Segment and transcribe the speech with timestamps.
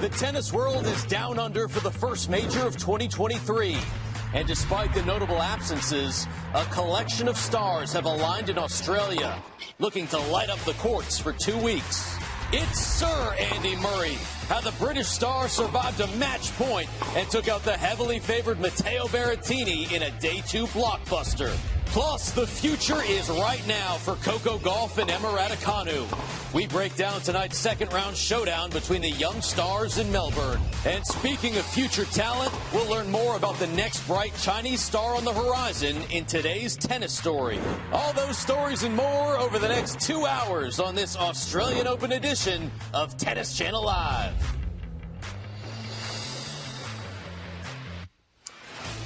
[0.00, 3.76] The tennis world is down under for the first major of 2023.
[4.32, 9.36] And despite the notable absences, a collection of stars have aligned in Australia,
[9.78, 12.16] looking to light up the courts for two weeks.
[12.50, 14.16] It's Sir Andy Murray.
[14.48, 19.04] How the British star survived a match point and took out the heavily favored Matteo
[19.08, 21.54] Berrettini in a day two blockbuster.
[21.90, 25.26] Plus, the future is right now for Coco Gauff and Emma
[25.56, 26.06] Kanu.
[26.54, 30.60] We break down tonight's second round showdown between the young stars in Melbourne.
[30.86, 35.24] And speaking of future talent, we'll learn more about the next bright Chinese star on
[35.24, 37.58] the horizon in today's tennis story.
[37.92, 42.70] All those stories and more over the next two hours on this Australian Open edition
[42.94, 44.59] of Tennis Channel Live.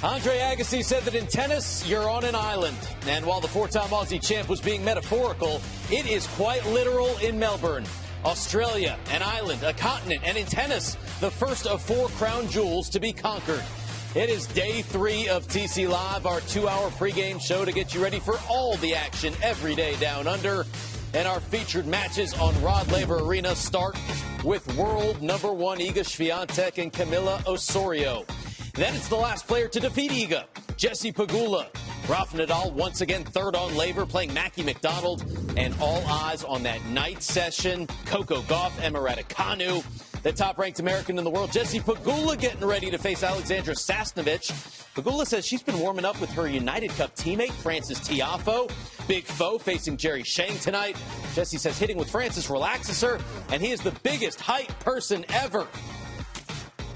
[0.05, 2.77] Andre Agassi said that in tennis, you're on an island.
[3.07, 7.39] And while the four time Aussie champ was being metaphorical, it is quite literal in
[7.39, 7.85] Melbourne.
[8.23, 12.99] Australia, an island, a continent, and in tennis, the first of four crown jewels to
[12.99, 13.63] be conquered.
[14.13, 18.03] It is day three of TC Live, our two hour pregame show to get you
[18.03, 20.67] ready for all the action every day down under.
[21.15, 23.97] And our featured matches on Rod Laver Arena start
[24.43, 28.23] with world number one Iga Swiatek and Camila Osorio.
[28.75, 30.43] Then it's the last player to defeat Iga,
[30.75, 31.67] Jesse Pegula.
[32.09, 35.23] Rafa Nadal once again third on Laver, playing Mackie McDonald,
[35.55, 37.87] and all eyes on that night session.
[38.05, 39.81] Coco Gauff, Emma Kanu,
[40.23, 44.51] the top-ranked American in the world, Jesse Pegula, getting ready to face Alexandra Sasnovich.
[44.93, 48.69] Pegula says she's been warming up with her United Cup teammate Frances Tiafoe.
[49.07, 50.97] Big foe facing Jerry Shang tonight.
[51.33, 53.19] Jesse says hitting with Frances relaxes her,
[53.53, 55.65] and he is the biggest hype person ever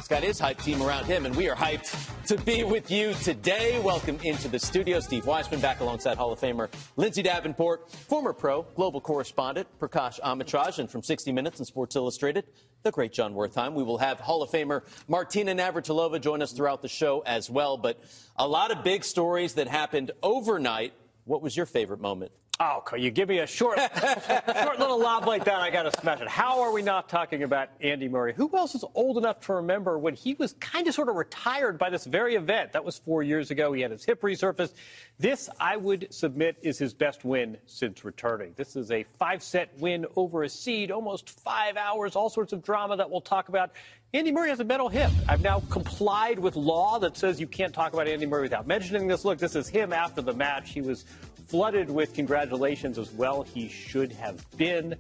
[0.10, 3.80] got his hype team around him, and we are hyped to be with you today.
[3.80, 5.00] Welcome into the studio.
[5.00, 10.80] Steve Weissman back alongside Hall of Famer Lindsay Davenport, former pro, global correspondent Prakash Amritraj,
[10.80, 12.46] and from 60 Minutes and Sports Illustrated,
[12.82, 13.74] the great Jon Wertheim.
[13.74, 17.78] We will have Hall of Famer Martina Navratilova join us throughout the show as well.
[17.78, 18.00] But
[18.36, 20.94] a lot of big stories that happened overnight.
[21.26, 22.32] What was your favorite moment?
[22.62, 23.80] Oh, you give me a short,
[24.62, 26.28] short little lob like that, I got to smash it.
[26.28, 28.34] How are we not talking about Andy Murray?
[28.34, 31.78] Who else is old enough to remember when he was kind of sort of retired
[31.78, 32.74] by this very event?
[32.74, 33.72] That was four years ago.
[33.72, 34.74] He had his hip resurfaced.
[35.18, 38.52] This, I would submit, is his best win since returning.
[38.58, 42.98] This is a five-set win over a seed, almost five hours, all sorts of drama
[42.98, 43.72] that we'll talk about.
[44.14, 45.12] Andy Murray has a metal hip.
[45.30, 49.08] I've now complied with law that says you can't talk about Andy Murray without mentioning
[49.08, 49.24] this.
[49.24, 50.72] Look, this is him after the match.
[50.72, 51.06] He was
[51.50, 53.42] flooded with congratulations as well.
[53.42, 54.96] He should have been.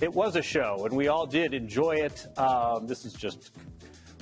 [0.00, 2.26] It was a show, and we all did enjoy it.
[2.38, 3.52] Um, this is just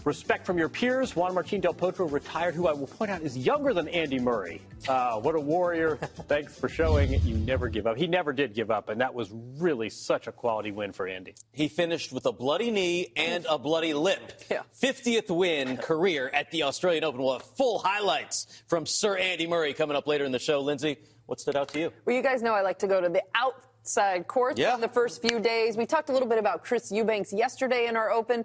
[0.04, 1.14] respect from your peers.
[1.14, 4.60] Juan Martin Del Potro retired, who I will point out is younger than Andy Murray.
[4.88, 5.96] Uh, what a warrior.
[6.28, 7.22] Thanks for showing it.
[7.22, 7.96] You never give up.
[7.96, 11.34] He never did give up, and that was really such a quality win for Andy.
[11.52, 14.42] He finished with a bloody knee and a bloody lip.
[14.50, 14.62] Yeah.
[14.80, 17.22] 50th win career at the Australian Open.
[17.22, 20.60] We'll have full highlights from Sir Andy Murray coming up later in the show.
[20.60, 21.92] Lindsay, what stood out to you?
[22.04, 24.76] Well, you guys know I like to go to the outside courts yeah.
[24.76, 25.76] the first few days.
[25.76, 28.44] We talked a little bit about Chris Eubanks yesterday in our Open.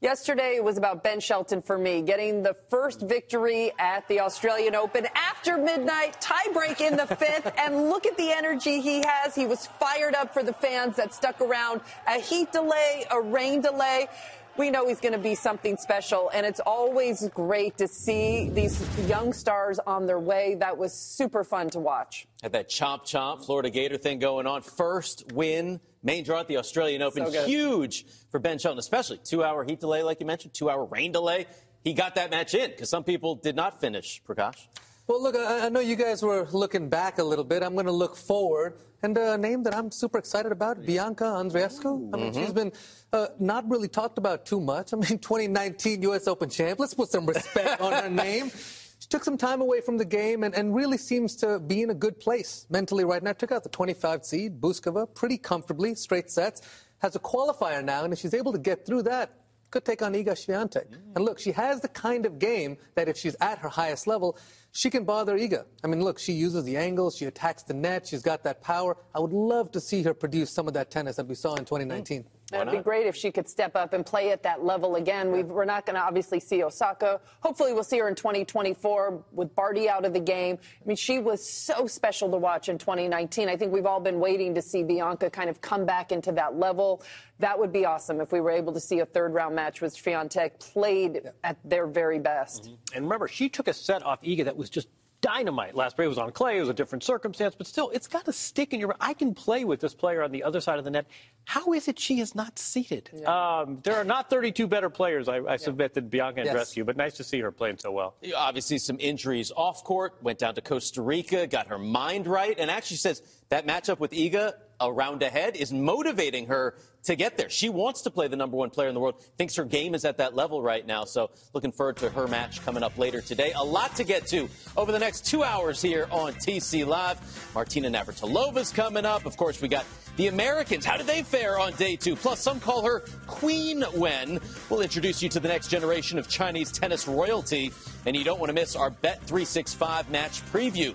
[0.00, 4.74] Yesterday it was about Ben Shelton for me, getting the first victory at the Australian
[4.74, 9.34] Open after midnight, tiebreak in the fifth, and look at the energy he has.
[9.34, 11.80] He was fired up for the fans that stuck around.
[12.06, 14.08] A heat delay, a rain delay
[14.56, 16.30] we know he's going to be something special.
[16.32, 20.56] And it's always great to see these young stars on their way.
[20.56, 22.26] That was super fun to watch.
[22.42, 24.62] Had that chomp chomp Florida Gator thing going on.
[24.62, 27.30] First win, main draw at the Australian Open.
[27.30, 30.84] So Huge for Ben Shelton, especially two hour heat delay, like you mentioned, two hour
[30.84, 31.46] rain delay.
[31.82, 34.66] He got that match in because some people did not finish, Prakash.
[35.06, 37.62] Well, look, I, know you guys were looking back a little bit.
[37.62, 38.78] I'm going to look forward.
[39.02, 42.08] And a name that I'm super excited about, Bianca Andreescu.
[42.14, 42.40] I mean, mm-hmm.
[42.40, 42.72] she's been
[43.12, 44.94] uh, not really talked about too much.
[44.94, 46.26] I mean, 2019 U.S.
[46.26, 46.80] Open champ.
[46.80, 48.50] Let's put some respect on her name.
[48.98, 51.90] She took some time away from the game and, and really seems to be in
[51.90, 53.34] a good place mentally right now.
[53.34, 56.62] Took out the 25 seed, Bouzkova, pretty comfortably, straight sets.
[57.00, 59.34] Has a qualifier now, and if she's able to get through that,
[59.74, 60.86] could take on Iga Swiatek.
[60.86, 61.16] Mm.
[61.16, 64.38] And look, she has the kind of game that if she's at her highest level,
[64.74, 65.64] she can bother Iga.
[65.84, 68.96] I mean, look, she uses the angles, she attacks the net, she's got that power.
[69.14, 71.60] I would love to see her produce some of that tennis that we saw in
[71.60, 71.76] hmm.
[71.76, 72.24] 2019.
[72.62, 75.30] It'd be great if she could step up and play at that level again.
[75.32, 77.20] we are not going to obviously see Osaka.
[77.40, 80.58] Hopefully, we'll see her in 2024 with Barty out of the game.
[80.60, 83.48] I mean, she was so special to watch in 2019.
[83.48, 86.58] I think we've all been waiting to see Bianca kind of come back into that
[86.58, 87.02] level.
[87.38, 89.96] That would be awesome if we were able to see a third round match with
[89.96, 91.30] Swiatek played yeah.
[91.42, 92.64] at their very best.
[92.64, 92.96] Mm-hmm.
[92.96, 94.88] And remember, she took a set off Iga that was just
[95.24, 95.74] dynamite.
[95.74, 96.58] Last break was on clay.
[96.58, 98.94] It was a different circumstance, but still, it's got to stick in your.
[99.00, 101.06] I can play with this player on the other side of the net.
[101.46, 103.10] How is it she is not seated?
[103.14, 103.60] Yeah.
[103.60, 105.56] Um, there are not 32 better players, I, I yeah.
[105.56, 106.86] submit, than Bianca Andreescu, yes.
[106.86, 108.16] but nice to see her playing so well.
[108.36, 110.14] Obviously, some injuries off court.
[110.22, 114.10] Went down to Costa Rica, got her mind right, and actually says that matchup with
[114.10, 116.74] Iga a round ahead is motivating her
[117.04, 117.50] to get there.
[117.50, 120.04] She wants to play the number one player in the world, thinks her game is
[120.04, 121.04] at that level right now.
[121.04, 123.52] So looking forward to her match coming up later today.
[123.54, 127.50] A lot to get to over the next two hours here on TC Live.
[127.54, 129.26] Martina Navratilova's coming up.
[129.26, 129.84] Of course, we got
[130.16, 130.84] the Americans.
[130.84, 132.16] How did they fare on day two?
[132.16, 134.40] Plus, some call her Queen Wen.
[134.70, 137.72] We'll introduce you to the next generation of Chinese tennis royalty.
[138.06, 140.94] And you don't want to miss our Bet365 match preview.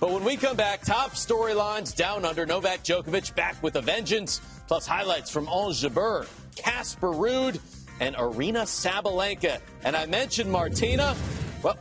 [0.00, 4.40] But when we come back, top storylines down under Novak Djokovic back with a vengeance,
[4.66, 6.26] plus highlights from Ons Jabeur,
[6.56, 7.60] Casper Ruud,
[8.00, 9.60] and Aryna Sabalenka.
[9.84, 11.14] And I mentioned Martina.
[11.62, 11.76] Well,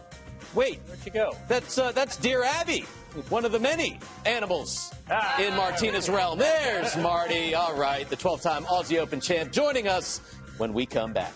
[0.54, 0.81] wait.
[0.88, 1.31] Where'd you go?
[1.48, 2.81] That's, uh, that's Dear Abby,
[3.30, 6.39] one of the many animals ah, in Martina's realm.
[6.39, 7.56] There's Marty.
[7.56, 10.19] All right, the 12 time Aussie Open champ joining us
[10.57, 11.33] when we come back.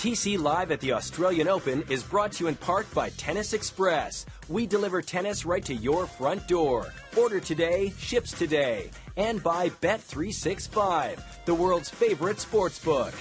[0.00, 4.24] TC Live at the Australian Open is brought to you in part by Tennis Express.
[4.48, 6.90] We deliver tennis right to your front door.
[7.18, 8.90] Order today, ships today.
[9.18, 13.12] And by Bet365, the world's favorite sports book.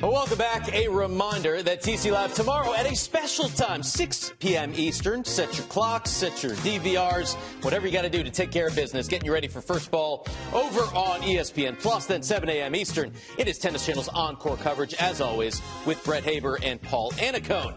[0.00, 0.72] Well, welcome back.
[0.72, 4.72] A reminder that TC Live tomorrow at a special time, 6 p.m.
[4.74, 5.22] Eastern.
[5.26, 8.74] Set your clocks, set your DVRs, whatever you got to do to take care of
[8.74, 12.06] business, getting you ready for first ball over on ESPN Plus.
[12.06, 12.74] Then 7 a.m.
[12.74, 13.12] Eastern.
[13.36, 17.74] It is Tennis Channel's encore coverage, as always, with Brett Haber and Paul Annacone.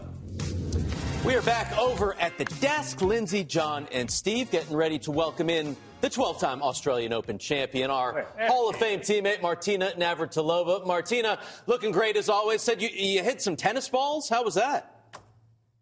[1.26, 3.02] We are back over at the desk.
[3.02, 7.90] Lindsay, Jon, and Steve getting ready to welcome in the 12 time Australian Open champion,
[7.90, 10.86] our Hall of Fame teammate, Martina Navratilova.
[10.86, 12.60] Martina, looking great as always.
[12.60, 14.28] Said you, you hit some tennis balls.
[14.28, 15.14] How was that?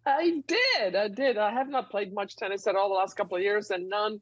[0.07, 0.95] I did.
[0.95, 1.39] I did.
[1.39, 4.21] I have not played much tennis at all the last couple of years and none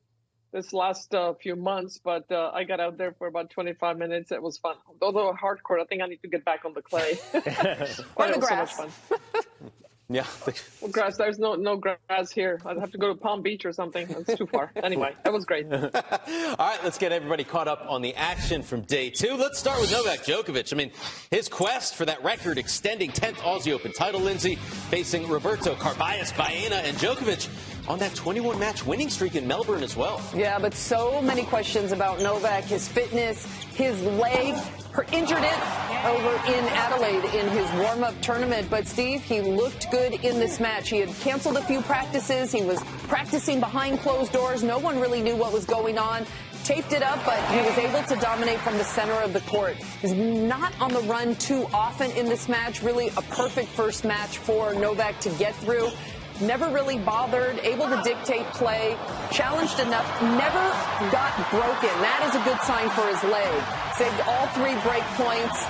[0.54, 4.32] this last uh, few months, but uh, I got out there for about 25 minutes.
[4.32, 4.76] It was fun.
[5.02, 7.18] Although hardcore, I think I need to get back on the clay.
[8.16, 8.74] or the grass.
[8.74, 8.88] So
[10.10, 10.26] yeah.
[10.80, 11.16] well, grass.
[11.16, 12.60] There's no no grass here.
[12.66, 14.08] I'd have to go to Palm Beach or something.
[14.10, 14.72] It's too far.
[14.82, 15.72] Anyway, that was great.
[15.72, 19.34] All right, let's get everybody caught up on the action from day two.
[19.36, 20.72] Let's start with Novak Djokovic.
[20.72, 20.90] I mean,
[21.30, 26.96] his quest for that record-extending 10th Aussie Open title, Lindsay, facing Roberto Carballes, Baena, and
[26.96, 27.48] Djokovic
[27.88, 30.20] on that 21 match winning streak in Melbourne as well.
[30.34, 33.44] Yeah, but so many questions about Novak, his fitness,
[33.74, 34.54] his leg.
[34.92, 35.58] Her injured it
[36.04, 38.68] over in Adelaide in his warm up tournament.
[38.68, 40.88] But Steve, he looked good in this match.
[40.88, 42.50] He had canceled a few practices.
[42.50, 44.64] He was practicing behind closed doors.
[44.64, 46.26] No one really knew what was going on
[46.64, 49.76] taped it up, but he was able to dominate from the center of the court.
[50.02, 52.82] He's not on the run too often in this match.
[52.82, 55.88] Really a perfect first match for Novak to get through
[56.40, 58.96] never really bothered, able to dictate play,
[59.30, 60.64] challenged enough, never
[61.10, 61.92] got broken.
[62.00, 63.52] That is a good sign for his leg.
[63.96, 65.64] Saved all three break points.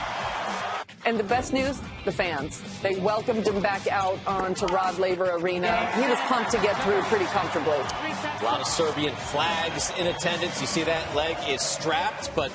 [1.07, 2.61] And the best news, the fans.
[2.83, 5.87] They welcomed him back out onto Rod Laver Arena.
[5.93, 7.73] He was pumped to get through pretty comfortably.
[7.73, 10.61] A lot of Serbian flags in attendance.
[10.61, 12.53] You see that leg is strapped, but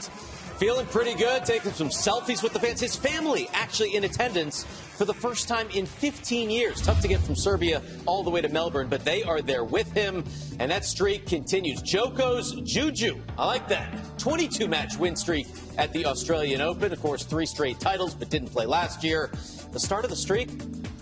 [0.57, 2.79] feeling pretty good, taking some selfies with the fans.
[2.79, 6.81] His family actually in attendance for the first time in 15 years.
[6.81, 9.91] Tough to get from Serbia all the way to Melbourne, but they are there with
[9.91, 10.23] him,
[10.59, 11.81] and that streak continues.
[11.81, 13.21] Djoko's Juju.
[13.37, 14.17] I like that.
[14.17, 15.47] 22 match win streak
[15.77, 16.93] at the Australian Open.
[16.93, 19.31] Of course, three straight titles, but didn't play last year.
[19.71, 20.49] The start of the streak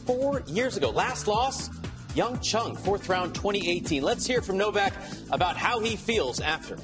[0.05, 0.89] four years ago.
[0.89, 1.69] Last loss,
[2.15, 4.01] Hyeon Chung, fourth round 2018.
[4.01, 4.93] Let's hear from Novak
[5.31, 6.77] about how he feels after.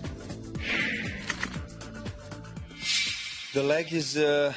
[3.60, 4.16] The leg is.
[4.16, 4.54] Uh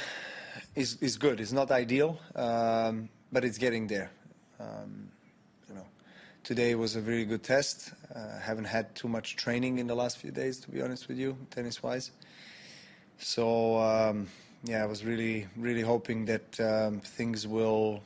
[0.76, 1.40] is, is good.
[1.40, 4.10] It's not ideal, um, but it's getting there.
[4.60, 5.10] Um,
[5.68, 5.86] you know,
[6.44, 7.92] today was a very good test.
[8.14, 11.18] Uh, haven't had too much training in the last few days, to be honest with
[11.18, 12.12] you, tennis-wise.
[13.18, 14.28] So um,
[14.62, 18.02] yeah, I was really, really hoping that um, things will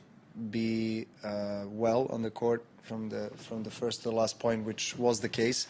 [0.49, 4.65] be uh, well on the court from the from the first to the last point,
[4.65, 5.67] which was the case.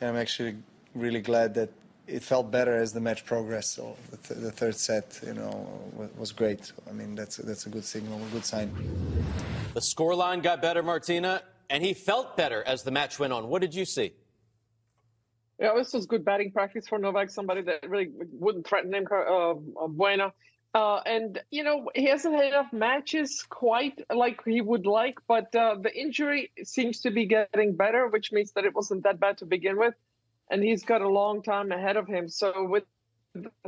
[0.00, 0.56] And I'm actually
[0.94, 1.68] really glad that
[2.06, 3.74] it felt better as the match progressed.
[3.74, 5.68] So the, th- the, third set, you know,
[6.16, 6.72] was great.
[6.88, 8.72] I mean, that's that's a good signal, a good sign.
[9.74, 13.48] The scoreline got better, Martina, and he felt better as the match went on.
[13.48, 14.12] What did you see?
[15.58, 19.54] Yeah, this was good batting practice for Novak, somebody that really wouldn't threaten him, uh,
[19.86, 20.32] Bueno.
[20.74, 25.54] Uh, and, you know, he hasn't had enough matches quite like he would like, but
[25.54, 29.36] uh, the injury seems to be getting better, which means that it wasn't that bad
[29.38, 29.94] to begin with.
[30.52, 32.28] And he's got a long time ahead of him.
[32.28, 32.84] So with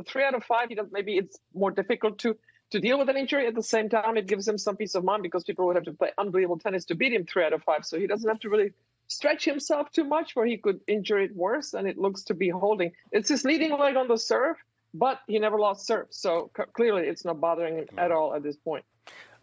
[0.07, 2.37] three out of five, you know, maybe it's more difficult to
[2.71, 3.45] to deal with an injury.
[3.45, 5.85] At the same time, it gives him some peace of mind because people would have
[5.85, 7.85] to play unbelievable tennis to beat him three out of five.
[7.85, 8.71] So he doesn't have to really
[9.07, 11.73] stretch himself too much where he could injure it worse.
[11.73, 12.91] And it looks to be holding.
[13.11, 14.57] It's his leading leg on the serve
[14.95, 16.07] but he never lost serve.
[16.09, 18.85] So c- clearly, it's not bothering him at all at this point.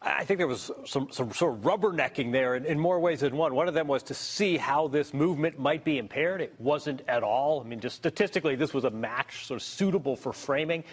[0.05, 3.37] I think there was some, some sort of rubbernecking there in, in, more ways than
[3.37, 3.55] one.
[3.55, 6.41] One of them was to see how this movement might be impaired.
[6.41, 7.61] It wasn't at all.
[7.61, 10.85] I mean, just statistically, this was a match sort of suitable for framing.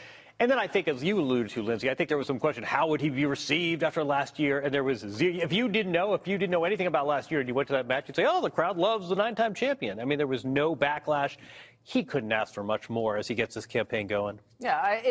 [0.41, 2.63] And then I think, as you alluded to, Lindsay, I think there was some question:
[2.63, 4.59] how would he be received after last year?
[4.59, 7.41] And there was, if you didn't know, if you didn't know anything about last year,
[7.41, 9.99] and you went to that match, you'd say, "Oh, the crowd loves the nine-time champion."
[9.99, 11.35] I mean, there was no backlash
[11.83, 14.39] he couldn't ask for much more as he gets this campaign going.
[14.59, 15.01] Yeah,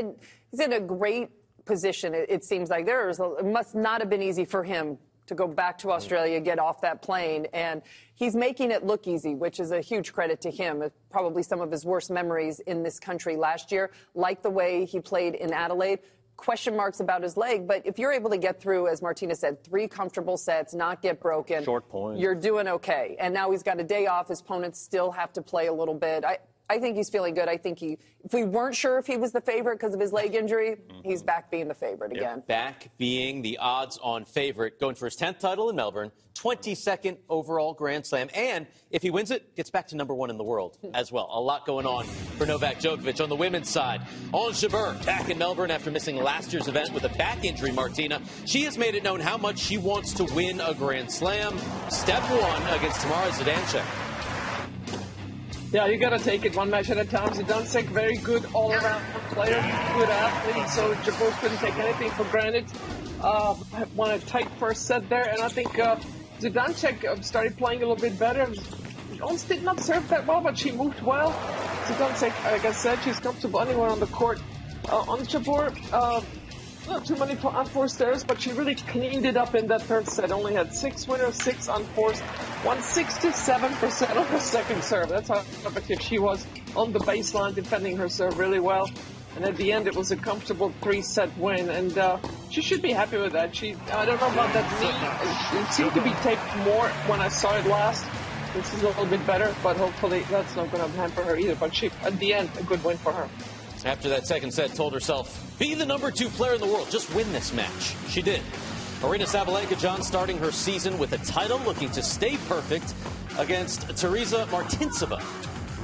[0.50, 1.30] he's in a great
[1.68, 2.14] position.
[2.14, 4.98] It, it seems like there is a, it must not have been easy for him
[5.28, 6.44] to go back to Australia, mm-hmm.
[6.44, 7.82] get off that plane, and
[8.16, 10.82] he's making it look easy, which is a huge credit to him.
[10.82, 14.86] It's probably some of his worst memories in this country last year, like the way
[14.86, 16.00] he played in Adelaide.
[16.38, 19.62] Question marks about his leg, but if you're able to get through, as Martina said,
[19.64, 23.16] three comfortable sets, not get broken, short point, you're doing okay.
[23.18, 24.28] And now he's got a day off.
[24.28, 26.24] His opponents still have to play a little bit.
[26.24, 26.38] I,
[26.70, 27.48] I think he's feeling good.
[27.48, 30.12] I think he, if we weren't sure if he was the favorite because of his
[30.12, 31.08] leg injury, mm-hmm.
[31.08, 32.42] he's back being the favorite again.
[32.46, 37.72] Back being the odds on favorite, going for his 10th title in Melbourne, 22nd overall
[37.74, 40.76] Grand Slam, and if he wins it, gets back to number one in the world
[40.94, 41.28] as well.
[41.32, 44.02] A lot going on for Novak Djokovic on the women's side.
[44.32, 48.20] Ons Jabeur back in Melbourne after missing last year's event with a back injury, Martina.
[48.44, 51.58] She has made it known how much she wants to win a Grand Slam.
[51.88, 54.07] Step one against Tamara Zidansek.
[55.70, 57.28] Yeah, you got to take it one match at a time.
[57.28, 59.60] Zidansek, very good all-around player,
[59.94, 60.68] good athlete.
[60.70, 62.64] So Jabeur couldn't take anything for granted.
[63.20, 63.54] Uh,
[63.94, 65.96] won a tight first set there, and I think uh,
[66.42, 68.50] uh, started playing a little bit better.
[69.20, 71.32] Ons did not serve that well, but she moved well.
[71.84, 74.40] Zidansek, like I said, she's comfortable anywhere on the court.
[74.88, 76.22] Uh, Ons Jabeur, uh,
[76.88, 80.30] not too many unforced errors, but she really cleaned it up in that third set.
[80.32, 82.22] Only had six winners, six unforced,
[82.64, 85.08] won 67% of her second serve.
[85.08, 88.90] That's how effective she was on the baseline, defending her serve really well.
[89.36, 92.18] And at the end, it was a comfortable three-set win, and uh,
[92.50, 93.54] she should be happy with that.
[93.54, 95.60] She, I don't know about that knee.
[95.60, 98.04] It seemed to be taped more when I saw it last.
[98.54, 101.54] This is a little bit better, but hopefully that's not going to hamper her either.
[101.54, 103.28] But she, at the end, a good win for her.
[103.84, 106.90] After that second set, told herself, be the number two player in the world.
[106.90, 107.94] Just win this match.
[108.08, 108.42] She did.
[109.00, 112.94] Aryna Sabalenka, Jon, starting her season with a title, looking to stay perfect
[113.38, 115.22] against Tereza Martincova.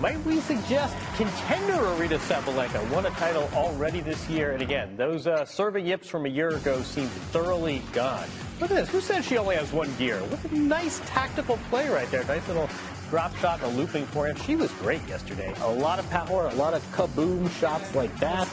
[0.01, 4.51] Might we suggest contender Aryna Sabalenka won a title already this year?
[4.51, 8.29] And again, those uh, serving yips from a year ago seem thoroughly gone.
[8.61, 8.89] Look at this.
[8.89, 10.19] Who says she only has one gear?
[10.19, 12.25] What a nice tactical play right there.
[12.25, 12.69] Nice little
[13.15, 14.37] drop shot a looping forehand.
[14.43, 15.55] She was great yesterday.
[15.61, 18.49] A lot of power, a lot of kaboom shots like that.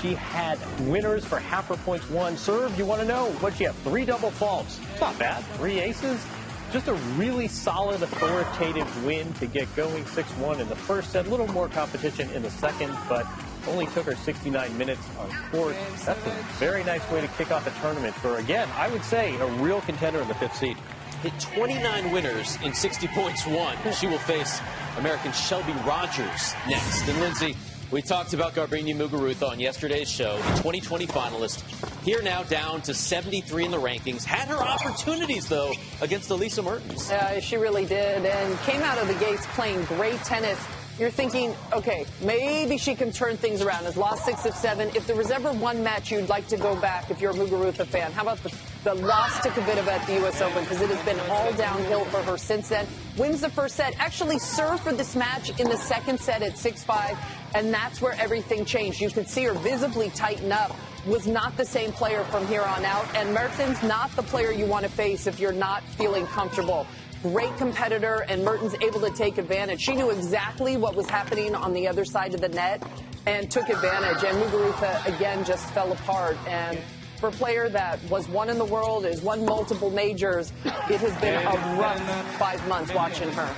[0.00, 2.34] She had winners for half her points won.
[2.38, 3.74] Serve, you want to know what she had?
[3.84, 4.80] Three double faults.
[4.92, 5.44] It's not bad.
[5.58, 6.24] Three aces.
[6.72, 11.26] Just a really solid, authoritative win to get going 6-1 in the first set.
[11.26, 13.26] A little more competition in the second, but
[13.66, 15.76] only took her 69 minutes on court.
[16.06, 19.36] That's a very nice way to kick off a tournament for, again, I would say,
[19.36, 20.78] a real contender in the fifth seed
[21.22, 23.76] hit 29 winners in 60 points won.
[23.92, 24.60] She will face
[24.98, 27.08] American Shelby Rogers next.
[27.08, 27.56] And Lindsay,
[27.90, 31.62] we talked about Garbiñe Muguruza on yesterday's show, the 2020 finalist.
[32.02, 34.24] Here now down to 73 in the rankings.
[34.24, 37.10] Had her opportunities, though, against Elise Mertens.
[37.10, 40.58] Yeah, she really did, and came out of the gates playing great tennis
[40.98, 43.84] you're thinking, okay, maybe she can turn things around.
[43.84, 44.88] Has lost six of seven.
[44.96, 47.86] If there was ever one match you'd like to go back, if you're a Muguruza
[47.86, 48.52] fan, how about the,
[48.82, 50.40] the loss to Kvitova at the U.S.
[50.40, 50.64] Open?
[50.64, 52.86] Because it has been all downhill for her since then.
[53.16, 57.16] Wins the first set, actually served for this match in the second set at 6-5,
[57.54, 59.00] and that's where everything changed.
[59.00, 60.74] You could see her visibly tighten up
[61.06, 63.06] was not the same player from here on out.
[63.14, 66.86] And Mertens, not the player you want to face if you're not feeling comfortable
[67.22, 69.80] great competitor, and Mertens able to take advantage.
[69.80, 72.82] She knew exactly what was happening on the other side of the net
[73.26, 74.24] and took advantage.
[74.24, 76.36] And Muguruza, again, just fell apart.
[76.46, 76.78] And
[77.18, 81.20] for a player that was one in the world, has won multiple majors, it has
[81.20, 83.54] been a rough five months watching her.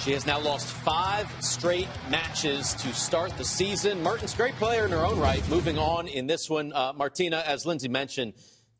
[0.00, 4.02] She has now lost five straight matches to start the season.
[4.02, 5.46] Mertens, great player in her own right.
[5.50, 8.32] Moving on in this one, uh, Martina, as Lindsay mentioned,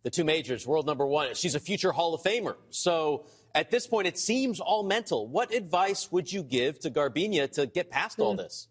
[0.02, 1.34] the two majors, world number one.
[1.34, 2.56] She's a future Hall of Famer.
[2.70, 5.28] So at this point, it seems all mental.
[5.28, 8.38] What advice would you give to Garbiñe to get past all hmm.
[8.38, 8.68] this?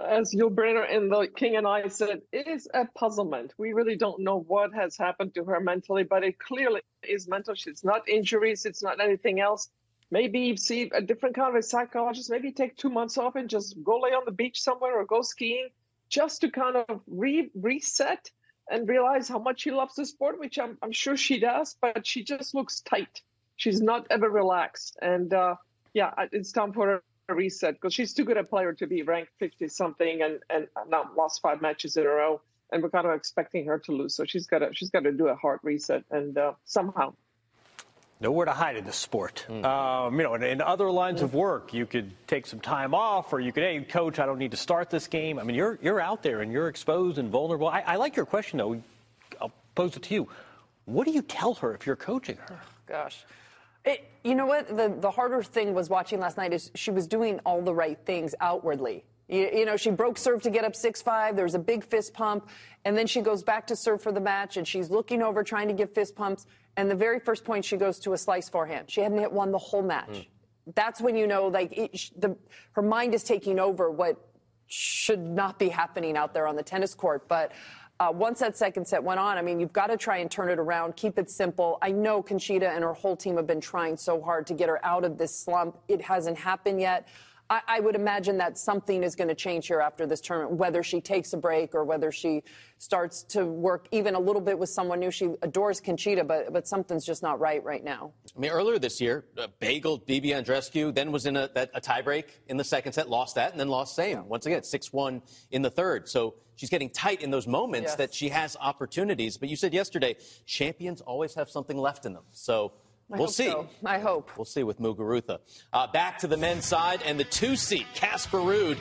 [0.00, 3.52] As Yul Brynner and the King and I said, it is a puzzlement.
[3.58, 7.54] We really don't know what has happened to her mentally, but it clearly is mental.
[7.66, 9.68] It's not injuries, it's not anything else.
[10.10, 13.82] Maybe see a different kind of a psychologist, maybe take two months off and just
[13.82, 15.68] go lay on the beach somewhere or go skiing
[16.08, 18.30] just to kind of re- reset
[18.70, 22.06] and realize how much she loves the sport, which I'm, I'm sure she does, but
[22.06, 23.20] she just looks tight.
[23.62, 24.98] She's not ever relaxed.
[25.00, 25.54] And uh,
[25.94, 29.02] yeah, it's time for her a reset because she's too good a player to be
[29.02, 32.40] ranked 50 something and, and not lost five matches in a row.
[32.72, 34.16] And we're kind of expecting her to lose.
[34.16, 37.14] So she's got to she's got to do a hard reset and uh, somehow.
[38.18, 39.46] Nowhere to hide in this sport.
[39.48, 39.64] Mm.
[39.64, 41.24] Um, you know, in, in, other lines mm.
[41.24, 44.38] of work, you could take some time off, or you could, hey, coach, I don't
[44.38, 45.38] need to start this game.
[45.38, 47.68] I mean, you're you're out there and you're exposed and vulnerable.
[47.68, 48.82] I, I like your question though.
[49.40, 50.28] I'll pose it to you.
[50.84, 52.58] What do you tell her if you're coaching her?
[52.60, 53.24] Oh, gosh.
[53.84, 54.68] It, you know what?
[54.68, 57.98] The, the harder thing was watching last night is she was doing all the right
[58.04, 59.04] things outwardly.
[59.28, 61.34] You, you know, she broke serve to get up 6 5.
[61.34, 62.48] There was a big fist pump.
[62.84, 65.68] And then she goes back to serve for the match and she's looking over trying
[65.68, 66.46] to give fist pumps.
[66.76, 68.90] And the very first point, she goes to a slice forehand.
[68.90, 70.08] She hadn't hit one the whole match.
[70.08, 70.26] Mm.
[70.74, 72.36] That's when you know, like, it, the,
[72.72, 74.16] her mind is taking over what
[74.68, 77.28] should not be happening out there on the tennis court.
[77.28, 77.52] But
[78.02, 80.48] uh, once that second set went on, I mean, you've got to try and turn
[80.48, 81.78] it around, keep it simple.
[81.80, 84.84] I know Conchita and her whole team have been trying so hard to get her
[84.84, 85.78] out of this slump.
[85.86, 87.06] It hasn't happened yet.
[87.52, 90.82] I, I would imagine that something is going to change here after this tournament, whether
[90.82, 92.42] she takes a break or whether she
[92.78, 95.10] starts to work even a little bit with someone new.
[95.10, 98.12] She adores Conchita, but, but something's just not right right now.
[98.34, 102.24] I mean, earlier this year, uh, bageled Bibi Andreescu, then was in a, a tiebreak
[102.48, 104.16] in the second set, lost that, and then lost same.
[104.16, 104.22] Yeah.
[104.22, 106.08] Once again, 6 1 in the third.
[106.08, 107.96] So she's getting tight in those moments yes.
[107.96, 109.36] that she has opportunities.
[109.36, 110.16] But you said yesterday,
[110.46, 112.24] champions always have something left in them.
[112.32, 112.72] So
[113.12, 113.50] I we'll see.
[113.50, 113.68] So.
[113.84, 114.30] I hope.
[114.38, 115.38] We'll see with Muguruza.
[115.72, 118.78] Uh, back to the men's side and the two seat, Casper Ruud.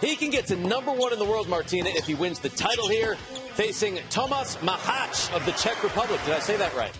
[0.00, 2.88] He can get to number one in the world, Martina, if he wins the title
[2.88, 3.14] here,
[3.54, 6.20] facing Tomas Machac of the Czech Republic.
[6.24, 6.98] Did I say that right?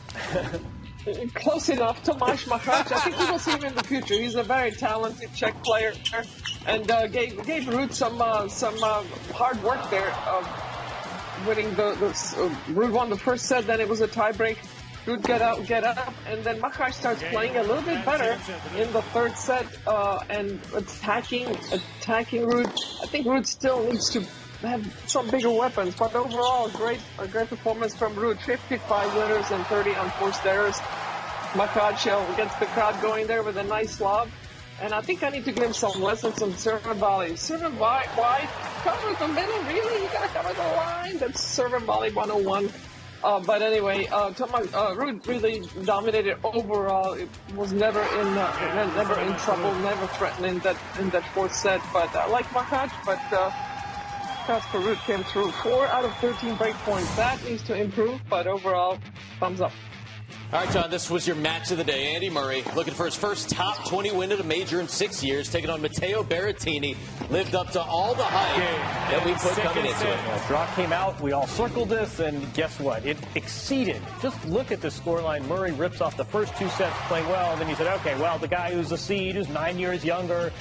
[1.35, 2.92] Close enough, Tomas Machac.
[2.92, 4.14] I think we will see him in the future.
[4.14, 5.92] He's a very talented Czech player,
[6.66, 9.02] and uh, gave gave Ruud some uh, some uh,
[9.35, 10.14] hard work there,
[11.44, 13.66] winning the, the uh, Ruud won the first set.
[13.66, 14.58] Then it was a tiebreak.
[15.06, 18.38] Ruud get up, get up, and then Machac starts playing a little bit better
[18.76, 22.66] in the third set uh, and attacking, attacking Ruud.
[23.02, 24.20] I think Ruud still needs to
[24.60, 28.38] have some bigger weapons, but overall, great, a great performance from Ruud.
[28.42, 30.78] 55 winners and 30 unforced errors.
[31.54, 34.28] Machac gets the crowd going there with a nice lob.
[34.80, 37.36] And I think I need to give him some lessons on serve volley.
[37.36, 38.48] Serve wide, wide,
[38.82, 40.02] cover the middle, really?
[40.02, 41.18] You gotta cover the line.
[41.18, 42.70] That's serve volley 101.
[43.24, 47.12] Uh, but anyway, uh, Thomas, uh, really dominated overall.
[47.12, 51.80] It was never in, uh, never in trouble, never threatening that in that fourth set.
[51.92, 53.50] But I like Machac, but uh,
[54.46, 55.52] Casper Ruud came through.
[55.52, 57.14] Four out of 13 break points.
[57.16, 58.98] That needs to improve, but overall,
[59.38, 59.72] thumbs up.
[60.52, 62.14] All right, Jon, this was your match of the day.
[62.14, 65.48] Andy Murray looking for his first top 20 win at a major in six years,
[65.48, 66.94] taking on Matteo Berrettini.
[67.30, 68.58] Lived up to all the hype
[69.10, 70.14] that we put coming into it.
[70.14, 71.18] Yeah, draw came out.
[71.22, 73.06] We all circled this, and guess what?
[73.06, 74.02] It exceeded.
[74.20, 75.48] Just look at the scoreline.
[75.48, 77.52] Murray rips off the first two sets playing well.
[77.52, 80.52] And then he said, okay, well, the guy who's a seed, who's nine years younger,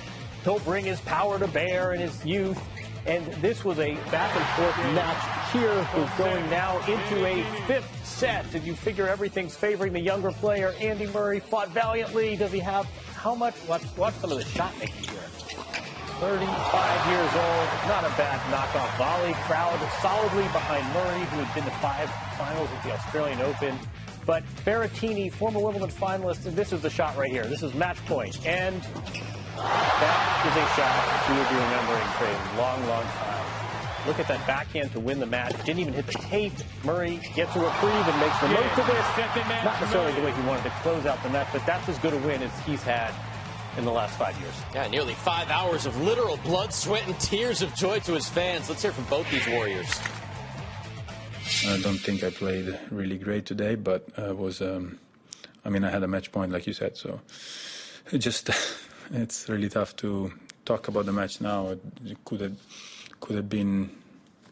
[0.45, 2.57] he'll bring his power to bear and his youth.
[3.05, 5.87] And this was a back and forth match here.
[5.95, 8.49] We're going now into a fifth set.
[8.51, 10.73] Did you figure everything's favoring the younger player?
[10.79, 12.35] Andy Murray fought valiantly.
[12.35, 12.85] Does he have
[13.15, 13.55] how much?
[13.67, 15.19] Watch, watch some of the shot making here.
[16.21, 19.33] 35 years old, not a bad knockoff volley.
[19.47, 23.79] Crowd solidly behind Murray, who had been to five finals at the Australian Open.
[24.27, 27.45] But Berrettini, former Wimbledon finalist, and this is the shot right here.
[27.45, 28.45] This is match point.
[28.45, 28.85] And
[29.61, 30.17] that
[30.49, 33.31] is a shot we will be remembering for a long, long time.
[34.07, 35.53] Look at that backhand to win the match.
[35.63, 36.53] Didn't even hit the tape.
[36.83, 39.63] Murray gets a reprieve and makes the yeah, most of it.
[39.63, 42.13] Not necessarily the way he wanted to close out the match, but that's as good
[42.13, 43.13] a win as he's had
[43.77, 44.53] in the last five years.
[44.73, 48.69] Yeah, nearly five hours of literal blood, sweat, and tears of joy to his fans.
[48.69, 49.99] Let's hear from both these Warriors.
[51.67, 54.61] I don't think I played really great today, but uh, was.
[54.61, 54.99] Um,
[55.63, 57.21] I mean, I had a match point, like you said, so
[58.11, 58.49] it just
[59.11, 60.31] it's really tough to
[60.65, 61.69] talk about the match now.
[62.05, 62.57] It could have
[63.19, 63.89] could have been,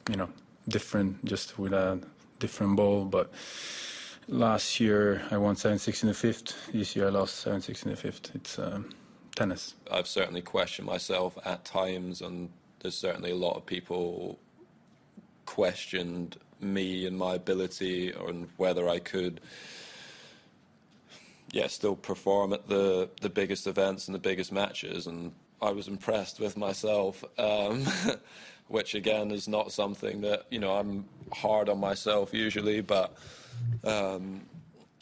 [0.10, 0.30] you know,
[0.68, 2.00] different just with a
[2.40, 3.06] different ball.
[3.06, 3.32] But
[4.28, 6.72] last year I won 7-6 in the fifth.
[6.72, 8.32] This year I lost 7-6 in the fifth.
[8.36, 8.90] It's um,
[9.36, 9.76] tennis.
[9.92, 14.40] I've certainly questioned myself at times, and there's certainly a lot of people
[15.46, 19.42] questioned me and my ability and whether I could
[21.52, 25.08] yeah, still perform at the the biggest events and the biggest matches.
[25.08, 27.86] And I was impressed with myself, um,
[28.68, 33.16] which again is not something that you know I'm hard on myself usually, but
[33.84, 34.42] um,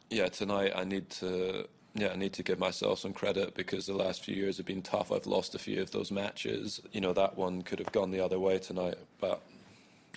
[0.10, 3.96] yeah, tonight I need to yeah, I need to give myself some credit because the
[3.96, 5.12] last few years have been tough.
[5.12, 6.80] I've lost a few of those matches.
[6.92, 9.42] You know, that one could have gone the other way tonight, but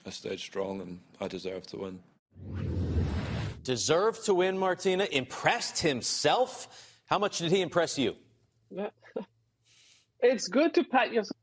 [0.07, 2.90] I stayed strong and I deserve to win.
[3.63, 5.07] Deserved to win, Martina.
[5.11, 6.99] Impressed himself.
[7.07, 8.17] How much did he impress you?
[10.23, 11.37] It's good to pat yourself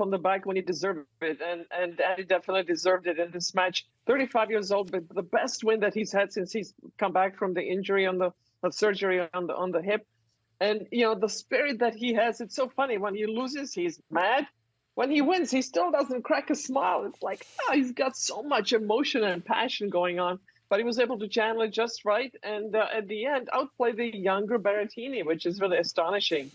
[0.00, 3.54] on the back when you deserve it, and and Andy definitely deserved it in this
[3.54, 3.86] match.
[4.06, 7.54] 35 years old, but the best win that he's had since he's come back from
[7.54, 8.32] the injury on the
[8.70, 10.06] surgery on the on the hip.
[10.60, 12.40] And you know the spirit that he has.
[12.40, 14.46] It's so funny when he loses, he's mad.
[14.94, 17.04] When he wins, he still doesn't crack a smile.
[17.04, 20.40] It's like oh, he's got so much emotion and passion going on.
[20.74, 23.92] But he was able to channel it just right, and uh, at the end, outplay
[23.92, 26.50] the younger Berrettini, which is really astonishing.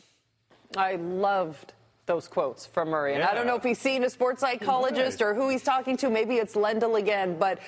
[0.75, 1.71] I loved
[2.05, 3.13] those quotes from Murray.
[3.13, 3.29] And yeah.
[3.29, 5.27] I don't know if he's seen a sports psychologist right.
[5.27, 6.09] or who he's talking to.
[6.09, 7.59] Maybe it's Lendl again, but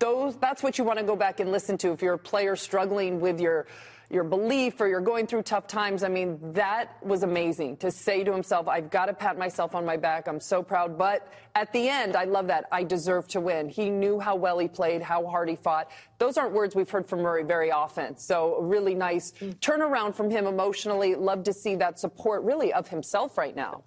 [0.00, 2.56] those that's what you want to go back and listen to if you're a player
[2.56, 3.68] struggling with your
[4.12, 6.04] your belief or you're going through tough times.
[6.04, 9.86] I mean, that was amazing to say to himself, I've got to pat myself on
[9.86, 10.28] my back.
[10.28, 10.98] I'm so proud.
[10.98, 12.66] But at the end, I love that.
[12.70, 13.70] I deserve to win.
[13.70, 15.90] He knew how well he played, how hard he fought.
[16.18, 18.18] Those aren't words we've heard from Murray very often.
[18.18, 21.14] So really nice turnaround from him emotionally.
[21.14, 23.82] Love to see that support really of himself right now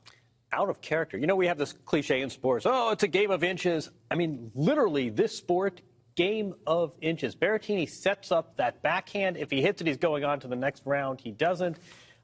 [0.52, 1.18] out of character.
[1.18, 3.90] You know, we have this cliche in sports oh, it's a game of inches.
[4.10, 5.82] I mean, literally, this sport
[6.16, 7.36] game of inches.
[7.36, 9.38] Berrettini sets up that backhand.
[9.38, 11.20] If he hits it, he's going on to the next round.
[11.22, 11.78] He doesn't.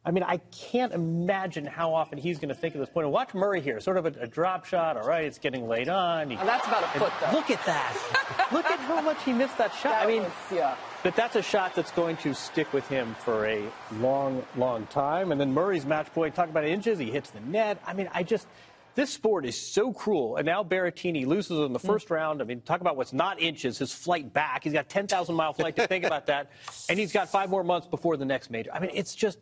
[0.04, 3.06] I mean, I can't imagine how often he's going to think at this point.
[3.06, 4.98] And watch Murray here, sort of a, a drop shot.
[4.98, 6.32] All right, it's getting laid on.
[6.32, 7.38] He, oh, that's about a foot, though.
[7.38, 8.50] Look at that.
[8.52, 9.92] look at how much he missed that shot.
[9.92, 10.76] That I mean, was, yeah.
[11.04, 15.32] But that's a shot that's going to stick with him for a long, long time.
[15.32, 16.98] And then Murray's match point, talk about inches.
[16.98, 17.80] He hits the net.
[17.86, 18.48] I mean, I just
[18.96, 20.38] this sport is so cruel.
[20.38, 21.88] And now Berrettini loses in the hmm.
[21.88, 22.16] first mm.
[22.16, 22.42] round.
[22.42, 24.64] I mean, talk about what's not inches, his flight back.
[24.64, 26.52] He's got 10,000 mile flight to think about that.
[26.90, 28.72] And he's got five more months before the next major.
[28.74, 29.40] I mean, it's just,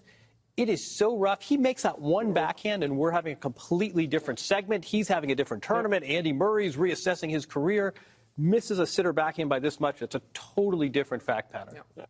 [0.57, 1.41] it is so rough.
[1.41, 4.85] He makes that one backhand, and we're having a completely different segment.
[4.85, 6.03] He's having a different tournament.
[6.05, 7.93] Andy Murray's reassessing his career.
[8.37, 10.01] Misses a sitter backhand by this much.
[10.01, 11.75] It's a totally different fact pattern.
[11.97, 12.05] Yeah.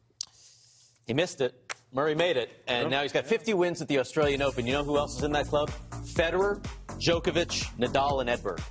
[1.10, 1.56] He missed it.
[1.92, 4.68] Murray made it, and now he's got 50 wins at the Australian Open.
[4.68, 5.72] You know who else is in that club?
[6.04, 6.64] Federer,
[7.00, 8.62] Djokovic, Nadal, and Edberg.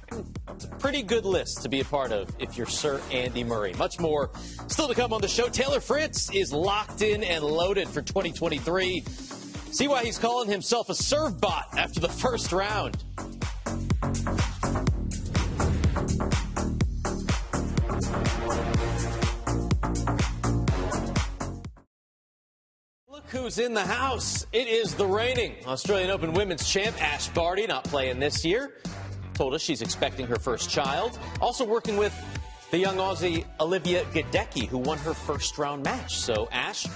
[0.55, 3.73] It's a pretty good list to be a part of if you're Sir Andy Murray.
[3.73, 4.31] Much more
[4.69, 5.49] still to come on the show.
[5.49, 9.01] Taylor Fritz is locked in and loaded for 2023.
[9.01, 13.03] See why he's calling himself a serve bot after the first round.
[23.31, 24.47] Who's in the house.
[24.53, 28.75] It is the reigning Australian Open Women's Champ, Ash Barty, not playing this year.
[29.35, 31.19] Told us she's expecting her first child.
[31.41, 32.15] Also working with
[32.71, 36.17] the young Aussie Olivia Gadecki, who won her first round match.
[36.17, 36.87] So, Ash,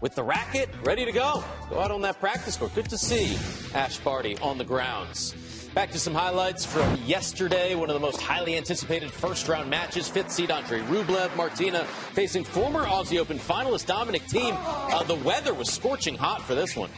[0.00, 1.42] with the racket, ready to go.
[1.70, 2.74] Go out on that practice court.
[2.74, 3.36] Good to see
[3.74, 5.34] Ash Barty on the grounds.
[5.78, 7.76] Back to some highlights from yesterday.
[7.76, 10.08] One of the most highly anticipated first round matches.
[10.08, 14.58] Fifth seed Andre Rublev, Martina facing former Aussie Open finalist Dominic Thiem.
[14.60, 16.90] Uh, the weather was scorching hot for this one.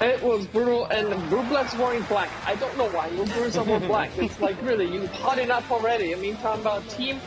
[0.00, 2.30] It was brutal, and Rublev's wearing black.
[2.46, 3.08] I don't know why.
[3.08, 4.16] Rublev's are black.
[4.16, 6.14] It's like really, you hot enough already.
[6.14, 7.18] I mean, talking about Thiem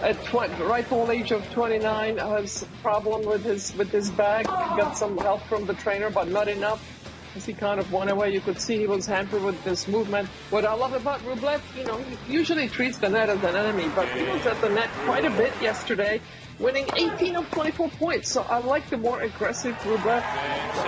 [0.00, 4.46] at 20, right old age of 29 has a problem with his with his back.
[4.46, 6.99] Got some help from the trainer, but not enough
[7.36, 8.32] as he kind of went away.
[8.32, 10.28] You could see he was hampered with this movement.
[10.50, 13.90] What I love about Rublev, you know, he usually treats the net as an enemy,
[13.94, 16.20] but he was at the net quite a bit yesterday,
[16.58, 18.30] winning 18 of 24 points.
[18.30, 20.24] So I like the more aggressive Rublev,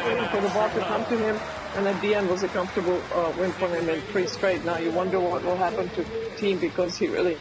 [0.06, 1.38] waiting for the ball to come to him.
[1.74, 4.62] And at the end was a comfortable uh, win for him in three straight.
[4.64, 6.02] Now you wonder what will happen to
[6.36, 7.38] Thiem because he really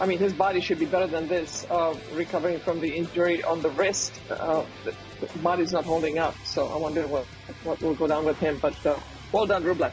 [0.00, 3.62] I mean, his body should be better than this, uh, recovering from the injury on
[3.62, 4.20] the wrist.
[4.30, 7.26] Uh, the, the body's not holding up, so I wonder what,
[7.62, 8.58] what will go down with him.
[8.60, 8.96] But uh,
[9.32, 9.92] well done, Rublev.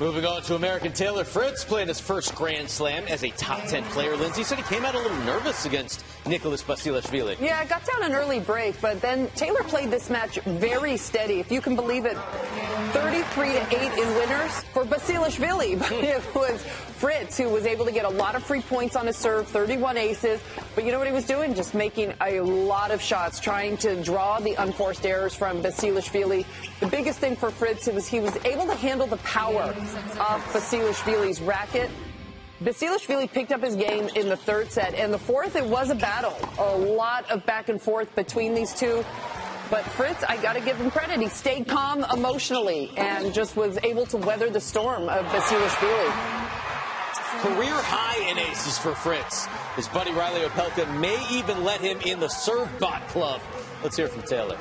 [0.00, 3.84] Moving on to American Taylor Fritz playing his first Grand Slam as a top 10
[3.84, 4.16] player.
[4.16, 7.38] Lindsay said he came out a little nervous against Nicholas Basilashvili.
[7.38, 11.40] Yeah, got down an early break, but then Taylor played this match very steady.
[11.40, 12.16] If you can believe it,
[12.92, 15.78] 33 to 8 in winners for Basilashvili.
[15.92, 16.64] But it was
[17.02, 19.96] Fritz who was able to get a lot of free points on his serve, 31
[19.96, 20.40] aces.
[20.76, 21.52] But you know what he was doing?
[21.52, 26.46] Just making a lot of shots, trying to draw the unforced errors from Basilashvili.
[26.78, 31.40] The biggest thing for Fritz was he was able to handle the power of Basilashvili's
[31.40, 31.90] racket.
[32.62, 34.94] Basilashvili picked up his game in the third set.
[34.94, 36.36] And the fourth, it was a battle.
[36.58, 39.04] A lot of back and forth between these two.
[39.70, 41.18] But Fritz, I got to give him credit.
[41.18, 46.52] He stayed calm emotionally and just was able to weather the storm of Basilashvili.
[47.40, 49.46] Career high in aces for Fritz.
[49.74, 53.40] His buddy Reilly Opelka may even let him in the serve bot club.
[53.82, 54.58] Let's hear from Taylor.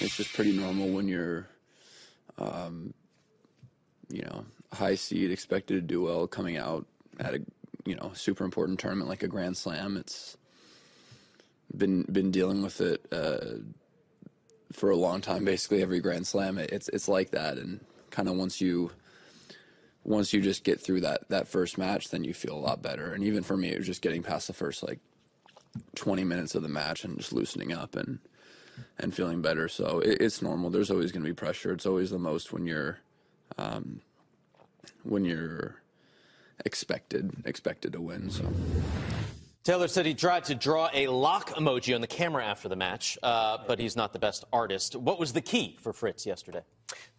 [0.00, 1.48] It's just pretty normal when you're,
[2.38, 2.94] um,
[4.08, 6.86] you know, high seed, expected to do well coming out
[7.18, 7.40] at a,
[7.84, 9.96] you know, super important tournament like a Grand Slam.
[9.96, 10.36] It's
[11.76, 13.58] been been dealing with it uh,
[14.72, 15.44] for a long time.
[15.44, 17.80] Basically, every Grand Slam, it's it's like that, and
[18.18, 18.90] kind of once you
[20.02, 23.12] once you just get through that that first match, then you feel a lot better.
[23.12, 24.98] And even for me, it was just getting past the first like
[25.94, 28.18] 20 minutes of the match and just loosening up and
[28.98, 29.68] and feeling better.
[29.68, 30.68] So it, it's normal.
[30.68, 31.70] There's always going to be pressure.
[31.70, 32.98] It's always the most when you're
[33.56, 34.00] um,
[35.04, 35.76] when you're
[36.64, 38.30] expected expected to win.
[38.30, 38.52] So.
[39.64, 43.18] Taylor said he tried to draw a lock emoji on the camera after the match,
[43.22, 44.96] uh, but he's not the best artist.
[44.96, 46.62] What was the key for Fritz yesterday?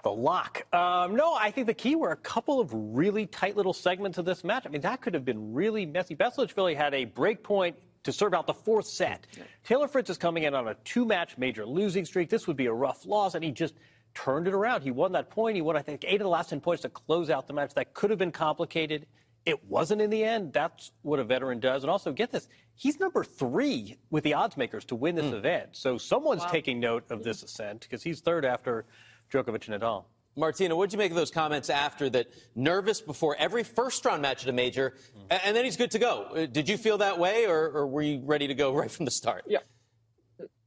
[0.04, 0.66] The lock.
[0.74, 4.26] Um, no, I think the key were a couple of really tight little segments of
[4.26, 4.64] this match.
[4.66, 6.16] I mean, that could have been really messy.
[6.16, 9.28] Basilashvili had a break point to serve out the fourth set.
[9.64, 12.30] Taylor Fritz is coming in on a two-match major losing streak.
[12.30, 13.76] This would be a rough loss, and he just
[14.16, 14.82] turned it around.
[14.82, 15.56] He won that point.
[15.56, 17.76] He won, I think, eight of the last ten points to close out the match.
[17.76, 19.06] That could have been complicated.
[19.50, 20.54] It wasn't in the end.
[20.54, 21.84] That's what a veteran does.
[21.84, 25.34] And also, get this, he's number three with the odds makers to win this Hmm.
[25.36, 25.70] event.
[25.72, 26.52] So someone's Wow.
[26.52, 28.86] taking note of this ascent because he's third after
[29.32, 30.06] Djokovic and Nadal.
[30.36, 32.28] Martina, what did you make of those comments after that?
[32.56, 34.96] Nervous before every first round match at a major,
[35.32, 36.24] a- and then he's good to go.
[36.26, 39.06] Uh, Did you feel that way, or, or were you ready to go right from
[39.06, 39.44] the start?
[39.48, 39.60] Yeah.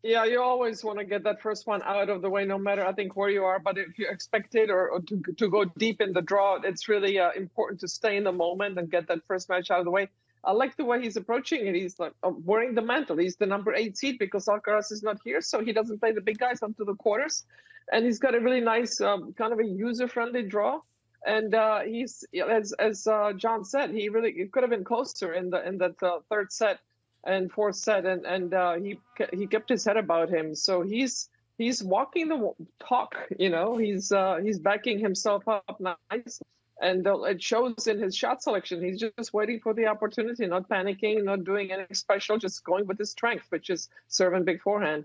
[0.03, 2.85] Yeah, you always want to get that first one out of the way, no matter
[2.85, 3.61] I think where you are.
[3.61, 6.89] But if you expect it or, or to to go deep in the draw, it's
[6.89, 9.85] really uh, important to stay in the moment and get that first match out of
[9.85, 10.09] the way.
[10.45, 11.77] I like the way he's approaching it.
[11.77, 13.17] He's like uh, wearing the mantle.
[13.17, 16.21] He's the number eight seed because Alcaraz is not here, so he doesn't play the
[16.21, 17.45] big guys until the quarters.
[17.93, 20.81] And he's got a really nice um, kind of a user-friendly draw.
[21.25, 25.33] And uh, he's as as uh, Jon said, he really it could have been closer
[25.33, 26.81] in the in that uh, third set
[27.25, 28.99] and fourth set, and and uh, he
[29.33, 30.55] he kept his head about him.
[30.55, 33.17] So he's he's walking the talk.
[33.39, 36.41] You know, he's uh, he's backing himself up nice,
[36.81, 38.83] and uh, it shows in his shot selection.
[38.83, 42.99] He's just waiting for the opportunity, not panicking, not doing anything special, just going with
[42.99, 45.05] his strength, which is serving big forehand.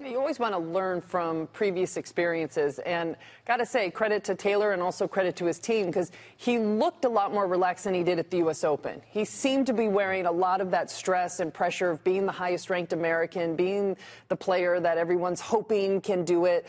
[0.00, 2.80] You always want to learn from previous experiences.
[2.80, 6.58] And got to say, credit to Taylor and also credit to his team because he
[6.58, 8.64] looked a lot more relaxed than he did at the U.S.
[8.64, 9.00] Open.
[9.06, 12.32] He seemed to be wearing a lot of that stress and pressure of being the
[12.32, 13.96] highest ranked American, being
[14.28, 16.66] the player that everyone's hoping can do it.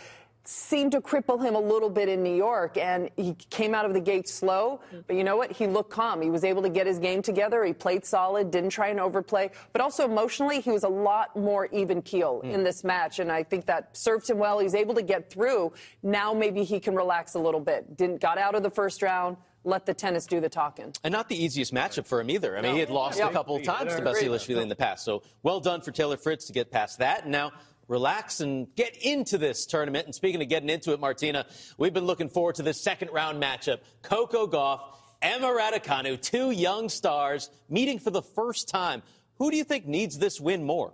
[0.47, 3.93] Seemed to cripple him a little bit in New York, and he came out of
[3.95, 4.79] the gate slow.
[5.08, 5.51] But you know what?
[5.51, 6.21] He looked calm.
[6.21, 7.63] He was able to get his game together.
[7.63, 9.49] He played solid, didn't try and overplay.
[9.73, 13.41] But also emotionally, he was a lot more even keel in this match, and I
[13.41, 14.60] think that served him well.
[14.60, 15.73] He was able to get through.
[16.03, 17.97] Now maybe he can relax a little bit.
[17.97, 19.38] Didn't got out of the first round.
[19.63, 20.93] Let the tennis do the talking.
[21.03, 22.55] And not the easiest matchup for him either.
[22.55, 22.73] I mean, No.
[22.75, 23.29] he had lost Yeah.
[23.29, 25.03] a couple of times to Basilashvili in the past.
[25.03, 27.23] So well done for Taylor Fritz to get past that.
[27.23, 27.51] And now
[27.88, 30.06] relax and get into this tournament.
[30.06, 31.45] And speaking of getting into it, Martina,
[31.78, 33.80] we've been looking forward to this second round matchup.
[34.02, 34.82] Coco Gauff,
[35.21, 39.02] Emma Raducanu, two young stars meeting for the first time.
[39.38, 40.93] Who do you think needs this win more?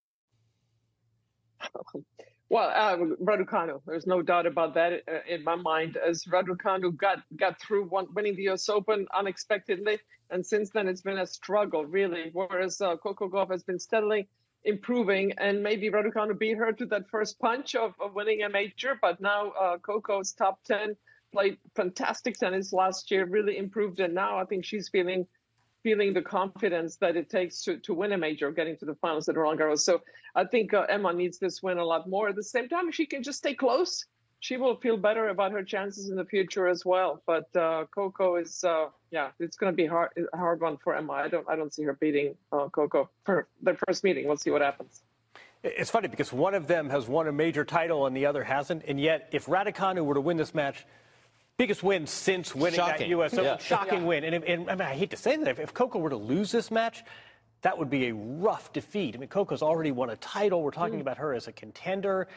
[2.51, 5.95] Well, uh, Raducanu, there's no doubt about that uh, in my mind.
[5.95, 8.67] As Raducanu got got through one, winning the U.S.
[8.67, 12.29] Open unexpectedly, and since then it's been a struggle, really.
[12.33, 14.27] Whereas uh, Coco Gauff has been steadily
[14.65, 18.99] improving, and maybe Raducanu beat her to that first punch of, of winning a major.
[19.01, 20.97] But now uh, Coco's top ten,
[21.31, 25.25] played fantastic tennis last year, really improved, and now I think she's feeling
[25.83, 29.27] feeling the confidence that it takes to, to win a major, getting to the finals
[29.29, 29.79] at Roland Garros.
[29.79, 30.01] So
[30.35, 32.29] I think uh, Emma needs this win a lot more.
[32.29, 34.05] At the same time, if she can just stay close,
[34.39, 37.21] she will feel better about her chances in the future as well.
[37.25, 40.95] But uh, Coco is, uh, yeah, it's going to be hard, a hard one for
[40.95, 41.13] Emma.
[41.13, 44.27] I don't, I don't see her beating uh, Coco for their first meeting.
[44.27, 45.03] We'll see what happens.
[45.63, 48.83] It's funny because one of them has won a major title and the other hasn't.
[48.87, 50.87] And yet, if Raducanu were to win this match,
[51.61, 53.09] biggest win since winning that Shocking.
[53.11, 53.33] U.S.
[53.33, 53.57] Open, Yeah.
[53.57, 54.07] shocking Yeah.
[54.07, 54.23] win.
[54.23, 56.17] And, if, and I, mean, I hate to say that, if, if Coco were to
[56.17, 57.03] lose this match,
[57.61, 59.15] that would be a rough defeat.
[59.15, 60.63] I mean, Coco's already won a title.
[60.63, 61.01] We're talking mm.
[61.01, 62.27] about her as a contender.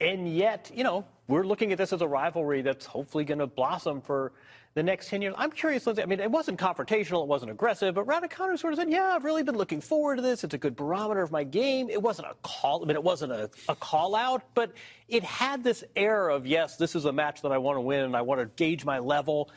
[0.00, 3.46] And yet, you know, we're looking at this as a rivalry that's hopefully going to
[3.46, 4.32] blossom for
[4.74, 5.34] the next 10 years.
[5.36, 8.78] I'm curious, Lindsay, I mean, it wasn't confrontational, it wasn't aggressive, but Raducanu sort of
[8.78, 10.44] said, yeah, I've really been looking forward to this.
[10.44, 11.90] It's a good barometer of my game.
[11.90, 14.72] It wasn't a call, I mean, it wasn't a, a call out, but
[15.08, 18.00] it had this air of, yes, this is a match that I want to win
[18.00, 19.50] and I want to gauge my level.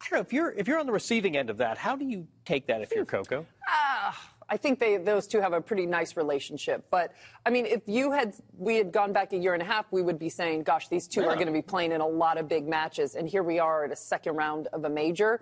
[0.00, 2.04] I don't know, if you're, if you're on the receiving end of that, how do
[2.04, 3.46] you take that if you're Coco?
[3.68, 4.08] Ah.
[4.08, 6.84] Uh, I think they those two have a pretty nice relationship.
[6.90, 7.14] But
[7.46, 10.02] I mean, if you had we had gone back a year and a half, we
[10.02, 11.28] would be saying, "Gosh, these two yeah.
[11.28, 13.86] are going to be playing in a lot of big matches." And here we are
[13.86, 15.40] at a second round of a major.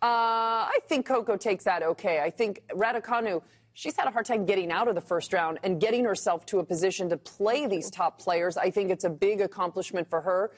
[0.00, 2.20] Uh, I think Coco takes that okay.
[2.20, 3.42] I think Raducanu.
[3.74, 6.58] She's had a hard time getting out of the first round and getting herself to
[6.60, 8.56] a position to play these top players.
[8.56, 10.52] I think it's a big accomplishment for her.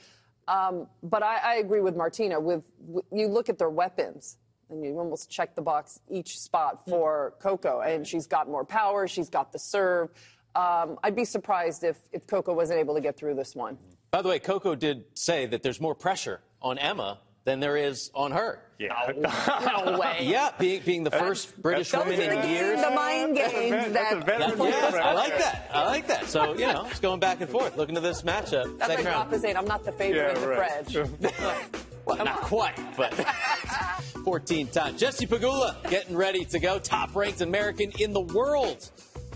[0.49, 2.39] Um, but I, I, agree with Martina.
[2.41, 4.37] With, with you look at their weapons
[4.71, 7.81] and you almost check the box each spot for Coco.
[7.81, 10.11] And she's got more power, she's got the serve.
[10.55, 13.77] Um, I'd be surprised if, if Coco wasn't able to get through this one.
[14.11, 18.11] By the way, Coco did say that there's more pressure on Emma than there is
[18.15, 18.63] on her.
[18.79, 19.13] Yeah.
[19.17, 20.19] No, no way.
[20.23, 22.81] Yeah, being, being the first British woman in the years.
[22.81, 24.27] The mind games that.
[24.27, 25.71] that yes, I like that.
[25.73, 26.27] I like that.
[26.27, 27.77] So you know, it's going back and forth.
[27.77, 28.79] Looking to this matchup.
[28.79, 29.41] That's like round.
[29.41, 30.87] saying, I'm not the favorite yeah, right.
[30.87, 31.65] the
[32.07, 33.13] well, not quite, but
[34.25, 35.01] 14 times.
[35.01, 36.79] Jesse Pegula getting ready to go.
[36.79, 38.91] Top ranked American in the world.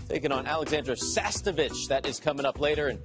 [0.07, 1.87] Taking on Alexandra Sasnovich.
[1.87, 2.87] That is coming up later.
[2.87, 2.99] And,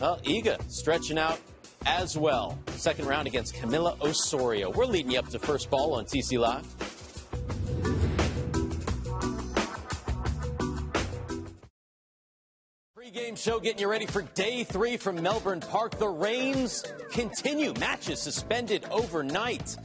[0.00, 1.38] well, Iga stretching out
[1.86, 2.58] as well.
[2.76, 4.70] Second round against Camila Osorio.
[4.70, 7.97] We're leading you up to first ball on TC Live.
[13.10, 15.98] Pre-game show getting you ready for day three from Melbourne Park.
[15.98, 17.72] The rains continue.
[17.80, 19.78] Matches suspended overnight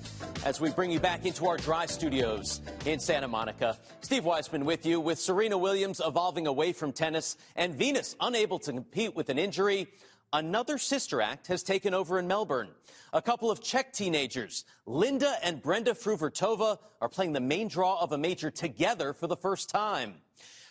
[0.43, 3.77] as we bring you back into our dry studios in Santa Monica.
[4.01, 8.73] Steve Weissman with you with Serena Williams evolving away from tennis and Venus unable to
[8.73, 9.87] compete with an injury.
[10.33, 12.71] Another sister act has taken over in Melbourne.
[13.13, 18.11] A couple of Czech teenagers, Linda and Brenda Fruhvirtova, are playing the main draw of
[18.11, 20.15] a major together for the first time.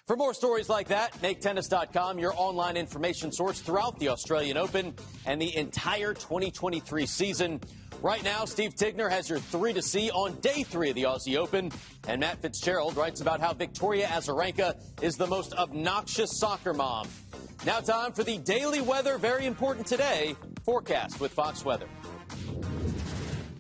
[0.08, 5.40] For more stories like that, MakeTennis.com, your online information source throughout the Australian Open and
[5.40, 7.60] the entire 2023 season.
[8.00, 11.36] Right now, Steve Tignor has your three to see on day three of the Aussie
[11.36, 11.70] Open.
[12.08, 17.06] And Matt Fitzgerald writes about how Victoria Azarenka is the most obnoxious soccer mom.
[17.64, 20.34] Now, time for the daily weather, very important today,
[20.64, 21.86] forecast with Fox Weather.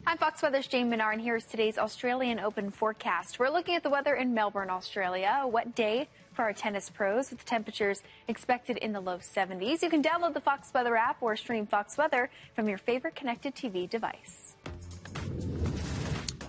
[0.08, 3.38] I'm Fox Weather's Jane Minar, and here's today's Australian Open forecast.
[3.38, 5.38] We're looking at the weather in Melbourne, Australia.
[5.42, 9.82] A wet day for our tennis pros with temperatures expected in the low 70s.
[9.82, 13.54] You can download the Fox Weather app or stream Fox Weather from your favorite connected
[13.54, 14.56] TV device.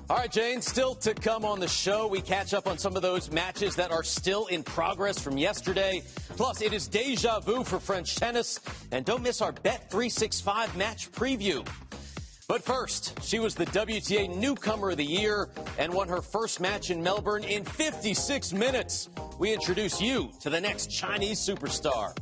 [0.09, 2.07] All right, Jane, still to come on the show.
[2.07, 6.03] We catch up on some of those matches that are still in progress from yesterday.
[6.35, 8.59] Plus, it is deja vu for French tennis.
[8.91, 11.65] And don't miss our Bet 365 match preview.
[12.47, 16.91] But first, she was the WTA Newcomer of the Year and won her first match
[16.91, 19.09] in Melbourne in 56 minutes.
[19.39, 22.13] We introduce you to the next Chinese superstar.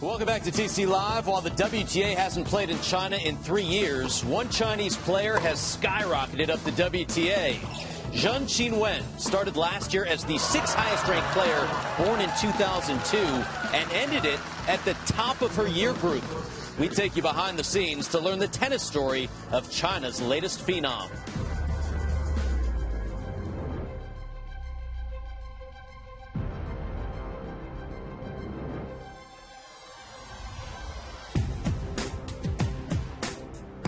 [0.00, 1.26] Welcome back to TC Live.
[1.26, 6.48] While the WTA hasn't played in China in three years, one Chinese player has skyrocketed
[6.48, 7.97] up the WTA.
[8.12, 11.68] Zheng Qinwen started last year as the sixth highest ranked player
[11.98, 13.16] born in 2002
[13.76, 16.24] and ended it at the top of her year group.
[16.78, 21.10] We take you behind the scenes to learn the tennis story of China's latest phenom.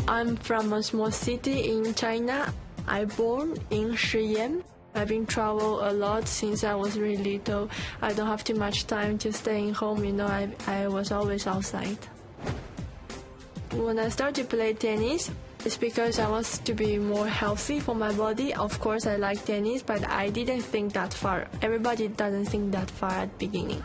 [0.07, 2.53] I'm from a small city in China.
[2.91, 4.65] I born in Shiyan.
[4.97, 7.71] I've been travel a lot since I was really little.
[8.03, 10.05] I don't have too much time to stay in home.
[10.05, 11.99] You know, I, I was always outside.
[13.71, 15.31] When I started to play tennis,
[15.65, 18.53] it's because I want to be more healthy for my body.
[18.55, 21.47] Of course, I like tennis, but I didn't think that far.
[21.63, 23.85] Everybody doesn't think that far at beginning.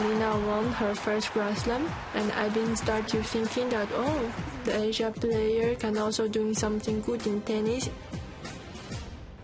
[0.00, 4.32] Li Na won her first Grand Slam, and I've been started thinking that oh,
[4.64, 7.90] the Asia player can also doing something good in tennis.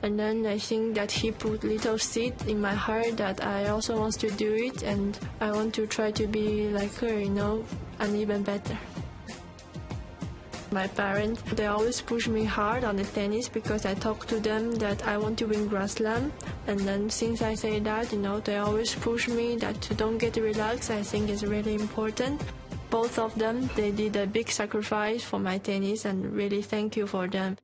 [0.02, 3.98] And then I think that he put little seed in my heart that I also
[3.98, 7.64] want to do it, and I want to try to be like her, you know,
[7.98, 8.78] and even better.
[10.76, 14.72] My parents, they always push me hard on the tennis because I talk to them
[14.72, 16.30] that I want to win Grand Slam.
[16.66, 20.18] And then since I say that, you know, they always push me that to don't
[20.18, 20.90] get relaxed.
[20.90, 22.42] I think is really important.
[22.90, 27.06] Both of them, they did a big sacrifice for my tennis and really thank you
[27.06, 27.56] for them.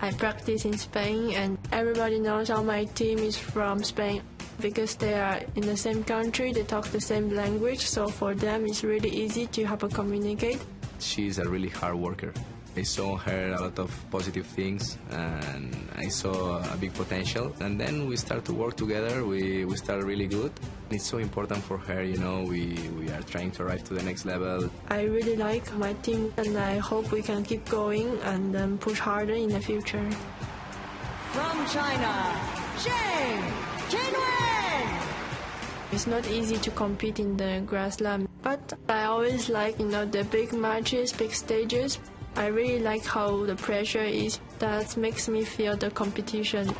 [0.00, 4.22] I practice in Spain and everybody knows how my team is from Spain
[4.60, 8.66] because they are in the same country, they talk the same language, so for them
[8.66, 10.60] it's really easy to have a communicate.
[10.98, 12.32] She's a really hard worker.
[12.76, 17.54] I saw her a lot of positive things and I saw a big potential.
[17.60, 19.24] And then we start to work together.
[19.24, 20.50] We, we start really good.
[20.90, 24.02] It's so important for her, you know, we, we are trying to arrive to the
[24.02, 24.68] next level.
[24.88, 28.98] I really like my team and I hope we can keep going and um, push
[28.98, 30.10] harder in the future.
[31.30, 32.40] From China,
[32.78, 33.73] Zheng Qinwen!
[35.92, 40.04] It's not easy to compete in the Grand Slam, but I always like, you know,
[40.04, 41.98] the big matches, big stages.
[42.36, 44.40] I really like how the pressure is.
[44.58, 46.74] That makes me feel the competition.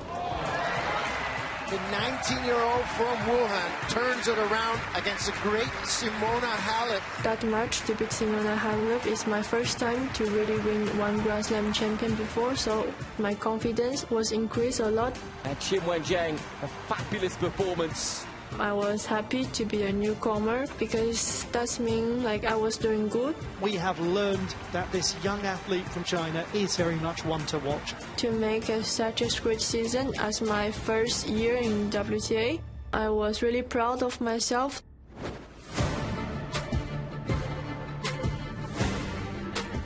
[1.75, 7.03] The 19-year-old from Wuhan turns it around against the great Simona Halep.
[7.25, 11.47] That match to beat Simona Halep is my first time to really win one Grand
[11.47, 12.87] Slam champion before, so
[13.19, 15.19] my confidence was increased a lot.
[15.43, 18.25] And Qinwen Zheng, a fabulous performance.
[18.59, 23.35] I was happy to be a newcomer because that means like I was doing good.
[23.61, 27.95] We have learned that this young athlete from China is very much one to watch.
[28.19, 32.61] To make a, such a great season as my first year in WTA,
[32.93, 34.83] I was really proud of myself.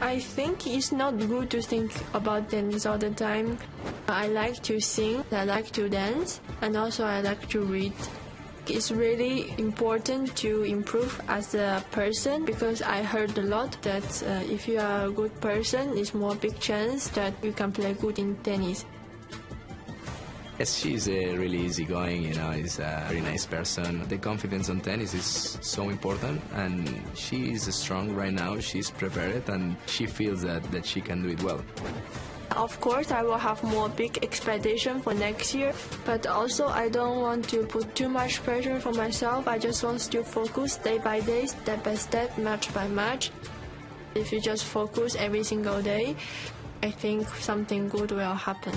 [0.00, 3.58] I think it's not good to think about tennis all the time.
[4.08, 7.92] I like to sing, I like to dance, and also I like to read.
[8.70, 14.52] It's really important to improve as a person because I heard a lot that uh,
[14.52, 18.18] if you are a good person, it's more big chance that you can play good
[18.18, 18.84] in tennis.
[20.58, 24.06] Yes, she's uh, really easygoing, you know, is a very nice person.
[24.08, 29.48] The confidence on tennis is so important and she is strong right now, she's prepared
[29.48, 31.62] and she feels that, that she can do it well.
[32.56, 35.72] Of course, I will have more big expectation for next year,
[36.04, 39.46] but also I don't want to put too much pressure for myself.
[39.46, 43.30] I just want to focus day by day, step by step, match by match.
[44.14, 46.16] If you just focus every single day,
[46.82, 48.74] I think something good will happen.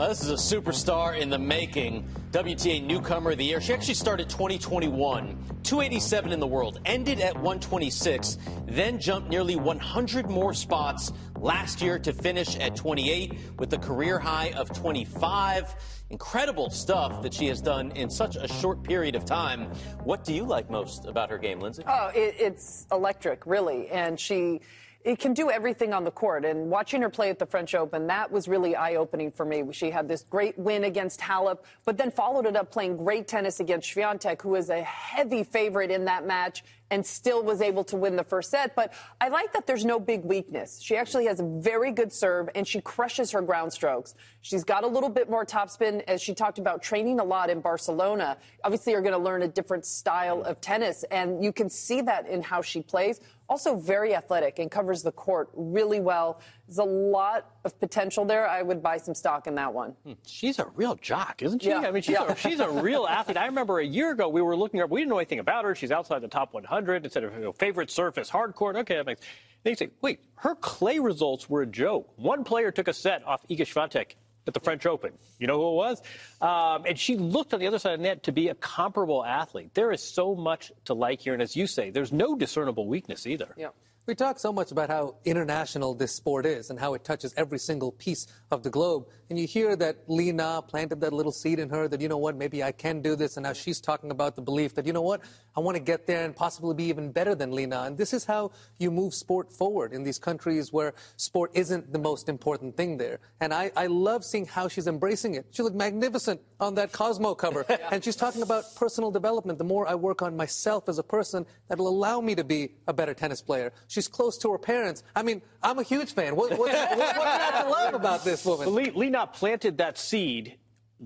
[0.00, 2.08] Uh, this is a superstar in the making.
[2.30, 3.60] WTA newcomer of the year.
[3.60, 10.30] She actually started 2021, 287 in the world, ended at 126, then jumped nearly 100
[10.30, 15.74] more spots last year to finish at 28 with a career high of 25.
[16.08, 19.66] Incredible stuff that she has done in such a short period of time.
[20.04, 21.82] What do you like most about her game, Lindsay?
[21.86, 23.88] Oh, it, it's electric, really.
[23.88, 24.62] And she
[25.02, 26.44] it can do everything on the court.
[26.44, 29.64] And watching her play at the French Open, that was really eye opening for me.
[29.72, 33.60] She had this great win against Halep, but then followed it up playing great tennis
[33.60, 37.96] against Swiatek, who is a heavy favorite in that match and still was able to
[37.96, 38.74] win the first set.
[38.74, 40.80] But I like that there's no big weakness.
[40.82, 44.14] She actually has a very good serve and she crushes her ground strokes.
[44.42, 47.60] She's got a little bit more topspin as she talked about training a lot in
[47.60, 48.36] Barcelona.
[48.64, 52.26] Obviously, you're going to learn a different style of tennis, and you can see that
[52.26, 53.20] in how she plays.
[53.50, 56.40] Also, very athletic and covers the court really well.
[56.68, 58.48] There's a lot of potential there.
[58.48, 59.90] I would buy some stock in that one.
[60.06, 60.12] Hmm.
[60.24, 61.70] She's a real jock, isn't she?
[61.70, 61.80] Yeah.
[61.80, 62.30] I mean, she's, Yeah.
[62.30, 63.36] a, she's a real athlete.
[63.36, 64.90] I remember a year ago we were looking her up.
[64.90, 65.74] We didn't know anything about her.
[65.74, 67.04] She's outside the top 100.
[67.04, 68.76] Instead of you know, favorite surface, hard court.
[68.76, 69.20] Okay, that makes.
[69.64, 72.08] They say, wait, her clay results were a joke.
[72.16, 74.12] One player took a set off Iga Swiatek
[74.46, 75.12] at the French Open.
[75.38, 76.02] You know who it was?
[76.40, 79.24] Um, and she looked on the other side of the net to be a comparable
[79.24, 79.74] athlete.
[79.74, 83.26] There is so much to like here, and as you say, there's no discernible weakness
[83.26, 83.54] either.
[83.56, 83.68] Yeah.
[84.06, 87.58] We talk so much about how international this sport is and how it touches every
[87.58, 89.06] single piece of the globe.
[89.28, 92.18] And you hear that Li Na planted that little seed in her that, you know
[92.18, 93.36] what, maybe I can do this.
[93.36, 95.20] And now she's talking about the belief that, you know what,
[95.56, 97.84] I want to get there and possibly be even better than Li Na.
[97.84, 101.98] And this is how you move sport forward in these countries where sport isn't the
[101.98, 103.18] most important thing there.
[103.40, 105.46] And I, I love seeing how she's embracing it.
[105.50, 107.64] She looked magnificent on that Cosmo cover.
[107.90, 109.58] And she's talking about personal development.
[109.58, 112.92] The more I work on myself as a person, that'll allow me to be a
[112.92, 113.72] better tennis player.
[113.88, 115.02] She's close to her parents.
[115.16, 116.36] I mean, I'm a huge fan.
[116.36, 118.74] What, what, what, what's not to love about this woman?
[118.74, 120.56] Li planted that seed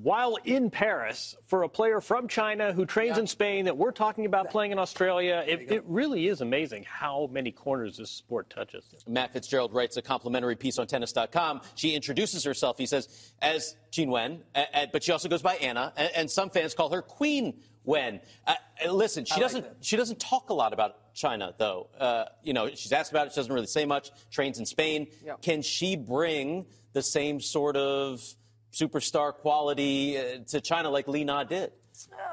[0.03, 4.27] while in Paris for a player from China who trains in Spain that we're talking
[4.27, 5.45] about playing in Australia.
[5.47, 8.85] It, it really is amazing how many corners this sport touches.
[9.07, 11.61] Matt Fitzgerald writes a complimentary piece on tennis.com.
[11.77, 15.93] She introduces herself, he says, as Qinwen, a- a- but she also goes by Anna,
[15.97, 18.21] and, and some fans call her Queen Wen.
[18.49, 21.89] Uh, uh, listen, she like doesn't she doesn't talk a lot about China, though.
[22.01, 23.33] Uh, you know, she's asked about it.
[23.33, 24.11] She doesn't really say much.
[24.33, 25.07] Trains in Spain.
[25.25, 25.43] Yep.
[25.43, 28.21] Can she bring the same sort of
[28.75, 31.73] superstar quality uh, to China like Li Na did?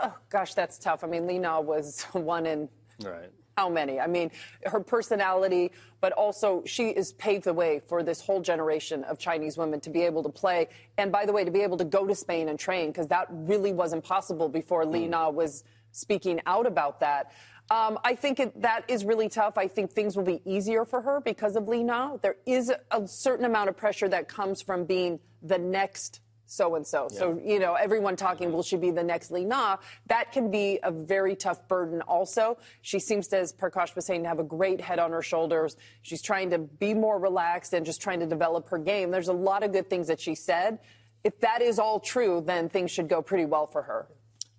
[0.03, 1.03] Oh, gosh, that's tough.
[1.03, 2.67] I mean, Li Na was one in
[3.03, 3.29] Right.
[3.57, 3.99] how many?
[3.99, 4.31] I mean,
[4.65, 5.71] her personality,
[6.01, 9.89] but also she is paved the way for this whole generation of Chinese women to
[9.89, 10.67] be able to play.
[10.97, 13.27] And by the way, to be able to go to Spain and train, because that
[13.29, 17.31] really wasn't possible before Li Na was speaking out about that.
[17.69, 19.57] Um, I think it, that is really tough.
[19.57, 22.17] I think things will be easier for her because of Li Na.
[22.17, 26.19] There is a certain amount of pressure that comes from being the next
[26.51, 27.07] so and so.
[27.09, 29.77] So, you know, everyone talking, will she be the next Li Na?
[30.07, 32.57] That can be a very tough burden also.
[32.81, 35.77] She seems to, as Prakash was saying, to have a great head on her shoulders.
[36.01, 39.11] She's trying to be more relaxed and just trying to develop her game.
[39.11, 40.79] There's a lot of good things that she said.
[41.23, 44.07] If that is all true, then things should go pretty well for her.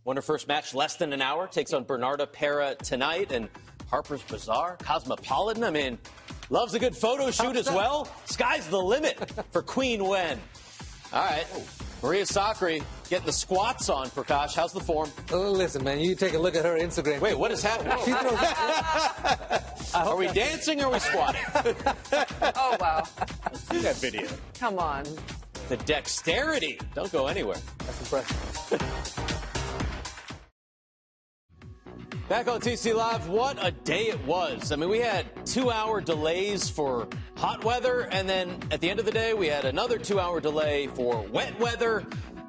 [0.04, 1.46] Won her first match less than an hour.
[1.46, 3.50] Takes on Bernarda Pera tonight and
[3.90, 5.62] Harper's Bazaar, Cosmopolitan.
[5.62, 5.98] I mean,
[6.48, 8.08] loves a good photo shoot as well.
[8.24, 10.40] Sky's the limit for Queen Wen.
[11.12, 11.46] All right.
[12.02, 14.56] Maria Sakkari getting the squats on, Prakash.
[14.56, 15.10] How's the form?
[15.30, 17.20] Oh, listen, man, you take a look at her Instagram.
[17.20, 17.96] Wait, what is happening?
[18.04, 21.42] She throws- Are we dancing or are we squatting?
[22.56, 23.04] Oh, wow.
[23.44, 24.26] Let's See that video.
[24.58, 25.04] Come on.
[25.68, 26.80] The dexterity.
[26.94, 27.58] Don't go anywhere.
[27.78, 29.48] That's impressive.
[32.28, 34.70] Back on TC Live, what a day it was.
[34.72, 39.00] I mean, we had two hour delays for hot weather, and then at the end
[39.00, 42.06] of the day, we had another two hour delay for wet weather.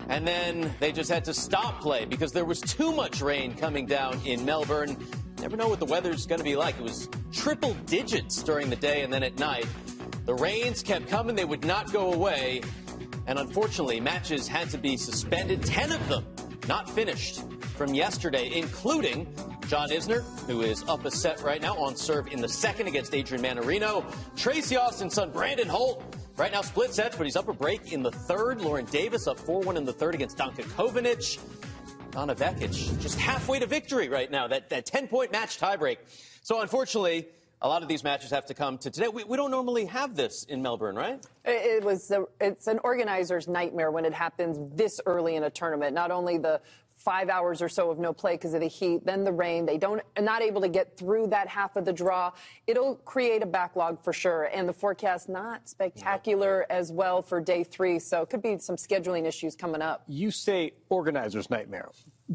[0.10, 3.86] And then they just had to stop play because there was too much rain coming
[3.86, 4.96] down in Melbourne.
[5.42, 6.76] Never know what the weather's going to be like.
[6.78, 9.66] It was triple digits during the day and then at night.
[10.26, 12.62] The rains kept coming, they would not go away.
[13.28, 15.64] And unfortunately, matches had to be suspended.
[15.64, 16.26] 10 of them
[16.68, 17.44] not finished
[17.76, 19.28] from yesterday, including
[19.68, 23.14] John Isner, who is up a set right now on serve in the second against
[23.14, 24.06] Adrian Mannarino.
[24.36, 26.04] Tracy Austin's son, Brandon Holt,
[26.38, 28.62] right now split sets, but he's up a break in the third.
[28.62, 31.40] Lauren Davis up 4 1 in the third against Danka Kovinic.
[32.12, 35.98] Donna Vekic just halfway to victory right now, that, that 10 point match tiebreak.
[36.44, 37.28] So unfortunately,
[37.64, 39.08] a lot of these matches have to come to today.
[39.08, 41.26] We, we don't normally have this in Melbourne, right?
[41.46, 45.50] It it was a, it's an organizer's nightmare when it happens this early in a
[45.50, 45.96] tournament.
[45.96, 46.62] Not only the
[46.96, 49.66] five hours or so of no play because of the heat, then the rain.
[49.66, 52.32] They don't are not able to get through that half of the draw.
[52.68, 54.44] It'll create a backlog for sure.
[54.54, 57.98] And the forecast not spectacular as well for day three.
[57.98, 60.04] So it could be some scheduling issues coming up.
[60.08, 61.90] You say organizer's nightmare.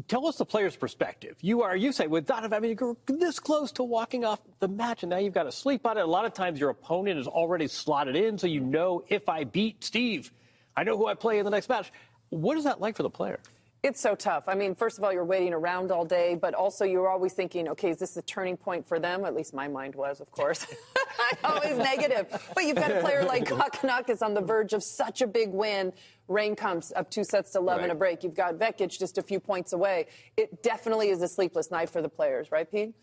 [0.07, 1.35] Tell us the player's perspective.
[1.41, 4.67] You are, you say, with Donovan, I mean, you're this close to walking off the
[4.67, 6.01] match, and now you've got to sleep on it.
[6.01, 9.43] A lot of times your opponent is already slotted in, so you know if I
[9.43, 10.31] beat Steve,
[10.77, 11.91] I know who I play in the next match.
[12.29, 13.39] What is that like for the player?
[13.81, 14.49] It's so tough.
[14.49, 17.69] I mean, first of all, you're waiting around all day, but also you're always thinking,
[17.69, 19.23] okay, is this a turning point for them?
[19.23, 20.67] At least my mind was, of course.
[21.45, 22.27] always negative.
[22.53, 25.93] But you've got a player like Kokkinakis on the verge of such a big win.
[26.29, 27.91] Rain comes up two sets to 11 Right.
[27.91, 28.23] a break.
[28.23, 30.07] You've got Vekic just a few points away.
[30.37, 32.93] It definitely is a sleepless night for the players, right, Pete?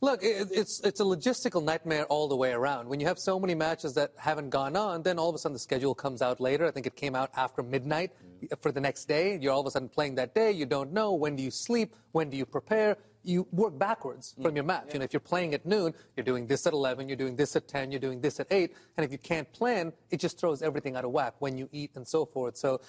[0.00, 2.88] Look, it, it's it's a logistical nightmare all the way around.
[2.88, 5.52] When you have so many matches that haven't gone on, then all of a sudden
[5.52, 6.66] the schedule comes out later.
[6.66, 8.10] I think it came out after midnight
[8.42, 8.60] mm.
[8.60, 9.38] for the next day.
[9.40, 10.50] You're all of a sudden playing that day.
[10.50, 12.96] You don't know when do you sleep, when do you prepare.
[13.22, 14.92] You work backwards from your match.
[14.92, 17.54] You know, if you're playing at noon, you're doing this at 11, you're doing this
[17.56, 20.62] at 10, you're doing this at 8, and if you can't plan, it just throws
[20.62, 22.56] everything out of whack when you eat and so forth.
[22.56, 22.80] So.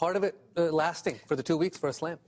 [0.00, 2.18] Part of it uh, lasting for the two weeks for a slam.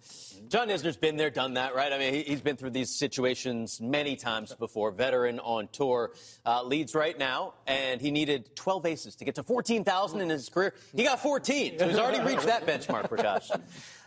[0.48, 1.90] John Isner's been there, done that, right?
[1.90, 4.90] I mean, he, he's been through these situations many times before.
[4.90, 6.12] Veteran on tour,
[6.44, 10.50] uh, leads right now, and he needed 12 aces to get to 14,000 in his
[10.50, 10.74] career.
[10.94, 13.50] He got 14, so he's already reached that benchmark, Prakash.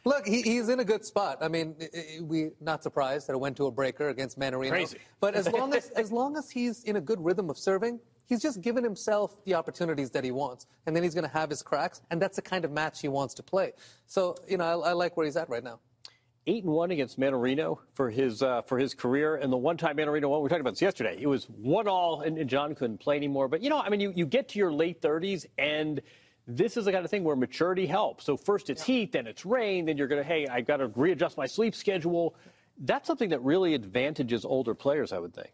[0.05, 1.39] Look, he, he's in a good spot.
[1.41, 1.85] I mean, i-
[2.17, 4.69] i- we not surprised that it went to a breaker against Mannarino.
[4.69, 4.97] Crazy.
[5.19, 8.41] But as long as as long as he's in a good rhythm of serving, he's
[8.41, 11.61] just given himself the opportunities that he wants, and then he's going to have his
[11.63, 13.73] cracks, and that's the kind of match he wants to play.
[14.05, 15.79] So, you know, I, I like where he's at right now.
[16.47, 19.97] eight and one against Mannarino for his uh, for his career, and the one time
[19.97, 21.17] Mannarino won, we talked about this yesterday.
[21.19, 23.47] It was one all, and, and John couldn't play anymore.
[23.47, 25.99] But you know, I mean, you, you get to your late thirties, and
[26.47, 28.25] this is the kind of thing where maturity helps.
[28.25, 30.87] So first it's heat, then it's rain, then you're going to hey, I've got to
[30.87, 32.35] readjust my sleep schedule.
[32.77, 35.51] That's something that really advantages older players, I would think.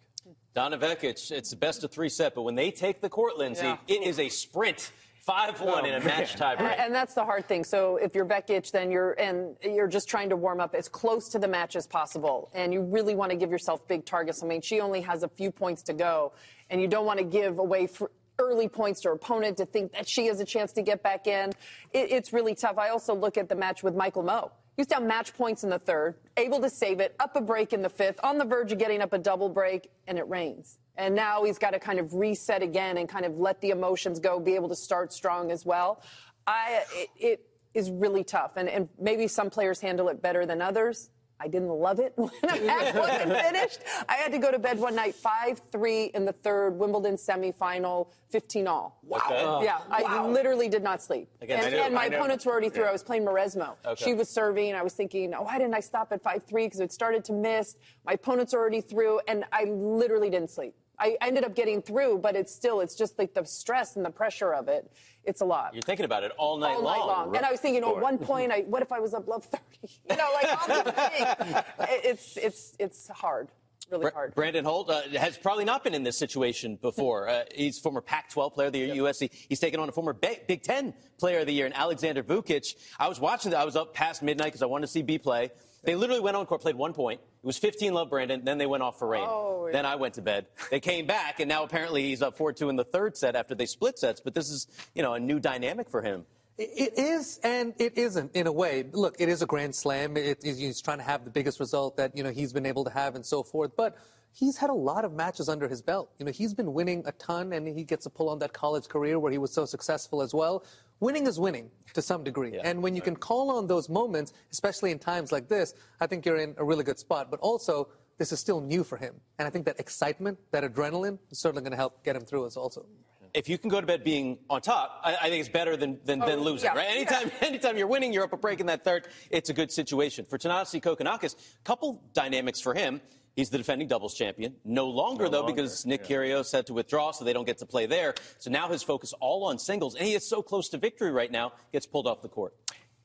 [0.53, 3.65] Donna Vekic, it's the best of three set, but when they take the court, Lindsay,
[3.65, 3.77] Yeah.
[3.87, 4.91] it is a sprint.
[5.21, 6.61] 5 1 in a match tiebreak.
[6.61, 7.63] And, and that's the hard thing.
[7.63, 11.29] So if you're Vekic, then you're and you're just trying to warm up as close
[11.29, 14.41] to the match as possible, and you really want to give yourself big targets.
[14.41, 16.33] I mean, she only has a few points to go,
[16.71, 17.85] and you don't want to give away.
[17.85, 18.05] fr-
[18.41, 21.27] Early points to her opponent to think that she has a chance to get back
[21.27, 21.51] in.
[21.93, 22.77] It, it's really tough.
[22.77, 24.49] I also look at the match with Michael Mmoh.
[24.75, 27.71] He was down match points in the third, able to save it, up a break
[27.71, 30.79] in the fifth, on the verge of getting up a double break, and it rains.
[30.97, 34.19] And now he's got to kind of reset again and kind of let the emotions
[34.19, 36.01] go, be able to start strong as well.
[36.47, 38.53] I, it, it is really tough.
[38.55, 41.09] And, and maybe some players handle it better than others.
[41.41, 43.79] I didn't love it when the match wasn't finished.
[44.07, 48.67] I had to go to bed one night, 5-3 in the third Wimbledon semifinal, 15
[48.67, 48.99] all.
[49.03, 49.19] Wow.
[49.25, 49.65] Okay.
[49.65, 50.29] Yeah, I Wow.
[50.29, 51.29] literally did not sleep.
[51.41, 51.81] Against and, who?
[51.81, 52.83] and my opponents were already through.
[52.83, 52.89] Yeah.
[52.89, 53.73] I was playing Mauresmo.
[53.85, 54.03] Okay.
[54.05, 54.75] She was serving.
[54.75, 56.65] I was thinking, oh, why didn't I stop at 5-3?
[56.65, 57.75] Because it started to miss.
[58.05, 60.75] My opponents were already through, and I literally didn't sleep.
[61.01, 64.09] I ended up getting through, but it's still, it's just like the stress and the
[64.11, 64.89] pressure of it.
[65.25, 65.73] It's a lot.
[65.73, 66.97] You're thinking about it all night all long.
[66.99, 67.35] night long.
[67.37, 69.43] And I was thinking, oh, at one point, I, what if I was up love
[69.45, 69.63] 30?
[70.09, 71.63] You know, like all the things.
[71.89, 73.49] It- It's, it's, it's hard,
[73.91, 74.33] really hard.
[74.35, 77.27] Brandon Holt uh, has probably not been in this situation before.
[77.29, 79.31] Uh, he's former Pac-12 Player of the Year, USC.
[79.49, 82.75] He's taken on a former Ba- Big Ten Player of the Year, in Aleksandar Vukic.
[82.99, 83.59] I was watching that.
[83.59, 85.49] I was up past midnight because I wanted to see B play.
[85.83, 87.19] They literally went on court, played one point.
[87.21, 88.43] It was 15 love Brandon.
[88.45, 89.25] Then they went off for rain.
[89.27, 89.73] Oh, yeah.
[89.73, 90.45] Then I went to bed.
[90.69, 93.65] They came back, and now apparently he's up 4-2 in the third set after they
[93.65, 94.21] split sets.
[94.21, 96.25] But this is, you know, a new dynamic for him.
[96.57, 98.85] It is and it isn't in a way.
[98.91, 100.15] Look, it is a grand slam.
[100.17, 102.83] It, it- he's trying to have the biggest result that you know he's been able
[102.83, 103.71] to have and so forth.
[103.75, 103.95] But
[104.33, 106.11] he's had a lot of matches under his belt.
[106.19, 108.87] You know, he's been winning a ton, and he gets to pull on that college
[108.89, 110.63] career where he was so successful as well.
[111.01, 114.91] Winning is winning to some degree, and when you can call on those moments, especially
[114.91, 117.29] in times like this, I think you're in a really good spot.
[117.29, 117.89] But also.
[118.17, 119.15] This is still new for him.
[119.39, 122.45] And I think that excitement, that adrenaline, is certainly going to help get him through
[122.45, 122.85] us also.
[123.33, 125.99] if you can go to bed being on top, I, I think it's better than,
[126.05, 126.87] than, than Oh, losing, yeah, right?
[126.87, 130.25] Anytime, anytime you're winning, you're up a break in that third, it's a good situation.
[130.29, 133.01] For Thanasi Kokkinakis, couple dynamics for him.
[133.35, 134.55] He's the defending doubles champion.
[134.65, 137.85] No longer, though, because Nick Kyrgios had to withdraw, so they don't get to play
[137.85, 138.13] there.
[138.39, 141.31] So now his focus all on singles, and he is so close to victory right
[141.31, 142.53] now, gets pulled off the court.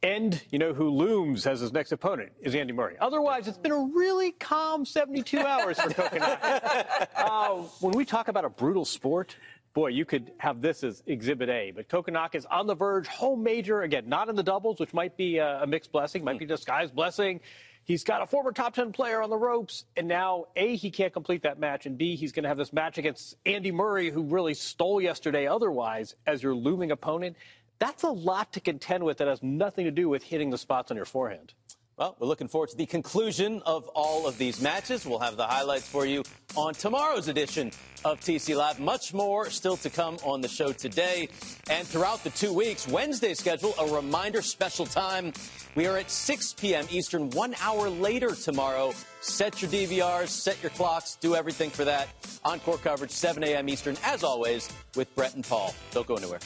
[0.03, 2.97] And you know who looms as his next opponent is Andy Murray.
[3.01, 7.07] Otherwise, it's been a really calm 72 hours for Kokkinakis.
[7.17, 9.37] uh, when we talk about a brutal sport,
[9.73, 11.71] boy, you could have this as Exhibit A.
[11.71, 15.39] But Kokkinakis on the verge, home major again, not in the doubles, which might be
[15.39, 17.41] a, a mixed blessing, might be a disguised blessing.
[17.87, 21.13] He's got a former top 10 player on the ropes, and now A, he can't
[21.13, 24.25] complete that match, and B, he's going to have this match against Andy Murray, who
[24.25, 27.37] really stole yesterday otherwise, as your looming opponent.
[27.79, 30.91] That's a lot to contend with that has nothing to do with hitting the spots
[30.91, 31.55] on your forehand.
[31.99, 35.07] Well, we're looking forward to the conclusion of all of these matches.
[35.07, 36.25] We'll have the highlights for you
[36.55, 37.71] on tomorrow's edition
[38.05, 38.79] of TC Live.
[38.79, 41.31] Much more still to come on the show today.
[41.71, 45.33] And throughout the two weeks, Wednesday schedule, a reminder special time.
[45.75, 46.85] We are at 6 p.m.
[46.91, 48.93] Eastern, one hour later tomorrow.
[49.23, 52.09] Set your DVRs, set your clocks, do everything for that.
[52.45, 53.71] Encore coverage, 7 a.m.
[53.71, 55.75] Eastern, as always, with Brett and Paul.
[55.93, 56.41] Don't go anywhere.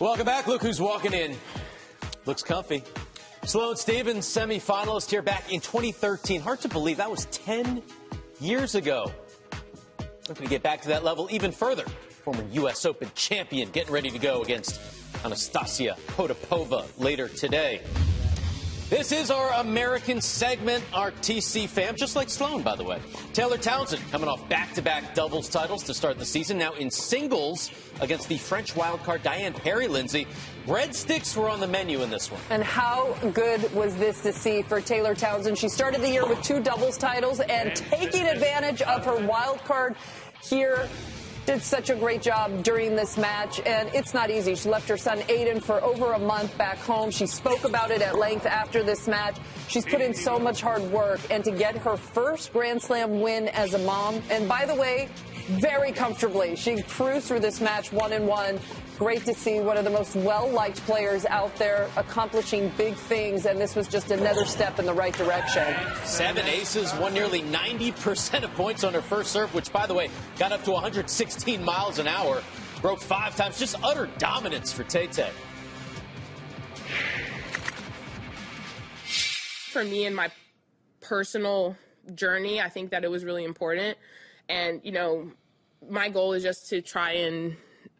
[0.00, 0.46] Welcome back.
[0.46, 1.36] Look who's walking in.
[2.24, 2.84] Looks comfy.
[3.42, 6.40] Sloane Stevens, semifinalist here back in 2013.
[6.40, 7.82] Hard to believe that was 10
[8.40, 9.10] years ago.
[10.28, 11.82] Looking to get back to that level even further.
[12.22, 12.86] Former U.S.
[12.86, 14.80] Open champion getting ready to go against
[15.24, 17.80] Anastasia Potapova later today.
[18.90, 22.98] This is our American segment, our TC fam, just like Sloane, by the way.
[23.34, 26.90] Taylor Townsend coming off back to back doubles titles to start the season, now in
[26.90, 27.70] singles
[28.00, 30.26] against the French wildcard Diane Parry Lindsay.
[30.66, 32.40] Breadsticks were on the menu in this one.
[32.48, 35.58] And how good was this to see for Taylor Townsend?
[35.58, 39.96] She started the year with two doubles titles and taking advantage of her wild card
[40.42, 40.88] here.
[41.48, 44.54] Did such a great job during this match, and it's not easy.
[44.54, 47.10] She left her son Aiden for over a month back home.
[47.10, 49.38] She spoke about it at length after this match.
[49.66, 53.48] She's put in so much hard work, and to get her first Grand Slam win
[53.48, 55.08] as a mom, and by the way,
[55.48, 56.56] very comfortably.
[56.56, 58.58] She cruised through this match one and one.
[58.98, 63.46] Great to see one of the most well liked players out there accomplishing big things,
[63.46, 65.74] and this was just another step in the right direction.
[66.04, 70.10] Seven aces, won nearly 90% of points on her first serve, which, by the way,
[70.38, 72.42] got up to 116 miles an hour.
[72.82, 73.58] Broke five times.
[73.58, 75.30] Just utter dominance for Tay Tay.
[79.78, 80.28] for me and my
[81.00, 81.76] personal
[82.14, 83.96] journey, I think that it was really important.
[84.48, 85.30] And, you know,
[85.88, 87.56] my goal is just to try and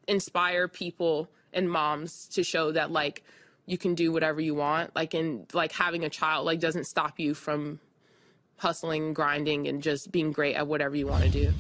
[0.07, 3.25] inspire people and moms to show that, like,
[3.67, 4.95] you can do whatever you want.
[4.97, 7.81] Like, and like having a child, like, doesn't stop you from
[8.57, 11.53] hustling, grinding, and just being great at whatever you want to do.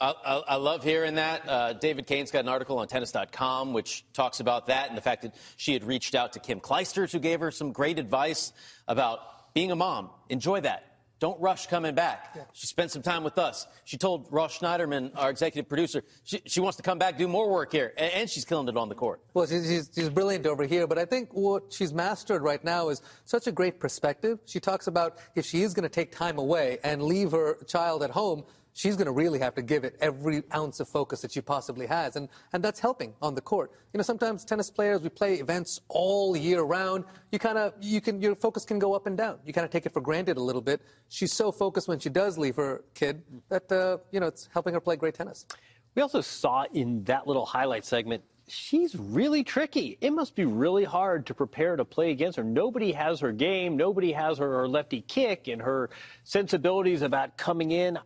[0.00, 1.46] I, I, I love hearing that.
[1.46, 5.22] Uh, David Kane's got an article on tennis.com which talks about that and the fact
[5.22, 8.52] that she had reached out to Kim Clijsters, who gave her some great advice
[8.88, 10.10] about being a mom.
[10.28, 10.89] Enjoy that.
[11.20, 12.36] Don't rush coming back.
[12.54, 13.66] She spent some time with us.
[13.84, 17.50] She told Ross Schneiderman, our executive producer, she, she wants to come back, do more
[17.50, 19.20] work here, and, and she's killing it on the court.
[19.34, 23.02] Well, she's, she's brilliant over here, but I think what she's mastered right now is
[23.26, 24.38] such a great perspective.
[24.46, 28.02] She talks about if she is going to take time away and leave her child
[28.02, 31.32] at home, she's going to really have to give it every ounce of focus that
[31.32, 32.16] she possibly has.
[32.16, 33.72] And, and that's helping on the court.
[33.92, 37.04] You know, sometimes tennis players, we play events all year round.
[37.32, 39.38] You kind of, you can, your focus can go up and down.
[39.44, 40.80] You kind of take it for granted a little bit.
[41.08, 44.74] She's so focused when she does leave her kid that, uh, you know, it's helping
[44.74, 45.46] her play great tennis.
[45.94, 49.96] We also saw in that little highlight segment she's really tricky.
[50.00, 52.44] It must be really hard to prepare to play against her.
[52.44, 53.76] Nobody has her game.
[53.76, 55.90] Nobody has her, her lefty kick and her
[56.24, 57.98] sensibilities about coming in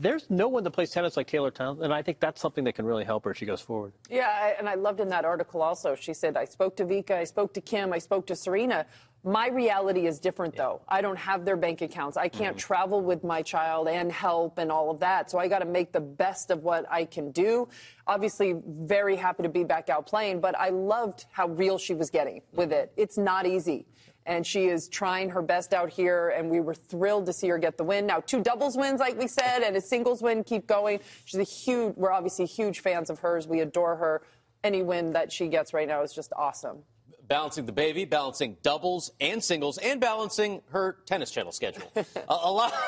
[0.00, 2.74] there's no one that plays tennis like Taylor Townsend, and I think that's something that
[2.74, 3.92] can really help her as she goes forward.
[4.08, 5.94] Yeah, and I loved in that article also.
[5.94, 8.86] She said, "I spoke to Vika, I spoke to Kim, I spoke to Serena.
[9.24, 10.62] My reality is different, yeah.
[10.62, 10.80] though.
[10.88, 12.16] I don't have their bank accounts.
[12.16, 12.66] I can't mm-hmm.
[12.66, 15.30] travel with my child and help and all of that.
[15.30, 17.68] So I got to make the best of what I can do.
[18.06, 22.10] Obviously, very happy to be back out playing, but I loved how real she was
[22.10, 22.92] getting with it.
[22.96, 23.86] It's not easy."
[24.28, 27.56] And she is trying her best out here, and we were thrilled to see her
[27.56, 28.06] get the win.
[28.06, 30.44] Now, two doubles wins, like we said, and a singles win.
[30.44, 31.00] Keep going.
[31.24, 31.94] She's a huge.
[31.96, 33.48] We're obviously huge fans of hers.
[33.48, 34.22] We adore her.
[34.62, 36.80] Any win that she gets right now is just awesome.
[37.26, 41.90] Balancing the baby, balancing doubles and singles, and balancing her tennis channel schedule.
[41.96, 42.74] a, a lot.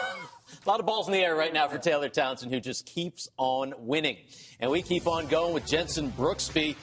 [0.67, 3.29] A lot of balls in the air right now for Taylor Townsend, who just keeps
[3.37, 4.17] on winning.
[4.59, 6.75] And we keep on going with Jenson Brooksby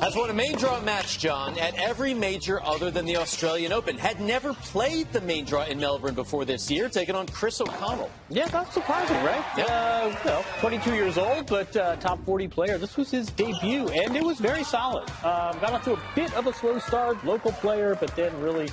[0.00, 3.98] has won a main draw match, John, at every major other than the Australian Open.
[3.98, 8.10] Had never played the main draw in Melbourne before this year, taking on Chris O'Connell.
[8.28, 9.44] Yeah, that's surprising, right?
[9.56, 9.64] Yeah.
[9.64, 12.78] Uh, well, 22 years old, but uh, top 40 player.
[12.78, 15.08] This was his debut, and it was very solid.
[15.24, 18.68] Um, got off to a bit of a slow start, local player, but then really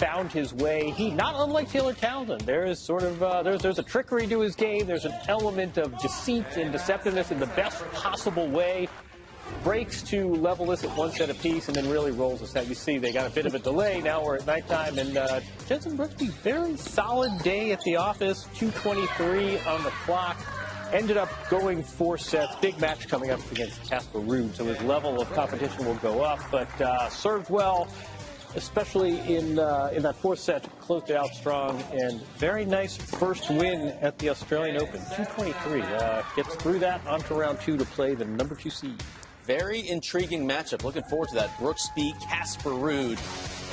[0.00, 0.90] found his way.
[0.90, 4.40] He, not unlike Taylor Townsend, there is sort of uh, there's there's a trickery to
[4.40, 4.86] his game.
[4.86, 8.88] There's an element of deceit and deceptiveness in the best possible way
[9.62, 12.66] breaks to level this at one set apiece and then really rolls the set.
[12.66, 14.00] You see, they got a bit of a delay.
[14.00, 18.44] Now we're at nighttime, and uh, Jenson Brooksby, very solid day at the office.
[18.54, 20.38] 223 on the clock.
[20.92, 22.56] Ended up going four sets.
[22.56, 26.40] Big match coming up against Casper Ruud, so his level of competition will go up.
[26.50, 27.88] But uh, served well,
[28.56, 30.68] especially in uh, in that fourth set.
[30.80, 35.00] Closed it out strong, and very nice first win at the Australian Open.
[35.14, 39.00] 223 uh, gets through that onto round two to play the number two seed.
[39.58, 40.84] Very intriguing matchup.
[40.84, 41.58] Looking forward to that.
[41.58, 43.18] Brooks Brooksby Casper Ruud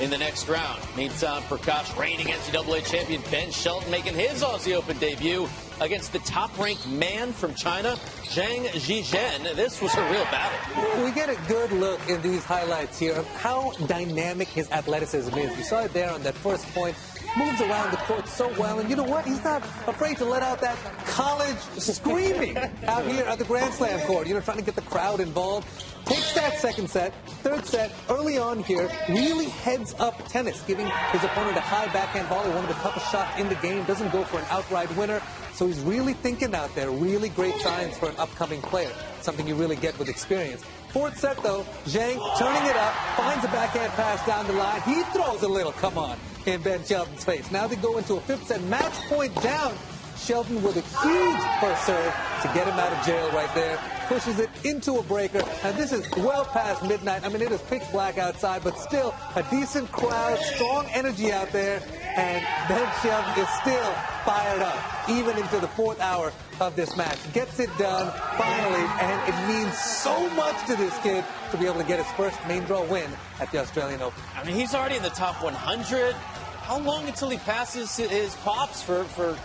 [0.00, 0.82] in the next round.
[0.96, 5.48] Meantime, Prakash, reigning NCAA champion Ben Shelton, making his Aussie Open debut
[5.80, 9.54] against the top-ranked man from China, Zhang Zhizhen.
[9.54, 11.04] This was a real battle.
[11.04, 15.56] We get a good look in these highlights here of how dynamic his athleticism is.
[15.56, 16.96] We saw it there on that first point
[17.36, 18.78] moves around the court so well.
[18.78, 19.24] And you know what?
[19.24, 20.76] He's not afraid to let out that
[21.06, 22.56] college screaming
[22.86, 25.66] out here at the Grand Slam court, you know, trying to get the crowd involved.
[26.04, 27.12] Takes that second set,
[27.42, 32.26] third set, early on here, really heads up tennis, giving his opponent a high backhand
[32.28, 33.84] volley, one of the toughest shots in the game.
[33.84, 35.20] Doesn't go for an outright winner.
[35.52, 36.90] So he's really thinking out there.
[36.90, 38.92] Really great signs for an upcoming player.
[39.20, 40.64] Something you really get with experience.
[40.92, 44.80] Fourth set, though, Zhang turning it up, finds a backhand pass down the line.
[44.82, 46.16] He throws a little, come on,
[46.46, 47.50] in Ben Shelton's face.
[47.50, 49.74] Now they go into a fifth set, match point down.
[50.16, 53.78] Shelton with a huge first serve to get him out of jail right there.
[54.08, 55.42] Pushes it into a breaker.
[55.62, 57.24] And this is well past midnight.
[57.24, 61.50] I mean, it is pitch black outside, but still a decent crowd, strong energy out
[61.52, 61.80] there.
[62.16, 63.92] And Ben Shelton is still
[64.24, 67.18] fired up, even into the fourth hour of this match.
[67.32, 71.78] Gets it done finally, and it means so much to this kid to be able
[71.80, 74.22] to get his first main draw win at the Australian Open.
[74.36, 76.14] I mean, he's already in the top 100.
[76.14, 79.38] How long until he passes his pops for, for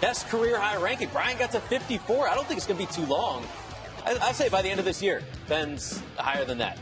[0.00, 1.08] best career high ranking?
[1.08, 2.28] Bryan got to 54.
[2.28, 3.44] I don't think it's going to be too long.
[4.04, 6.78] I, I say by the end of this year, Ben's higher than that.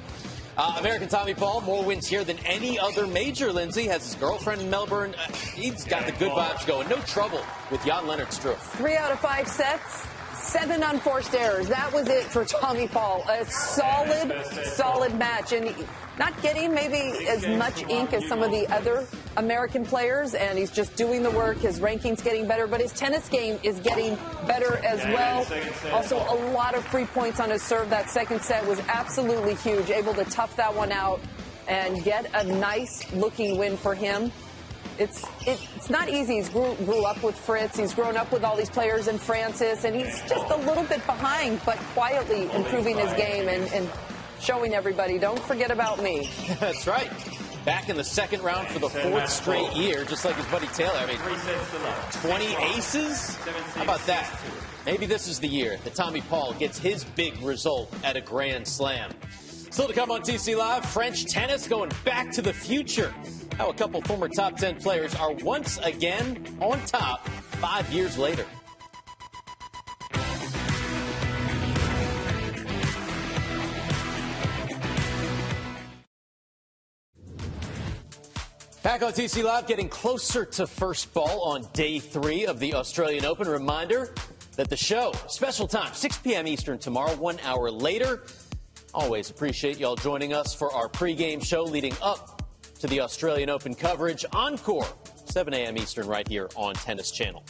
[0.56, 3.52] Uh, American Tommy Paul, more wins here than any other major.
[3.52, 5.14] Lindsay has his girlfriend in Melbourne.
[5.14, 6.88] Uh, he's got the good vibes going.
[6.88, 7.40] No trouble
[7.70, 8.58] with Jan-Lennard Struff.
[8.76, 10.06] Three out of five sets.
[10.44, 11.68] Seven unforced errors.
[11.68, 13.24] That was it for Tommy Paul.
[13.28, 15.52] A solid, solid match.
[15.52, 15.74] And
[16.18, 20.70] not getting maybe as much ink as some of the other American players, and he's
[20.70, 21.56] just doing the work.
[21.56, 24.16] His ranking's getting better, but his tennis game is getting
[24.46, 25.46] better as well.
[25.92, 27.90] Also, a lot of free points on his serve.
[27.90, 31.20] That second set was absolutely huge, able to tough that one out
[31.66, 34.30] and get a nice looking win for him.
[34.98, 36.36] It's it, it's not easy.
[36.36, 37.78] He's grew, grew up with Fritz.
[37.78, 41.04] He's grown up with all these players in Frances, and he's just a little bit
[41.06, 43.88] behind, but quietly improving his game and, and
[44.40, 46.30] showing everybody, don't forget about me.
[46.60, 47.10] That's right.
[47.64, 50.96] back in the second round for the fourth straight year, just like his buddy Taylor.
[50.96, 51.18] I mean,
[52.22, 53.36] 20 aces?
[53.74, 54.38] How about that?
[54.86, 58.68] Maybe this is the year that Tommy Paul gets his big result at a Grand
[58.68, 59.10] Slam.
[59.74, 63.12] Still to come on TC Live, French tennis going back to the future.
[63.58, 67.26] How a couple former top 10 players are once again on top
[67.58, 68.46] five years later.
[78.84, 83.24] Back on TC Live, getting closer to first ball on day three of the Australian
[83.24, 83.48] Open.
[83.48, 84.14] Reminder
[84.54, 86.46] that the show, special time, 6 p.m.
[86.46, 88.22] Eastern tomorrow, one hour later.
[88.94, 92.42] Always appreciate y'all joining us for our pregame show leading up
[92.78, 94.24] to the Australian Open coverage.
[94.32, 94.86] Encore,
[95.24, 95.76] 7 a.m.
[95.76, 97.42] Eastern, right here on Tennis Channel.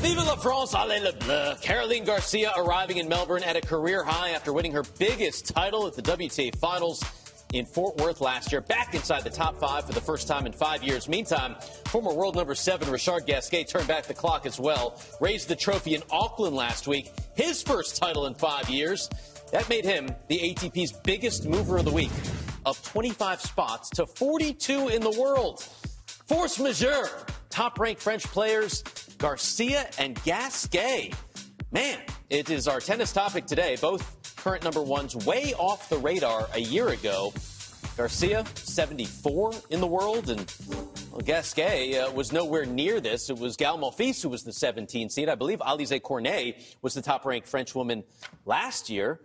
[0.00, 1.54] Vive la France, allez le bleu.
[1.62, 5.94] Caroline Garcia arriving in Melbourne at a career high after winning her biggest title at
[5.94, 7.00] the WTA Finals
[7.52, 10.52] in Fort Worth last year, back inside the top five for the first time in
[10.52, 11.08] five years.
[11.08, 15.56] Meantime, former world number seven Richard Gasquet turned back the clock as well, raised the
[15.56, 19.08] trophy in Auckland last week, his first title in five years.
[19.52, 22.12] That made him the ATP's biggest mover of the week,
[22.64, 25.62] up 25 spots to 42 in the world.
[26.28, 27.08] Force majeure,
[27.48, 28.82] top ranked French players
[29.18, 31.12] Garcia and Gasquet.
[31.72, 33.76] Man, it is our tennis topic today.
[33.80, 37.32] Both current number ones way off the radar a year ago.
[37.96, 40.54] Garcia, 74 in the world, and
[41.10, 43.28] well, Gasquet uh, was nowhere near this.
[43.28, 45.28] It was Gaël Monfils who was the 17 seed.
[45.28, 48.04] I believe Alizé Cornet was the top ranked French woman
[48.46, 49.20] last year.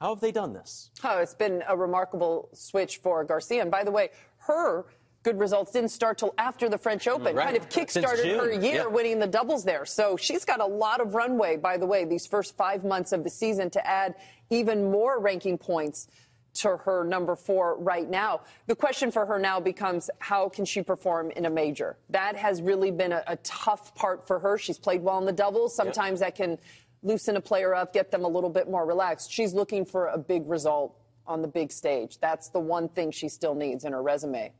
[0.00, 0.90] How have they done this?
[1.02, 3.62] Oh, it's been a remarkable switch for Garcia.
[3.62, 4.86] And by the way, her
[5.24, 7.34] good results didn't start till after the French Open.
[7.34, 7.46] Right.
[7.46, 8.86] Kind of kick-started her year yeah.
[8.86, 9.84] winning the doubles there.
[9.84, 13.24] So she's got a lot of runway, by the way, these first five months of
[13.24, 14.14] the season to add
[14.50, 16.06] even more ranking points
[16.54, 18.40] to her number four right now.
[18.66, 21.98] The question for her now becomes how can she perform in a major?
[22.10, 24.58] That has really been a, a tough part for her.
[24.58, 25.74] She's played well in the doubles.
[25.74, 26.58] Sometimes that can
[27.02, 29.30] loosen a player up, get them a little bit more relaxed.
[29.32, 30.96] She's looking for a big result
[31.26, 32.18] on the big stage.
[32.20, 34.52] That's the one thing she still needs in her resume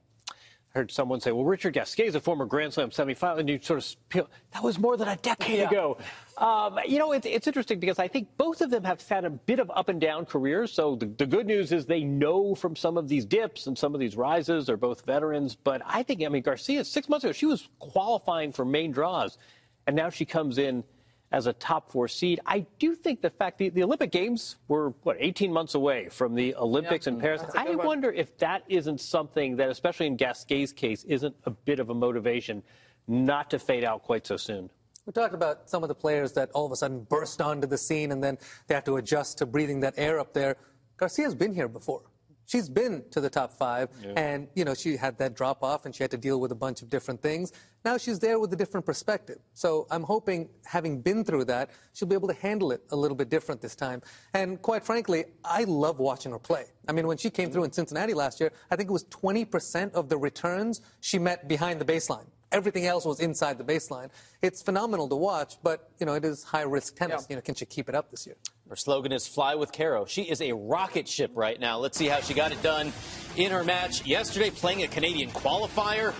[0.74, 3.58] I heard someone say, well, Richard Gasquet is a former Grand Slam semifinal, and you
[3.60, 5.68] sort of peel, that was more than a decade Yeah.
[5.70, 5.96] ago.
[6.36, 9.30] Um, you know, it's, it's interesting because I think both of them have had a
[9.30, 10.70] bit of up and down careers.
[10.70, 13.94] So the, the good news is they know from some of these dips and some
[13.94, 14.66] of these rises.
[14.66, 15.56] They're both veterans.
[15.56, 19.38] But I think, I mean, Garcia, six months ago, she was qualifying for main draws,
[19.86, 20.84] and now she comes in
[21.30, 22.40] as a top four seed.
[22.46, 26.34] I do think the fact the, the Olympic Games were what 18 months away from
[26.34, 27.42] the Olympics in Paris.
[27.54, 27.86] I a I one.
[27.86, 31.94] wonder if that isn't something that, especially in Gasquet's case, isn't a bit of a
[31.94, 32.62] motivation
[33.06, 34.70] not to fade out quite so soon.
[35.06, 37.78] We talked about some of the players that all of a sudden burst onto the
[37.78, 40.56] scene and then they have to adjust to breathing that air up there.
[40.98, 42.02] Garcia's been here before.
[42.48, 44.12] She's been to the top five, Yeah.
[44.16, 46.54] and you know she had that drop off, and she had to deal with a
[46.54, 47.52] bunch of different things.
[47.84, 49.38] Now she's there with a different perspective.
[49.52, 53.16] So I'm hoping, having been through that, she'll be able to handle it a little
[53.18, 54.00] bit different this time.
[54.32, 56.64] And quite frankly, I love watching her play.
[56.88, 59.92] I mean, when she came through in Cincinnati last year, I think it was 20%
[59.92, 62.24] of the returns she met behind the baseline.
[62.50, 64.08] Everything else was inside the baseline.
[64.40, 67.26] It's phenomenal to watch, but you know it is high risk tennis.
[67.28, 68.36] You know, can she keep it up this year?
[68.68, 70.04] Her slogan is Fly with Caro.
[70.04, 71.78] She is a rocket ship right now.
[71.78, 72.92] Let's see how she got it done
[73.36, 76.12] in her match yesterday, playing a Canadian qualifier.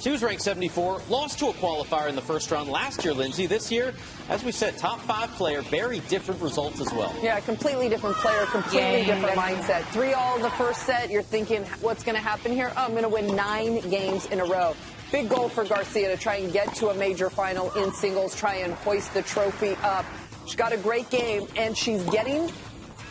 [0.00, 3.46] She was ranked 74, lost to a qualifier in the first round last year, Lindsay.
[3.46, 3.94] This year,
[4.28, 7.14] as we said, top five player, very different results as well.
[7.22, 9.14] Yeah, completely different player, completely Yeah.
[9.14, 9.84] different mindset.
[9.92, 11.10] Three all in the first set.
[11.10, 12.70] You're thinking, what's going to happen here?
[12.76, 14.76] Oh, I'm going to win nine games in a row.
[15.10, 18.56] Big goal for Garcia to try and get to a major final in singles, try
[18.56, 20.04] and hoist the trophy up.
[20.46, 22.50] She's got a great game, and she's getting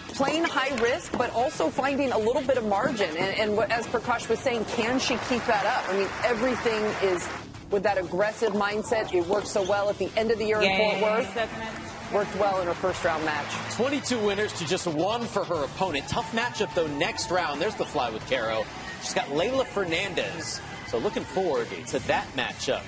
[0.10, 3.10] playing high risk, but also finding a little bit of margin.
[3.18, 5.90] And, and what- as Prakash was saying, can she keep that up?
[5.90, 7.28] I mean, everything is
[7.72, 9.12] with that aggressive mindset.
[9.14, 11.02] It worked so well at the end of the year in Fort
[11.36, 12.14] Worth.
[12.14, 13.48] Worked well in her first round match.
[13.76, 16.08] 22 winners to just one for her opponent.
[16.08, 17.60] Tough matchup, though, next round.
[17.60, 18.66] There's the fly with Caro.
[19.02, 20.62] She's got Leylah Fernandez.
[20.90, 22.84] So looking forward to that matchup.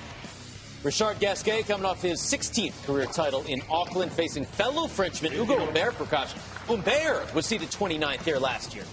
[0.86, 5.94] Richard Gasquet coming off his 16th career title in Auckland, facing fellow Frenchman Ugo Humbert
[5.94, 6.32] Prakash.
[6.68, 8.84] Humbert was seated 29th here last year.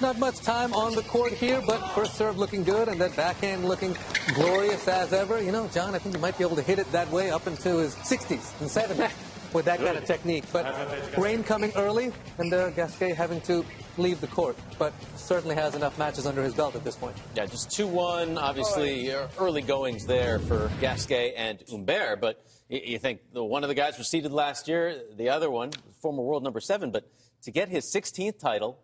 [0.00, 3.64] Not much time on the court here, but first serve looking good and that backhand
[3.64, 3.96] looking
[4.34, 5.40] glorious as ever.
[5.40, 7.46] You know, John, I think he might be able to hit it that way up
[7.46, 9.12] into his 60s and 70s
[9.52, 10.44] with that kind of technique.
[10.52, 10.66] But
[11.18, 13.64] rain coming early and uh, Gasquet having to
[13.98, 17.16] leave the court, but certainly has enough matches under his belt at this point.
[17.34, 18.38] Yeah, just 2 1.
[18.38, 22.20] Obviously, uh, early goings there for Gasquet and Humbert.
[22.20, 25.70] But you think the one of the guys was seated last year, the other one,
[26.00, 26.90] former world number seven.
[26.90, 27.08] But
[27.42, 28.78] to get his 16th title,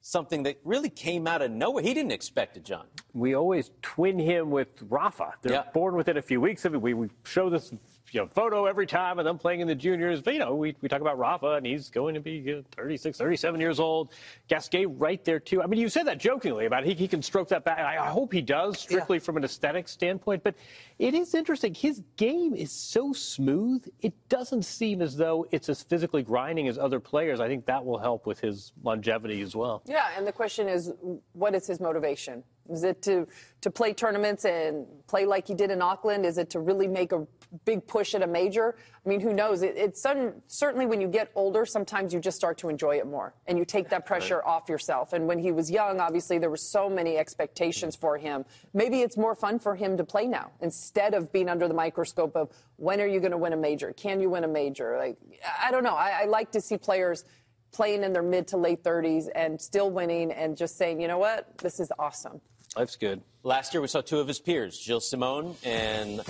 [0.00, 1.82] something that really came out of nowhere.
[1.82, 2.86] He didn't expect it, John.
[3.12, 5.32] We always twin him with Rafa.
[5.42, 5.64] They're Yeah.
[5.74, 6.80] born within a few weeks of it.
[6.80, 7.72] We, we show this
[8.12, 10.20] you know, photo every time of them playing in the juniors.
[10.20, 12.64] But, you know, we, we talk about Rafa, and he's going to be you know,
[12.76, 14.12] 36, 37 years old.
[14.48, 15.62] Gasquet right there, too.
[15.62, 17.78] I mean, you said that jokingly about he, he can stroke that back.
[17.78, 20.44] I, I hope he does, strictly from an aesthetic standpoint.
[20.44, 20.54] But
[20.98, 21.74] it is interesting.
[21.74, 26.78] His game is so smooth, it doesn't seem as though it's as physically grinding as
[26.78, 27.40] other players.
[27.40, 29.82] I think that will help with his longevity as well.
[29.86, 30.92] Yeah, and the question is,
[31.32, 32.42] what is his motivation?
[32.70, 33.26] Is it to
[33.60, 36.26] to play tournaments and play like he did in Auckland?
[36.26, 37.26] Is it to really make a
[37.64, 38.76] big push at a major?
[39.04, 39.62] I mean, who knows?
[39.62, 43.06] It, it's sudden, certainly when you get older, sometimes you just start to enjoy it
[43.06, 45.12] more, and you take that pressure off yourself.
[45.12, 48.44] And when he was young, obviously there were so many expectations for him.
[48.74, 50.50] Maybe it's more fun for him to play now
[50.86, 53.92] instead of being under the microscope of when are you going to win a major?
[53.92, 54.96] Can you win a major?
[54.96, 55.16] Like,
[55.60, 55.96] I don't know.
[55.96, 57.24] I, I like to see players
[57.72, 61.18] playing in their mid to late 30s and still winning and just saying, you know
[61.18, 62.40] what, this is awesome.
[62.76, 63.20] Life's good.
[63.42, 66.20] Last year, we saw two of his peers, Gilles Simon and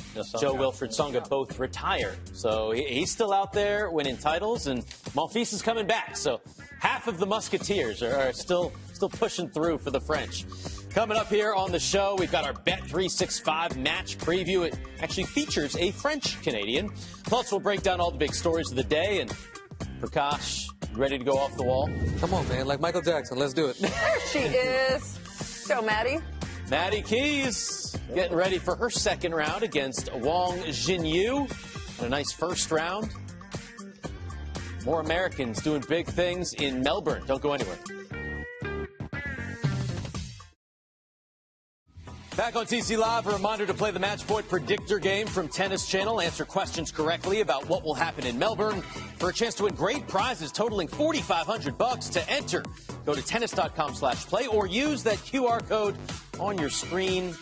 [0.41, 2.15] Jo-Wilfried Tsonga, both retire.
[2.33, 6.17] So he's still out there winning titles, and Monfils is coming back.
[6.17, 6.41] So
[6.81, 10.47] half of the Musketeers are, are still still pushing through for the French.
[10.97, 14.65] Coming up here on the show, we've got our Bet365 match preview.
[14.65, 16.91] It actually features a French Canadian.
[17.25, 19.21] Plus, we'll break down all the big stories of the day.
[19.21, 19.31] And
[20.01, 21.91] Prakash, ready to go off the wall?
[22.19, 22.67] Come on, man.
[22.67, 23.39] Like Michael Jackson.
[23.39, 23.79] Let's do it.
[23.81, 25.03] There she is.
[25.05, 26.17] So, Maddie.
[26.71, 31.47] Maddie Keys getting ready for her second round against Wong Jinyu.
[32.01, 33.11] A nice first round.
[34.87, 37.23] More Americans doing big things in Melbourne.
[37.27, 37.77] Don't go anywhere.
[42.37, 45.87] Back on TC Live, a reminder to play the Match Point Predictor game from Tennis
[45.89, 46.21] Channel.
[46.21, 48.83] Answer questions correctly about what will happen in Melbourne
[49.17, 52.11] for a chance to win great prizes totaling 4,500 bucks.
[52.11, 52.63] To enter,
[53.07, 55.97] go to tennis.com slash play or use that QR code
[56.39, 57.35] on your screen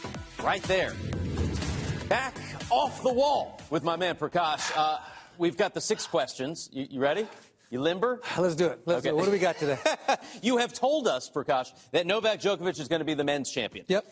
[0.44, 0.94] right there.
[2.08, 2.36] Back
[2.70, 4.70] off the wall with my man Prakash.
[4.76, 4.98] Uh,
[5.38, 6.70] we've got the six questions.
[6.72, 7.26] You, you ready?
[7.68, 8.20] You limber?
[8.38, 8.78] Let's do it.
[8.86, 9.16] Let's do it.
[9.16, 9.78] What do we got today?
[10.42, 13.86] you have told us, Prakash, that Novak Djokovic is going to be the men's champion.
[13.88, 14.04] Yep.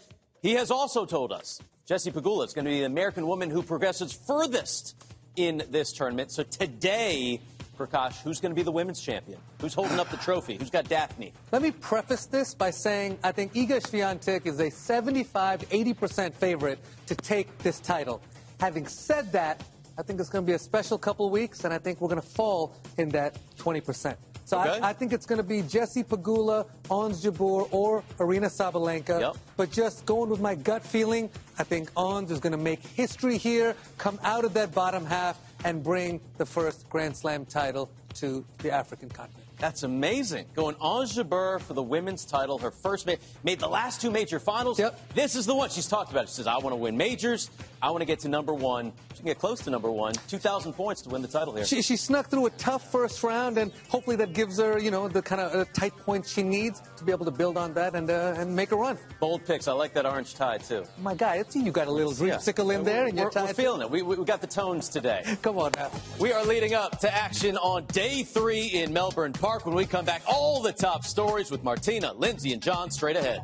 [0.42, 3.62] He has also told us Jessie Pegula is going to be the American woman who
[3.62, 4.96] progresses furthest
[5.36, 6.32] in this tournament.
[6.32, 7.40] So today,
[7.78, 9.38] Prakash, who's going to be the women's champion?
[9.60, 10.56] Who's holding up the trophy?
[10.56, 11.32] Who's got Daphne?
[11.52, 16.80] Let me preface this by saying I think Iga Swiatek is a 75, 80% favorite
[17.06, 18.20] to take this title.
[18.58, 19.62] Having said that,
[19.96, 22.20] I think it's going to be a special couple weeks, and I think we're going
[22.20, 24.16] to fall in that 20%.
[24.52, 24.80] So Okay.
[24.80, 29.18] I, I think it's going to be Jesse Pegula, Ons Jabeur, or Aryna Sabalenka.
[29.18, 29.36] Yep.
[29.56, 33.38] But just going with my gut feeling, I think Ons is going to make history
[33.38, 38.44] here, come out of that bottom half, and bring the first Grand Slam title to
[38.58, 39.41] the African continent.
[39.62, 40.46] That's amazing.
[40.56, 44.40] Going on Jabeur for the women's title, her first ma- made the last two major
[44.40, 44.76] finals.
[44.76, 45.14] Yep.
[45.14, 46.28] This is the one she's talked about.
[46.28, 47.48] She says, I want to win majors.
[47.80, 48.92] I want to get to number one.
[49.12, 50.14] She can get close to number one.
[50.26, 51.64] 2,000 points to win the title here.
[51.64, 55.06] She, she snuck through a tough first round, and hopefully that gives her, you know,
[55.06, 57.94] the kind of uh, tight points she needs to be able to build on that
[57.94, 58.98] and uh, and make a run.
[59.20, 59.68] Bold picks.
[59.68, 60.84] I like that orange tie, too.
[61.00, 63.46] My guy, I see you got a little dreamsicle in there, and we're, you're tied.
[63.46, 63.90] we're feeling it.
[63.90, 65.22] We, we, we got the tones today.
[65.42, 65.92] Come on now.
[66.18, 69.51] We are leading up to action on day three in Melbourne Park.
[69.60, 73.42] When we come back, all the top stories with Martina, Lindsay, and Jon straight ahead.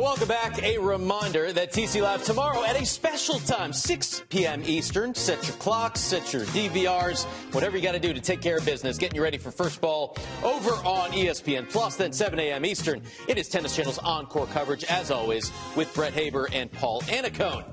[0.00, 0.62] Well, welcome back.
[0.62, 4.62] A reminder that TC Live tomorrow at a special time, 6 p.m.
[4.64, 5.14] Eastern.
[5.14, 8.64] Set your clocks, set your DVRs, whatever you got to do to take care of
[8.64, 8.96] business.
[8.96, 11.96] Getting you ready for first ball over on ESPN Plus.
[11.96, 12.64] Then 7 a.m.
[12.64, 13.02] Eastern.
[13.28, 17.66] It is Tennis Channel's encore coverage, as always, with Brett Haber and Paul Annacone.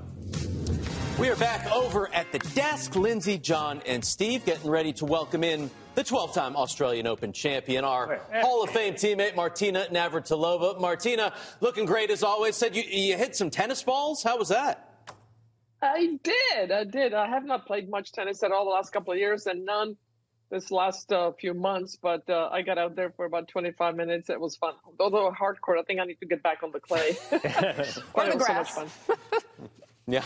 [1.18, 2.94] We are back over at the desk.
[2.94, 7.84] Lindsay, Jon, and Steve getting ready to welcome in the 12 time Australian Open champion,
[7.84, 10.80] our Hall of Fame teammate, Martina Navratilova.
[10.80, 12.54] Martina, looking great as always.
[12.54, 14.22] Said you, you hit some tennis balls.
[14.22, 15.10] How was that?
[15.82, 16.70] I did.
[16.70, 17.14] I did.
[17.14, 19.96] I have not played much tennis at all the last couple of years, and none
[20.52, 21.98] this last uh, few months.
[22.00, 24.30] But uh, I got out there for about 25 minutes.
[24.30, 24.74] It was fun.
[25.00, 27.16] Although hardcore, I think I need to get back on the clay.
[28.14, 28.88] Or It the was so much fun.
[30.10, 30.24] Yeah.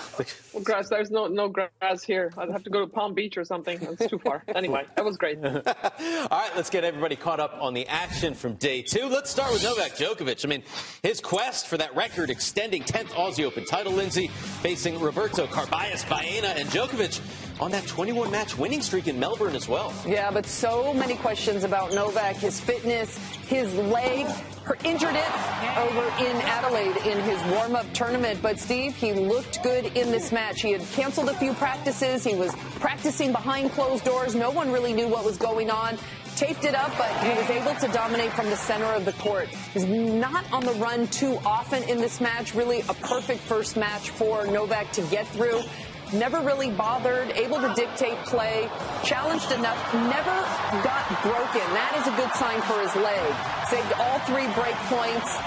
[0.54, 0.88] Well, grass.
[0.88, 2.32] There's no no grass here.
[2.38, 3.82] I'd have to go to Palm Beach or something.
[3.82, 4.44] It's too far.
[4.54, 5.44] Anyway, that was great.
[5.44, 9.06] All right, let's get everybody caught up on the action from day two.
[9.06, 10.44] Let's start with Novak Djokovic.
[10.44, 10.62] I mean,
[11.02, 16.48] his quest for that record extending 10th Aussie Open title, Lindsay, facing Roberto Carballes, Baena,
[16.48, 17.20] and Djokovic
[17.62, 19.94] on that 21 match winning streak in Melbourne as well.
[20.04, 24.26] Yeah, but so many questions about Novak, his fitness, his leg.
[24.64, 25.32] Her injured it
[25.76, 28.40] over in Adelaide in his warm up tournament.
[28.42, 30.62] But Steve, he looked good in this match.
[30.62, 32.24] He had canceled a few practices.
[32.24, 34.34] He was practicing behind closed doors.
[34.34, 35.98] No one really knew what was going on
[36.36, 39.48] taped it up, but he was able to dominate from the center of the court.
[39.74, 42.54] He's not on the run too often in this match.
[42.54, 45.60] Really a perfect first match for Novak to get through.
[46.12, 48.68] Never really bothered, able to dictate play,
[49.02, 50.36] challenged enough, never
[50.84, 51.64] got broken.
[51.72, 53.32] That is a good sign for his leg.
[53.70, 55.38] Saved all three break points.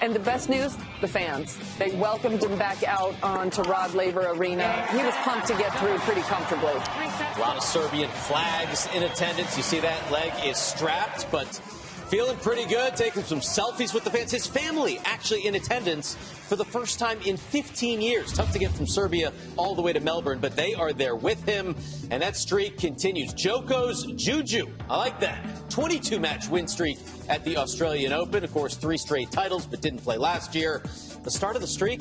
[0.00, 1.58] And the best news, the fans.
[1.78, 4.86] They welcomed him back out onto Rod Laver Arena.
[4.92, 6.70] He was pumped to get through pretty comfortably.
[6.70, 9.56] A lot of Serbian flags in attendance.
[9.56, 11.60] You see that leg is strapped, but
[12.08, 14.30] feeling pretty good, taking some selfies with the fans.
[14.30, 18.32] His family actually in attendance for the first time in 15 years.
[18.32, 21.44] Tough to get from Serbia all the way to Melbourne, but they are there with
[21.44, 21.74] him,
[22.10, 23.34] and that streak continues.
[23.34, 24.68] Djoko's Juju.
[24.88, 25.44] I like that.
[25.70, 26.98] 22 match win streak
[27.28, 28.44] at the Australian Open.
[28.44, 30.82] Of course, three straight titles, but didn't play last year.
[31.24, 32.00] The start of the streak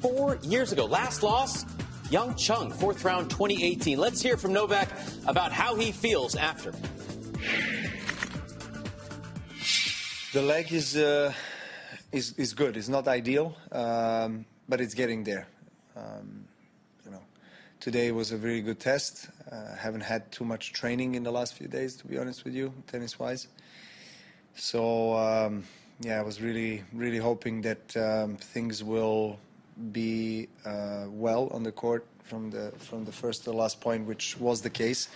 [0.00, 0.84] four years ago.
[0.84, 1.64] Last loss,
[2.10, 3.98] Hyeon Chung, fourth round 2018.
[3.98, 4.90] Let's hear from Novak
[5.26, 6.74] about how he feels after.
[10.30, 11.32] The leg is uh,
[12.12, 12.76] is is good.
[12.76, 15.48] It's not ideal, um, but it's getting there.
[15.96, 16.44] Um,
[17.06, 17.22] you know,
[17.80, 19.30] today was a very good test.
[19.50, 22.54] Uh, haven't had too much training in the last few days, to be honest with
[22.54, 23.48] you, tennis-wise.
[24.54, 25.64] So um,
[26.00, 29.38] yeah, I was really really hoping that um, things will
[29.92, 34.06] be uh, well on the court from the from the first to the last point,
[34.06, 35.08] which was the case.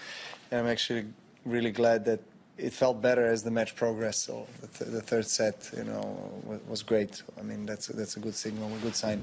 [0.51, 1.05] And I'm actually
[1.45, 2.21] really glad that
[2.59, 4.25] it felt better as the match progressed.
[4.25, 7.23] So the, th- the third set, you know, was, was, great.
[7.39, 9.23] I mean, that's that's a good signal, a good sign.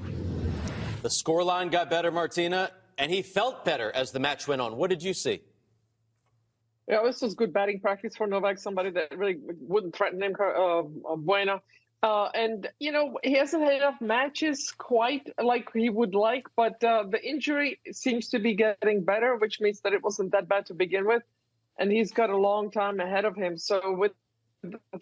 [1.02, 4.76] The scoreline got better, Martina, and he felt better as the match went on.
[4.76, 5.42] What did you see?
[6.88, 8.58] Yeah, this was good batting practice for Novak.
[8.58, 10.82] Somebody that really wouldn't threaten him, uh, uh,
[11.16, 11.62] Bueno.
[12.02, 16.82] Uh, and you know he hasn't had enough matches quite like he would like, but
[16.82, 20.64] uh, the injury seems to be getting better, which means that it wasn't that bad
[20.64, 21.22] to begin with
[21.80, 23.58] and he's got a long time ahead of him.
[23.58, 24.12] So with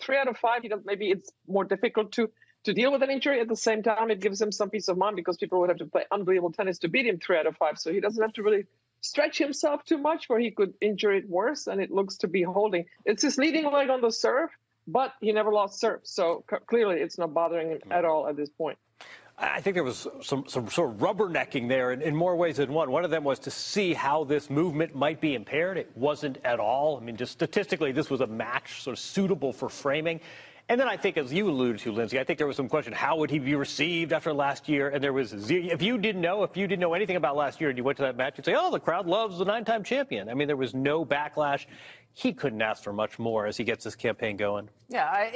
[0.01, 2.31] three out of five, you know, maybe it's more difficult to
[2.64, 3.41] to deal with an injury.
[3.41, 5.79] At the same time, it gives him some peace of mind because people would have
[5.79, 7.79] to play unbelievable tennis to beat him three out of five.
[7.79, 8.64] So he doesn't have to really
[9.01, 12.43] stretch himself too much where he could injure it worse, and it looks to be
[12.43, 12.85] holding.
[13.05, 14.51] It's his leading leg on the serve,
[14.87, 16.01] but he never lost serve.
[16.05, 18.79] So c- clearly, it's not bothering him at all at this point.
[19.41, 22.72] I think there was some, some sort of rubbernecking there in, in, more ways than
[22.72, 22.91] one.
[22.91, 25.78] One of them was to see how this movement might be impaired.
[25.78, 26.97] It wasn't at all.
[26.97, 30.20] I mean, just statistically, this was a match sort of suitable for framing.
[30.68, 32.93] And then I think, as you alluded to, Lindsay, I think there was some question:
[32.93, 34.91] How would he be received after last year?
[34.91, 37.70] And there was, if you didn't know, if you didn't know anything about last year,
[37.70, 40.28] and you went to that match, you'd say, "Oh, the crowd loves the nine-time champion."
[40.28, 41.64] I mean, there was no backlash.
[42.12, 44.68] He couldn't ask for much more as he gets this campaign going.
[44.91, 45.30] Yeah,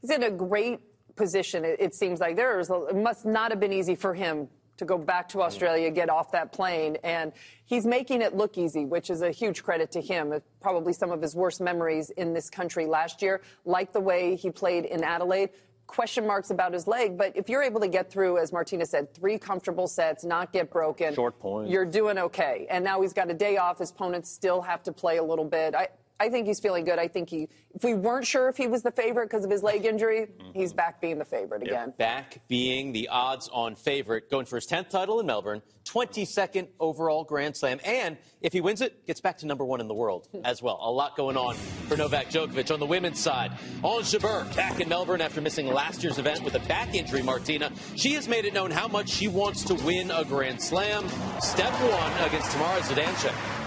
[0.00, 0.78] he's in a great
[1.18, 4.48] position, it, it seems like there is, it must not have been easy for him
[4.78, 5.94] to go back to Australia, mm-hmm.
[5.94, 6.96] get off that plane.
[7.04, 7.32] And
[7.66, 10.40] he's making it look easy, which is a huge credit to him.
[10.60, 14.50] Probably some of his worst memories in this country last year, like the way he
[14.50, 15.50] played in Adelaide.
[15.88, 19.14] Question marks about his leg, but if you're able to get through, as Martina said,
[19.14, 22.66] three comfortable sets, not get broken, short point, you're doing okay.
[22.68, 23.78] And now he's got a day off.
[23.78, 25.74] His opponents still have to play a little bit.
[25.74, 25.88] I,
[26.20, 26.98] I think he's feeling good.
[26.98, 29.62] I think he, if we weren't sure if he was the favorite because of his
[29.62, 30.50] leg injury, mm-hmm.
[30.52, 31.70] he's back being the favorite yep.
[31.70, 31.94] again.
[31.96, 37.22] Back being the odds on favorite, going for his 10th title in Melbourne, 22nd overall
[37.24, 40.28] Grand Slam, and if he wins it, gets back to number one in the world
[40.44, 40.78] as well.
[40.82, 42.72] A lot going on for Novak Djokovic.
[42.72, 43.52] On the women's side,
[43.84, 47.70] Ons Jabeur back in Melbourne after missing last year's event with a back injury, Martina.
[47.94, 51.08] She has made it known how much she wants to win a Grand Slam.
[51.40, 53.58] Step one against Tamara Zidansek.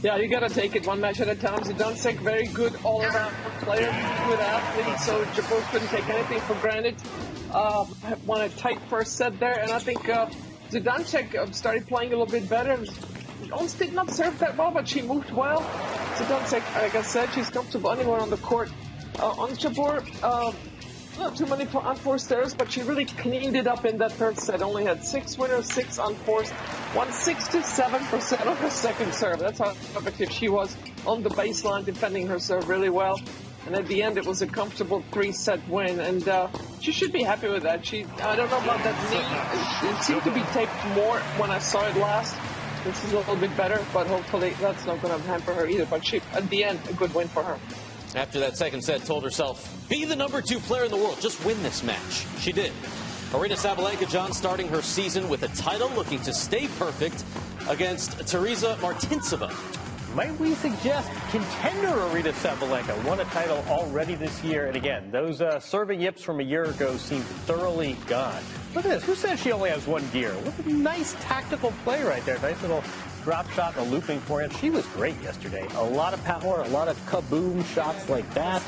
[0.00, 1.58] Yeah, you got to take it one match at a time.
[1.58, 3.90] Zidansek, very good all-around player,
[4.28, 6.94] good athlete, so Jabeur couldn't take anything for granted.
[7.50, 7.84] Uh,
[8.24, 10.30] won a tight first set there, and I think uh,
[10.70, 12.78] Zidansek uh, started playing a little bit better.
[13.50, 15.62] Ons did not serve that well, but she moved well.
[16.14, 18.70] Zidansek, like I said, she's comfortable anywhere on the court.
[19.18, 20.52] Uh, on Jabeur, uh,
[21.18, 24.62] not too many unforced errors, but she really cleaned it up in that third set.
[24.62, 26.52] Only had six winners, six unforced,
[26.94, 29.38] won 67% of her second serve.
[29.38, 30.76] That's how effective she was
[31.06, 33.20] on the baseline, defending her serve really well.
[33.66, 36.48] And at the end, it was a comfortable three-set win, and uh,
[36.80, 37.84] she should be happy with that.
[37.84, 39.90] She, I don't know about that knee.
[39.90, 42.34] It seemed to be taped more when I saw it last.
[42.84, 45.84] This is a little bit better, but hopefully that's not going to hamper her either.
[45.84, 47.58] But she, at the end, a good win for her.
[48.14, 51.18] After that second set, told herself, be the number two player in the world.
[51.20, 52.26] Just win this match.
[52.38, 52.72] She did.
[53.30, 57.24] Aryna Sabalenka, Jon, starting her season with a title, looking to stay perfect
[57.68, 59.52] against Tereza Martincova.
[60.14, 64.66] Might we suggest contender Aryna Sabalenka won a title already this year?
[64.66, 68.42] And again, those uh, serving yips from a year ago seem thoroughly gone.
[68.74, 69.04] Look at this.
[69.04, 70.30] Who says she only has one gear?
[70.32, 72.38] What a nice tactical play right there.
[72.38, 72.82] Nice little
[73.28, 74.50] drop shot a looping forehand.
[74.56, 75.68] She was great yesterday.
[75.74, 78.62] A lot of power, a lot of kaboom shots like that.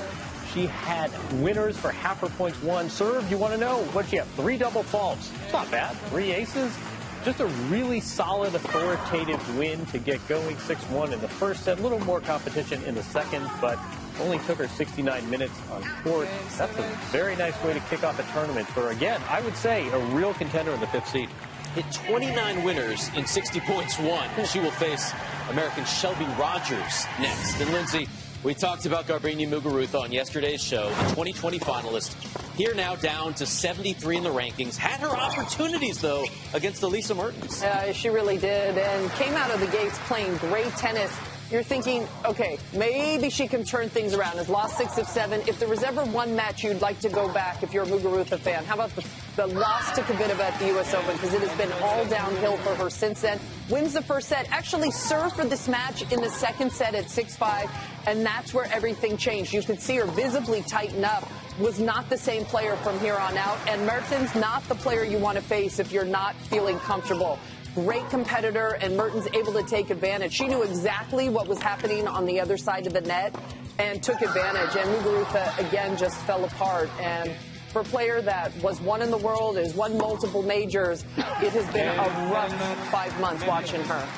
[0.52, 1.10] She had
[1.40, 2.90] winners for half her points won.
[2.90, 3.78] Serve, you want to know?
[3.94, 4.28] What she have?
[4.32, 5.32] Three double faults.
[5.44, 5.96] It's not bad.
[6.10, 6.76] Three aces.
[7.24, 11.78] Just a really solid, authoritative win to get going 6-1 in the first set.
[11.78, 13.78] A little more competition in the second, but
[14.20, 16.28] only took her 69 minutes on court.
[16.58, 16.82] That's a
[17.12, 20.34] very nice way to kick off a tournament for, again, I would say, a real
[20.34, 21.30] contender in the fifth seed.
[21.74, 24.28] Hit 29 winners in 60 points won.
[24.44, 25.12] She will face
[25.50, 27.60] American Shelby Rogers next.
[27.60, 28.08] And Lindsay,
[28.42, 32.14] we talked about Garbiñe Muguruza on yesterday's show, the 2020 finalist.
[32.56, 34.76] Here now down to 73 in the rankings.
[34.76, 36.24] Had her opportunities, though,
[36.54, 37.62] against Elise Mertens.
[37.62, 41.16] Yeah, she really did, and came out of the gates playing great tennis.
[41.50, 44.36] You're thinking, okay, maybe she can turn things around.
[44.36, 45.40] Has lost six of seven.
[45.48, 48.38] If there was ever one match you'd like to go back, if you're a Muguruza
[48.38, 49.04] fan, how about the,
[49.34, 50.94] the loss to Kvitova at the U.S.
[50.94, 51.12] Open?
[51.14, 53.40] Because it has been all downhill for her since then.
[53.68, 57.68] Wins the first set, actually served for this match in the second set at 6-5,
[58.06, 59.52] and that's where everything changed.
[59.52, 61.28] You could see her visibly tighten up.
[61.58, 65.18] Was not the same player from here on out, and Mertens not the player you
[65.18, 67.38] want to face if you're not feeling comfortable
[67.74, 70.32] great competitor, and Mertens able to take advantage.
[70.32, 73.34] She knew exactly what was happening on the other side of the net
[73.78, 74.76] and took advantage.
[74.76, 76.90] And Muguruza, again, just fell apart.
[77.00, 77.32] And
[77.72, 81.72] for a player that was one in the world, has won multiple majors, it has
[81.72, 82.52] been a rough
[82.90, 84.08] five months watching her.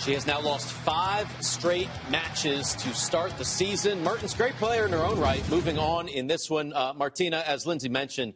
[0.00, 4.02] She has now lost five straight matches to start the season.
[4.02, 5.46] Mertens, great player in her own right.
[5.50, 8.32] Moving on in this one, uh, Martina, as Lindsay mentioned,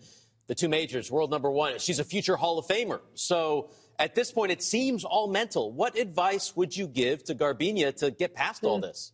[0.47, 1.79] the two majors, world number one.
[1.79, 3.01] She's a future Hall of Famer.
[3.15, 5.73] So at this point, it seems all mental.
[5.73, 8.83] What advice would you give to Garbiñe to get past all hmm.
[8.83, 9.13] this?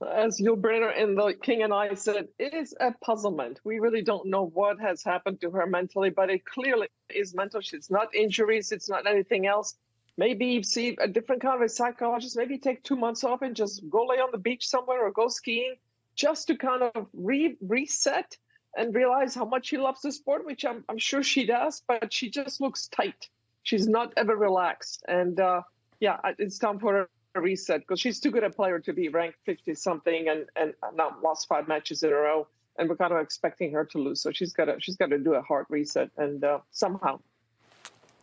[0.00, 3.60] As Yul Brynner and the King and I said, it is a puzzlement.
[3.64, 7.60] We really don't know what has happened to her mentally, but it clearly is mental.
[7.72, 9.74] It's not injuries, it's not anything else.
[10.16, 13.88] Maybe see a different kind of a psychologist, maybe take two months off and just
[13.90, 15.74] go lay on the beach somewhere or go skiing
[16.14, 18.36] just to kind of re- reset
[18.76, 22.12] and realize how much she loves the sport, which I'm, I'm sure she does, but
[22.12, 23.28] she just looks tight
[23.62, 25.04] she's not ever relaxed.
[25.08, 25.62] And uh,
[26.00, 29.08] yeah, it's time for her a reset because she's too good a player to be
[29.08, 32.46] ranked 50 something and, and now lost five matches in a row.
[32.78, 34.20] And we're kind of expecting her to lose.
[34.20, 37.18] So she's got to she's got to do a hard reset and uh, somehow.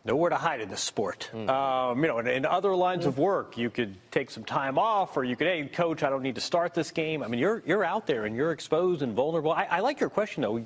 [0.06, 1.28] Nowhere to hide in this sport.
[1.34, 1.50] Mm.
[1.50, 3.08] Um, you know, in, in other lines mm.
[3.08, 6.22] of work, you could take some time off, or you could, hey, coach, I don't
[6.22, 7.22] need to start this game.
[7.24, 9.52] I mean, you're you're out there and you're exposed and vulnerable.
[9.52, 10.64] I, I like your question though.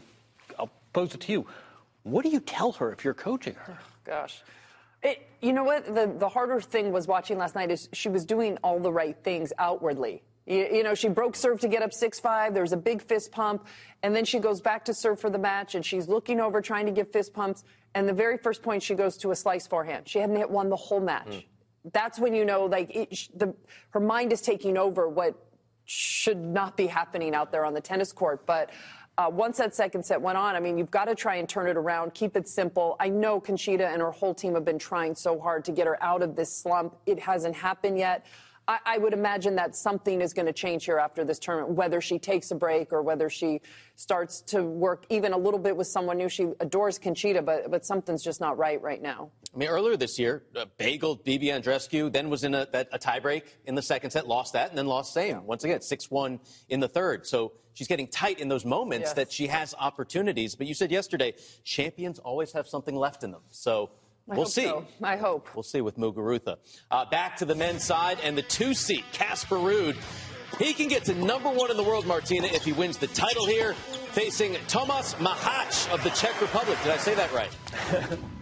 [0.59, 1.47] I'll pose it to you.
[2.05, 3.79] What do you tell her if you're coaching her?
[4.05, 4.43] Gosh.
[5.03, 5.87] It, you know what?
[5.87, 9.17] The, the harder thing was watching last night is she was doing all the right
[9.23, 10.23] things outwardly.
[10.47, 12.53] You, you know, she broke serve to get up 6 5.
[12.53, 13.67] There was a big fist pump.
[14.03, 16.87] And then she goes back to serve for the match and she's looking over trying
[16.87, 17.65] to give fist pumps.
[17.95, 20.09] And the very first point, she goes to a slice forehand.
[20.09, 21.29] She hadn't hit one the whole match.
[21.29, 21.45] Mm.
[21.93, 23.55] That's when you know, like, it, the,
[23.91, 25.35] her mind is taking over what
[25.87, 28.47] should not be happening out there on the tennis court.
[28.47, 28.71] But
[29.19, 31.69] uh, once that second set went on, I mean, you've got to try and turn
[31.69, 32.97] it around, keep it simple.
[32.99, 36.03] I know Conchita and her whole team have been trying so hard to get her
[36.03, 36.97] out of this slump.
[37.07, 38.25] It hasn't happened yet.
[38.67, 42.01] I, I would imagine that something is going to change here after this tournament, whether
[42.01, 43.61] she takes a break or whether she
[43.97, 46.29] starts to work even a little bit with someone new.
[46.29, 49.31] She adores Conchita, but, but something's just not right right now.
[49.53, 53.43] I mean, earlier this year, uh, bageled Bibi Andreescu, then was in a, a tiebreak
[53.67, 55.37] in the second set, lost that, and then lost same.
[55.37, 55.41] Yeah.
[55.41, 56.39] Once again, 6 1
[56.69, 57.27] in the third.
[57.27, 59.13] So she's getting tight in those moments yes.
[59.15, 60.55] that she has opportunities.
[60.55, 61.33] But you said yesterday,
[61.65, 63.41] champions always have something left in them.
[63.49, 63.89] So
[64.31, 64.65] I we'll see.
[64.65, 64.87] So.
[65.03, 65.49] I hope.
[65.57, 66.59] We'll see with Muguruza.
[66.91, 69.97] Uh, back to the men's side and the two seat, Casper Ruud.
[70.59, 73.47] He can get to number one in the world, Martina, if he wins the title
[73.47, 73.73] here,
[74.13, 76.77] facing Tomas Machac of the Czech Republic.
[76.83, 77.57] Did I say that right?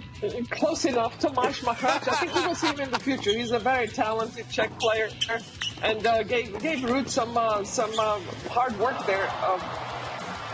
[0.50, 2.08] Close enough, Tomas Machac.
[2.08, 3.30] I think we will see him in the future.
[3.30, 5.08] He's a very talented Czech player,
[5.82, 8.18] and uh, gave gave Ruud some uh, some uh,
[8.50, 9.30] hard work there,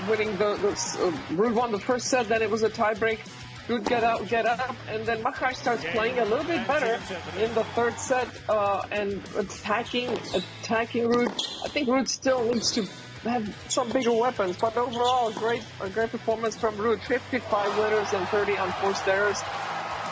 [0.08, 2.28] winning the, the uh, Ruud won the first set.
[2.28, 3.20] Then it was a tiebreak.
[3.66, 7.00] Ruud get out, get up, and then Machac starts playing a little bit better
[7.42, 11.32] in the third set uh, and attacking attacking Ruud.
[11.64, 12.86] I think Ruud still needs to
[13.24, 17.01] have some bigger weapons, but overall, great a great performance from Ruud.
[17.01, 19.40] 55 winners and 30 unforced errors.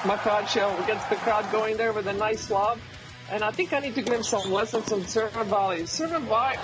[0.02, 2.78] Machac gets the crowd going there with a nice lob.
[3.30, 5.86] And I think I need to give him some lessons on serve and volley.
[5.86, 6.58] Serve and wide,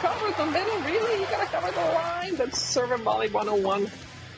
[0.00, 1.20] cover the middle, really?
[1.20, 2.36] You gotta cover the line.
[2.36, 3.90] That's serve and volley 101.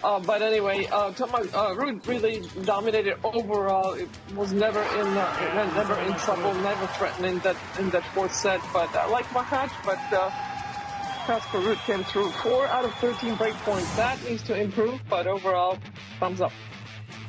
[0.03, 3.93] Uh, but anyway, uh, uh, Ruud really dominated overall.
[3.93, 8.61] It was never in uh, never in trouble, never threatening that in that fourth set.
[8.73, 10.01] But I like my match, but
[11.23, 12.31] uh, Casper Ruud came through.
[12.31, 13.95] Four out of 13 break points.
[13.97, 15.79] That needs to improve, but overall,
[16.19, 16.53] thumbs up.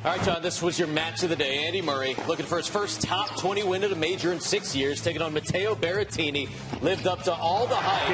[0.04, 1.64] All right, Jon, this was your match of the day.
[1.64, 5.00] Andy Murray looking for his first top 20 win at a major in six years,
[5.00, 6.50] taking on Matteo Berrettini.
[6.82, 8.08] Lived up to all the hype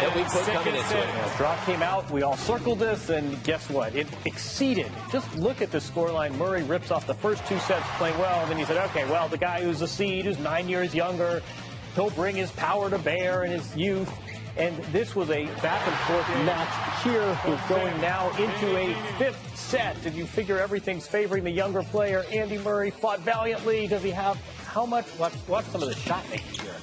[0.00, 1.04] that we put coming into it.
[1.04, 2.08] Yeah, draw came out.
[2.12, 3.96] We all circled this, and guess what?
[3.96, 4.90] It exceeded.
[5.10, 6.36] Just look at the scoreline.
[6.36, 9.28] Murray rips off the first two sets playing well, and then he said, okay, well,
[9.28, 11.42] the guy who's a seed, who's nine years younger,
[11.96, 14.12] he'll bring his power to bear and his youth.
[14.56, 17.38] And this was a back and forth match here.
[17.46, 20.00] We're going now into a fifth set.
[20.02, 22.24] Did you figure everything's favoring the younger player?
[22.30, 23.86] Andy Murray fought valiantly.
[23.86, 25.06] Does he have how much?
[25.18, 26.74] Watch, watch some of the shot making here.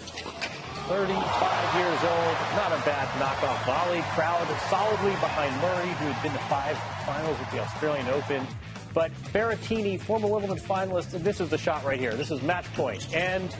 [0.89, 4.01] 35 years old, not a bad knockoff volley.
[4.15, 6.75] Crowd solidly behind Murray, who had been to five
[7.05, 8.47] finals at the Australian Open.
[8.95, 12.15] But Berrettini, former Wimbledon finalist, this is the shot right here.
[12.15, 13.13] This is match point.
[13.13, 13.55] And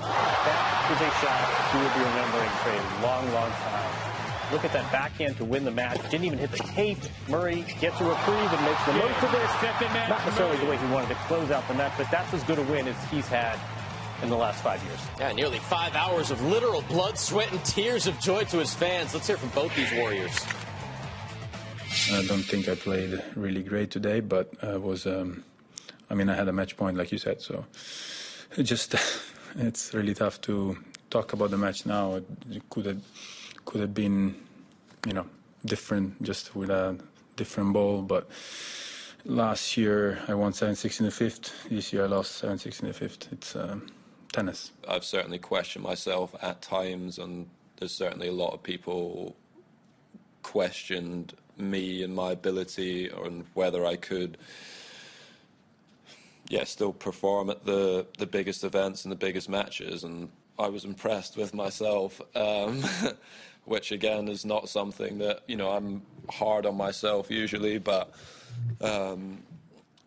[0.00, 3.92] that is a shot he will be remembering for a long, long time.
[4.52, 6.00] Look at that backhand to win the match.
[6.10, 6.98] Didn't even hit the tape.
[7.28, 8.98] Murray gets a reprieve and makes the Yeah.
[8.98, 9.50] most of this.
[9.62, 10.66] Match, Not necessarily Murray.
[10.66, 12.86] the way he wanted to close out the match, but that's as good a win
[12.86, 13.58] as he's had
[14.22, 15.00] in the last five years.
[15.18, 19.12] Yeah, nearly five hours of literal blood, sweat, and tears of joy to his fans.
[19.14, 20.32] Let's hear from both these Warriors.
[22.12, 25.06] I don't think I played really great today, but I was.
[25.06, 25.42] Um,
[26.08, 27.42] I mean, I had a match point, like you said.
[27.42, 27.66] So
[28.62, 28.94] just
[29.56, 30.76] it's really tough to
[31.10, 32.16] talk about the match now.
[32.50, 33.02] It could have
[33.64, 34.34] could have been,
[35.06, 35.26] you know,
[35.64, 36.96] different just with a
[37.36, 38.02] different ball.
[38.02, 38.28] But
[39.24, 41.68] last year I won 7-6 in the fifth.
[41.68, 43.28] This year I lost 7-6 in the fifth.
[43.32, 43.88] It's um,
[44.32, 44.72] tennis.
[44.88, 49.36] I've certainly questioned myself at times, and there's certainly a lot of people
[50.42, 54.38] questioned me and my ability and whether I could,
[56.48, 60.04] yeah, still perform at the the biggest events and the biggest matches.
[60.04, 62.84] And I was impressed with myself, um,
[63.64, 68.12] which again is not something that you know I'm hard on myself usually, but.
[68.80, 69.42] Um,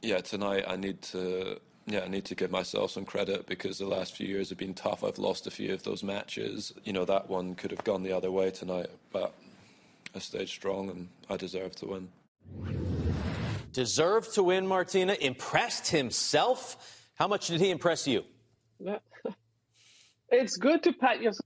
[0.02, 3.88] yeah, tonight I need to yeah I need to give myself some credit because the
[3.88, 5.04] last few years have been tough.
[5.04, 6.74] I've lost a few of those matches.
[6.84, 9.34] You know that one could have gone the other way tonight, but
[10.16, 12.99] I stayed strong and I deserve to win.
[13.72, 15.16] Deserved to win, Martina.
[15.20, 17.08] Impressed himself.
[17.16, 18.24] How much did he impress you?
[20.32, 21.46] It's good to pat yourself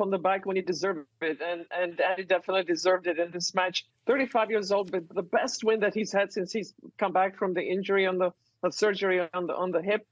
[0.00, 3.54] on the back when you deserve it, and and Andy definitely deserved it in this
[3.54, 3.86] match.
[4.06, 7.54] 35 years old, but the best win that he's had since he's come back from
[7.54, 8.32] the injury on the,
[8.70, 10.06] surgery on the on the hip,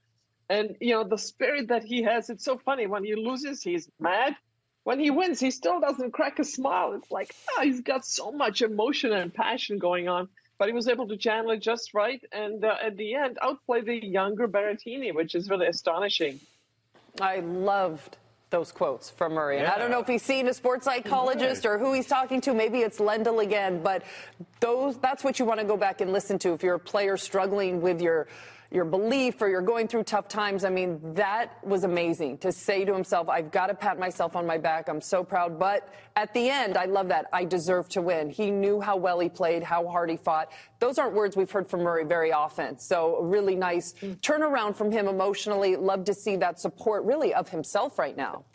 [0.49, 2.29] and you know the spirit that he has.
[2.29, 4.35] It's so funny when he loses, he's mad.
[4.83, 6.93] When he wins, he still doesn't crack a smile.
[6.93, 10.29] It's like ah, he's got so much emotion and passion going on.
[10.63, 13.81] But he was able to channel it just right, and uh, at the end, outplay
[13.81, 16.39] the younger Berrettini, which is really astonishing.
[17.19, 18.15] I loved
[18.49, 19.57] those quotes from Murray.
[19.57, 22.53] And I don't know if he's seen a sports psychologist or who he's talking to.
[22.53, 24.03] Maybe it's Lendl again, but
[24.61, 27.17] those that's what you want to go back and listen to if you're a player
[27.17, 28.29] struggling with your
[28.73, 30.65] your belief or you're going through tough times.
[30.65, 34.47] I mean, that was amazing to say to himself, I've got to pat myself on
[34.47, 34.89] my back.
[34.89, 35.59] I'm so proud.
[35.59, 37.27] But at the end, I love that.
[37.31, 38.31] I deserve to win.
[38.31, 40.51] He knew how well he played, how hard he fought.
[40.79, 42.79] Those aren't words we've heard from Murray very often.
[42.79, 45.75] So really nice turnaround from him emotionally.
[45.75, 48.45] Love to see that support really of himself right now.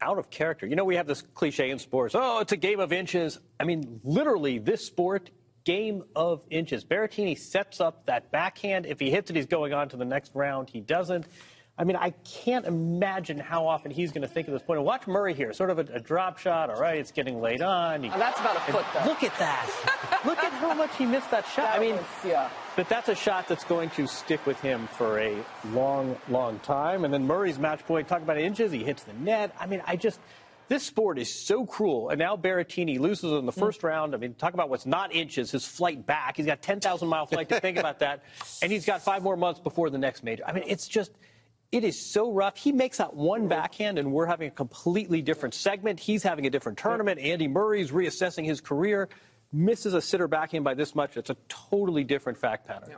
[0.00, 0.66] out of character.
[0.66, 3.38] You know, we have this cliche in sports oh, it's a game of inches.
[3.58, 5.30] I mean, literally, this sport,
[5.64, 6.84] game of inches.
[6.84, 8.86] Berrettini sets up that backhand.
[8.86, 10.70] If he hits it, he's going on to the next round.
[10.70, 11.26] He doesn't.
[11.76, 14.78] I mean, I can't imagine how often he's going to think at this point.
[14.78, 16.70] And watch Murray here, sort of a, a drop shot.
[16.70, 18.04] All right, it's getting laid on.
[18.04, 19.04] He- Oh, that's about a foot, though.
[19.06, 20.20] Look at that.
[20.24, 21.74] look at how much he missed that shot.
[21.74, 22.48] I mean, yeah.
[22.76, 25.36] but that's a shot that's going to stick with him for a
[25.70, 27.04] long, long time.
[27.04, 29.52] And then Murray's match point, talk about inches, he hits the net.
[29.58, 30.20] I mean, I just,
[30.68, 32.10] this sport is so cruel.
[32.10, 33.60] And now Berrettini loses in the hmm.
[33.60, 34.14] first round.
[34.14, 36.36] I mean, talk about what's not inches, his flight back.
[36.36, 38.22] He's got 10,000 mile flight to think about that.
[38.62, 40.42] And he's got five more months before the next major.
[40.46, 41.12] I mean, it's just,
[41.70, 42.56] it is so rough.
[42.56, 46.00] He makes that one backhand, and we're having a completely different segment.
[46.00, 47.20] He's having a different tournament.
[47.20, 49.08] Andy Murray's reassessing his career.
[49.52, 51.16] Misses a sitter backhand by this much.
[51.16, 52.96] It's a totally different fact pattern.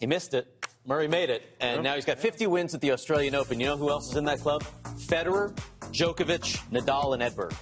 [0.00, 0.66] He missed it.
[0.84, 3.60] Murray made it, and now he's got 50 wins at the Australian Open.
[3.60, 4.64] You know who else is in that club?
[4.96, 5.56] Federer,
[5.92, 7.54] Djokovic, Nadal, and Edberg.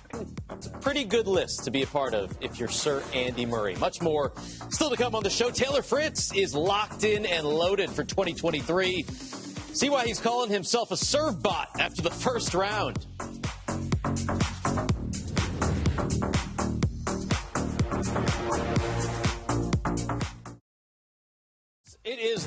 [0.53, 3.75] It's a pretty good list to be a part of if you're Sir Andy Murray.
[3.75, 4.33] Much more
[4.71, 5.51] still to come on the show.
[5.51, 9.03] Taylor Fritz is locked in and loaded for 2023.
[9.03, 13.05] See why he's calling himself a serve bot after the first round.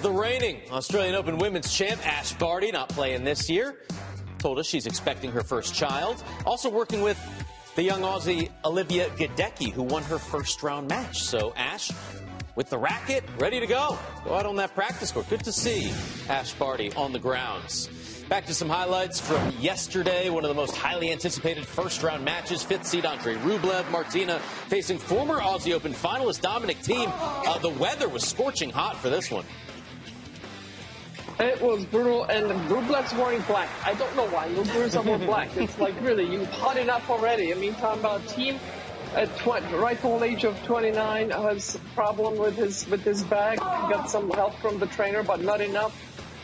[0.03, 3.77] The reigning Australian Open women's champ, Ash Barty, not playing this year.
[4.37, 6.21] Told us she's expecting her first child.
[6.45, 7.17] Also working with
[7.75, 11.23] the young Aussie Olivia Gadecki, who won her first round match.
[11.23, 11.91] So, Ash,
[12.55, 13.97] with the racket, ready to go.
[14.25, 15.29] Go out on that practice court.
[15.29, 15.93] Good to see
[16.27, 17.87] Ash Barty on the grounds.
[18.29, 20.29] Back to some highlights from yesterday.
[20.29, 22.63] One of the most highly anticipated first round matches.
[22.63, 27.11] Fifth seed Andre Rublev, Martina facing former Aussie Open finalist Dominic Thiem.
[27.15, 29.45] Uh, the weather was scorching hot for this one.
[31.39, 33.69] It was brutal, and Rublev's wearing black.
[33.83, 34.47] I don't know why.
[34.49, 35.55] Rublev's wearing black.
[35.57, 37.51] It's like really, you hot enough already.
[37.51, 38.57] I mean, talking about Thiem
[39.15, 43.57] at 20, right old age of 29 has problem with his with his back.
[43.59, 45.93] Got some help from the trainer, but not enough.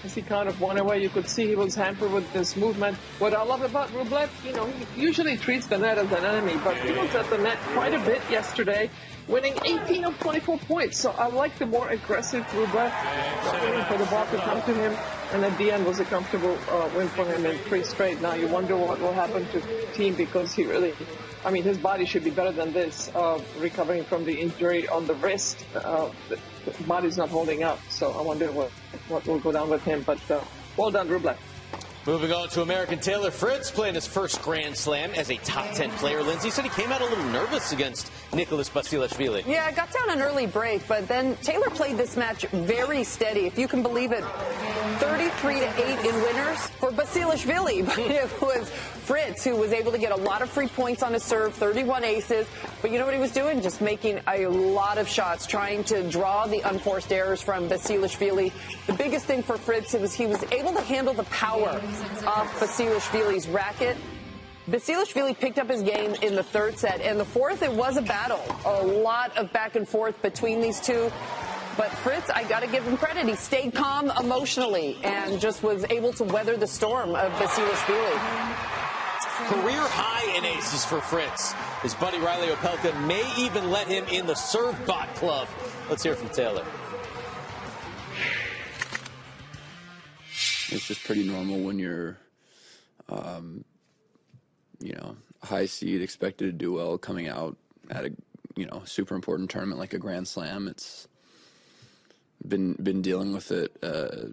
[0.03, 2.95] As he kind of went away, you could see he was hampered with this movement.
[3.19, 6.57] What I love about Rublev, you know, he usually treats the net as an enemy,
[6.63, 8.89] but he was at the net quite a bit yesterday,
[9.27, 10.99] winning 18 of 24 points.
[10.99, 12.93] So I like the more aggressive Rublev,
[13.61, 14.95] waiting for the ball to come to him,
[15.33, 18.21] and at the end was a comfortable uh, win for him in three straight.
[18.21, 20.93] Now you wonder what will happen to Thiem because he really
[21.45, 25.07] I mean, his body should be better than this, uh, recovering from the injury on
[25.07, 25.65] the wrist.
[25.73, 26.39] Uh, the
[26.83, 28.69] body's not holding up, so I wonder what,
[29.07, 30.03] what will go down with him.
[30.05, 30.41] But uh,
[30.75, 31.37] well done, Rublev.
[32.05, 35.91] Moving on to American Taylor Fritz playing his first Grand Slam as a top 10
[35.91, 36.23] player.
[36.23, 39.45] Lindsay said he came out a little nervous against Nikoloz Basilashvili.
[39.45, 43.59] Yeah, got down an early break, but then Taylor played this match very steady, if
[43.59, 44.23] you can believe it.
[44.99, 48.71] 33 to 8 in winners for Basilashvili, but it was
[49.09, 52.03] Fritz who was able to get a lot of free points on his serve, 31
[52.03, 52.45] aces.
[52.79, 53.59] But you know what he was doing?
[53.59, 58.51] Just making a lot of shots, trying to draw the unforced errors from Basilashvili.
[58.85, 61.81] The biggest thing for Fritz was he was able to handle the power
[62.27, 63.97] off Basilashvili's racket.
[64.69, 67.01] Basilashvili picked up his game in the third set.
[67.01, 68.43] And the fourth, it was a battle.
[68.63, 71.11] A lot of back and forth between these two.
[71.77, 73.25] But Fritz, I got to give him credit.
[73.25, 78.98] He stayed calm emotionally and just was able to weather the storm of Basilashvili.
[79.47, 81.53] Career high in aces for Fritz.
[81.81, 85.47] His buddy Reilly Opelka may even let him in the serve bot club.
[85.89, 86.65] Let's hear from Taylor.
[90.71, 92.17] it's just pretty normal when you're,
[93.09, 93.63] um,
[94.79, 97.57] you know, high seed, expected to do well coming out
[97.89, 98.11] at a,
[98.55, 100.67] you know, super important tournament like a Grand Slam.
[100.67, 101.07] It's
[102.47, 104.27] been been dealing with it uh,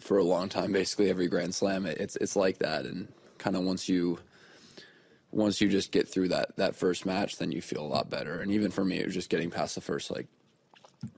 [0.00, 0.72] for a long time.
[0.72, 4.18] Basically, every Grand Slam, it's it's like that, and kind of once you
[5.30, 8.40] once you just get through that that first match, then you feel a lot better.
[8.40, 10.26] And even for me, it was just getting past the first like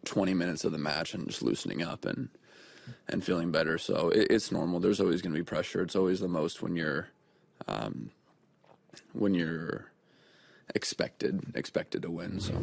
[0.05, 2.28] 20 minutes of the match and just loosening up and
[3.09, 3.78] and feeling better.
[3.78, 4.81] So it, it's normal.
[4.81, 5.82] There's always going to be pressure.
[5.82, 7.09] It's always the most when you're
[7.66, 8.11] um,
[9.12, 9.90] when you're
[10.74, 12.40] expected expected to win.
[12.40, 12.55] So.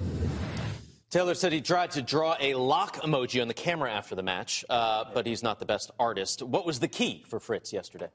[1.12, 4.66] Taylor said he tried to draw a lock emoji on the camera after the match,
[4.70, 6.42] uh, but he's not the best artist.
[6.42, 8.10] What was the key for Fritz yesterday?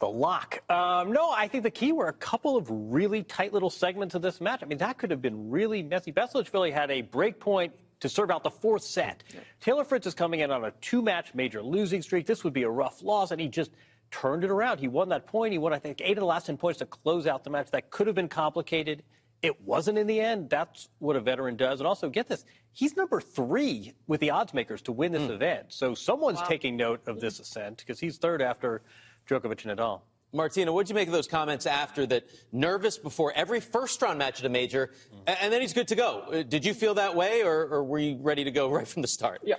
[0.00, 0.62] The lock.
[0.70, 4.22] Um, no, I think the key were a couple of really tight little segments of
[4.22, 4.60] this match.
[4.62, 6.12] I mean, that could have been really messy.
[6.12, 9.22] Basilashvili had a break point to serve out the fourth set.
[9.32, 9.40] Yeah.
[9.60, 12.26] Taylor Fritz is coming in on a two match major losing streak.
[12.26, 13.70] This would be a rough loss, and he just
[14.10, 14.78] turned it around.
[14.78, 15.52] He won that point.
[15.52, 17.70] He won, I think, eight of the last 10 points to close out the match.
[17.70, 19.02] That could have been complicated.
[19.42, 20.48] It wasn't in the end.
[20.48, 21.80] That's what a veteran does.
[21.80, 25.30] And also, get this, he's number three with the odds makers to win this mm.
[25.30, 25.66] event.
[25.68, 26.46] So someone's wow.
[26.46, 28.82] taking note of this ascent because he's third after
[29.28, 30.00] Djokovic and Nadal.
[30.32, 32.26] Martina, what'd you make of those comments after that?
[32.52, 34.90] Nervous before every first round match at a major,
[35.26, 36.20] and then he's good to go.
[36.32, 39.02] Uh, did you feel that way, or, or were you ready to go right from
[39.02, 39.40] the start?
[39.44, 39.56] Yeah.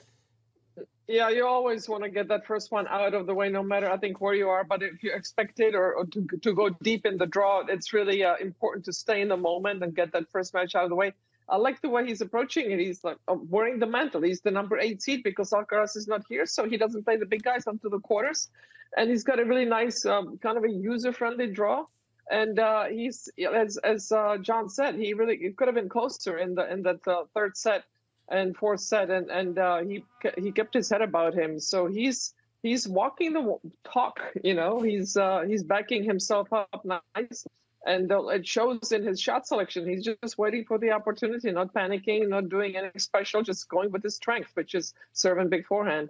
[1.10, 3.89] Yeah, you always want to get that first one out of the way, no matter
[3.89, 4.65] I think where you are.
[4.65, 7.94] But if you expect it or, or to, to go deep in the draw, it's
[7.94, 10.89] really uh, important to stay in the moment and get that first match out of
[10.89, 11.14] the way.
[11.49, 12.79] I like the way he's approaching it.
[12.79, 14.21] He's like uh, wearing the mantle.
[14.21, 17.25] He's the number eight seed because Alcaraz is not here, so he doesn't play the
[17.25, 18.49] big guys until the quarters
[18.95, 21.85] and he's got a really nice um, kind of a user-friendly draw.
[22.29, 26.37] And uh, he's as as uh, Jon said, he really it could have been closer
[26.37, 27.85] in the in that uh, third set
[28.27, 30.03] and fourth set, and and uh, he
[30.37, 31.57] he kept his head about him.
[31.57, 32.33] So he's
[32.63, 34.19] he's walking the talk.
[34.43, 37.47] You know, he's uh, he's backing himself up nice,
[37.88, 39.88] and it shows in his shot selection.
[39.88, 44.03] He's just waiting for the opportunity, not panicking, not doing anything special, just going with
[44.03, 46.09] his strength, which is serving big forehand.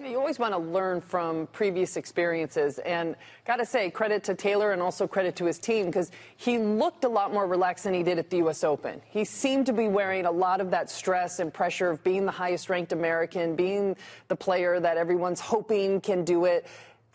[0.00, 2.80] You always want to learn from previous experiences.
[2.80, 3.14] And
[3.46, 7.04] got to say, credit to Taylor and also credit to his team because he looked
[7.04, 8.64] a lot more relaxed than he did at the U.S.
[8.64, 9.00] Open.
[9.08, 12.32] He seemed to be wearing a lot of that stress and pressure of being the
[12.32, 13.94] highest ranked American, being
[14.26, 16.66] the player that everyone's hoping can do it.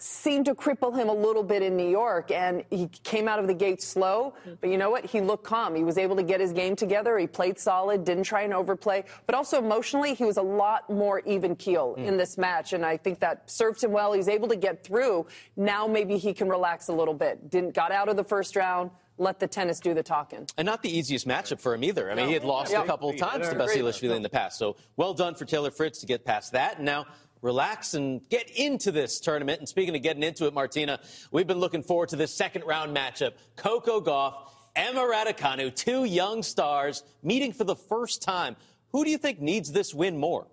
[0.01, 3.47] Seemed to cripple him a little bit in New York, and he came out of
[3.47, 4.33] the gate slow.
[4.61, 5.05] But you know what?
[5.05, 5.75] He looked calm.
[5.75, 7.17] He was able to get his game together.
[7.17, 9.03] He played solid, didn't try and overplay.
[9.25, 12.05] But also emotionally, he was a lot more even keel Mm.
[12.05, 14.11] in this match, and I think that served him well.
[14.13, 15.25] He was able to get through.
[15.55, 17.49] Now maybe he can relax a little bit.
[17.49, 18.91] Didn't got out of the first round.
[19.21, 20.47] Let the tennis do the talking.
[20.57, 22.09] And not the easiest matchup for him either.
[22.09, 22.27] I mean, No.
[22.29, 22.83] he had lost Yeah.
[22.83, 24.57] a couple of times to Basilashvili in the past.
[24.57, 26.77] So well done for Taylor Fritz to get past that.
[26.77, 27.05] And now
[27.41, 29.59] relax and get into this tournament.
[29.59, 30.99] And speaking of getting into it, Martina,
[31.31, 33.33] we've been looking forward to this second round matchup.
[33.55, 34.33] Coco Gauff,
[34.75, 38.55] Emma Raducanu, two young stars meeting for the first time.
[38.91, 40.47] Who do you think needs this win more?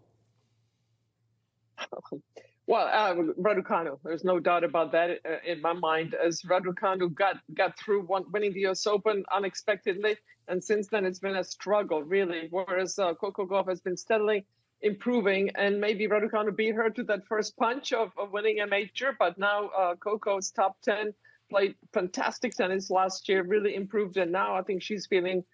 [2.68, 6.14] Well, uh, Raducanu, there's no doubt about that uh, in my mind.
[6.14, 8.88] As Raducanu got got through one, winning the U.S.
[8.88, 10.16] Open unexpectedly,
[10.48, 12.48] and since then it's been a struggle, really.
[12.50, 14.46] Whereas uh, Coco Gauff has been steadily
[14.82, 19.16] improving, and maybe Raducanu beat her to that first punch of, of winning a major.
[19.18, 21.14] But now uh, Coco's top ten,
[21.48, 25.44] played fantastic tennis last year, really improved, and now I think she's feeling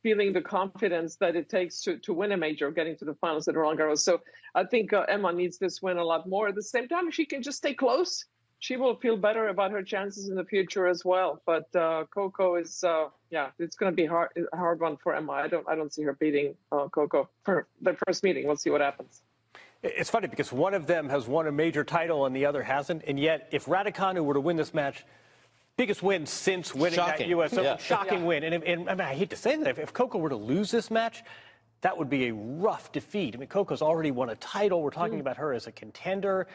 [0.00, 3.48] feeling the confidence that it takes to, to win a major, getting to the finals
[3.48, 3.98] at Roland Garros.
[3.98, 4.20] So
[4.54, 6.46] I think uh, Emma needs this win a lot more.
[6.46, 8.24] At the same time, she can just stay close,
[8.60, 11.40] she will feel better about her chances in the future as well.
[11.46, 15.14] But uh, Coco is, uh, yeah, it's going to be hard, a hard one for
[15.14, 15.32] Emma.
[15.32, 18.46] I don't, I don't see her beating uh, Coco for the first meeting.
[18.46, 19.22] We'll see what happens.
[19.82, 23.04] It's funny because one of them has won a major title and the other hasn't.
[23.06, 25.04] And yet, if Raducanu were to win this match,
[25.76, 27.18] biggest win since winning Shocking.
[27.18, 27.52] that U.S.
[27.52, 27.76] Open, Yeah.
[27.76, 28.24] shocking Yeah.
[28.26, 28.42] win.
[28.42, 30.36] And, if- and I, mean, I hate to say that, if, if Coco were to
[30.36, 31.22] lose this match,
[31.82, 33.36] that would be a rough defeat.
[33.36, 34.82] I mean, Coco's already won a title.
[34.82, 36.48] We're talking about her as a contender.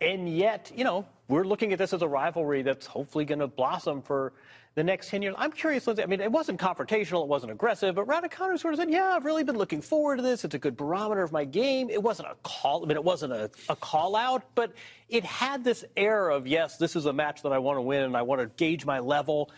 [0.00, 3.46] And yet, you know, we're looking at this as a rivalry that's hopefully going to
[3.46, 4.32] blossom for
[4.74, 5.34] the next 10 years.
[5.36, 6.02] I'm curious, Lindsay.
[6.02, 9.24] I mean, it wasn't confrontational, it wasn't aggressive, but Raducanu sort of said, yeah, I've
[9.24, 10.44] really been looking forward to this.
[10.44, 11.90] It's a good barometer of my game.
[11.90, 14.72] It wasn't a call, I mean, it wasn't a, a call out, but
[15.08, 18.04] it had this air of, yes, this is a match that I want to win
[18.04, 19.50] and I want to gauge my level.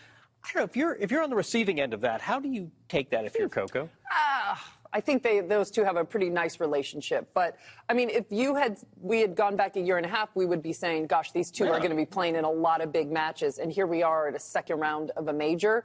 [0.43, 2.49] I don't know, if you're, if you're on the receiving end of that, how do
[2.49, 3.89] you take that if you're Coco?
[4.11, 7.29] Ah, I think they those two have a pretty nice relationship.
[7.33, 7.57] But
[7.89, 10.45] I mean, if you had we had gone back a year and a half, we
[10.45, 12.91] would be saying, "Gosh, these two are going to be playing in a lot of
[12.91, 15.83] big matches." And here we are at a second round of a major.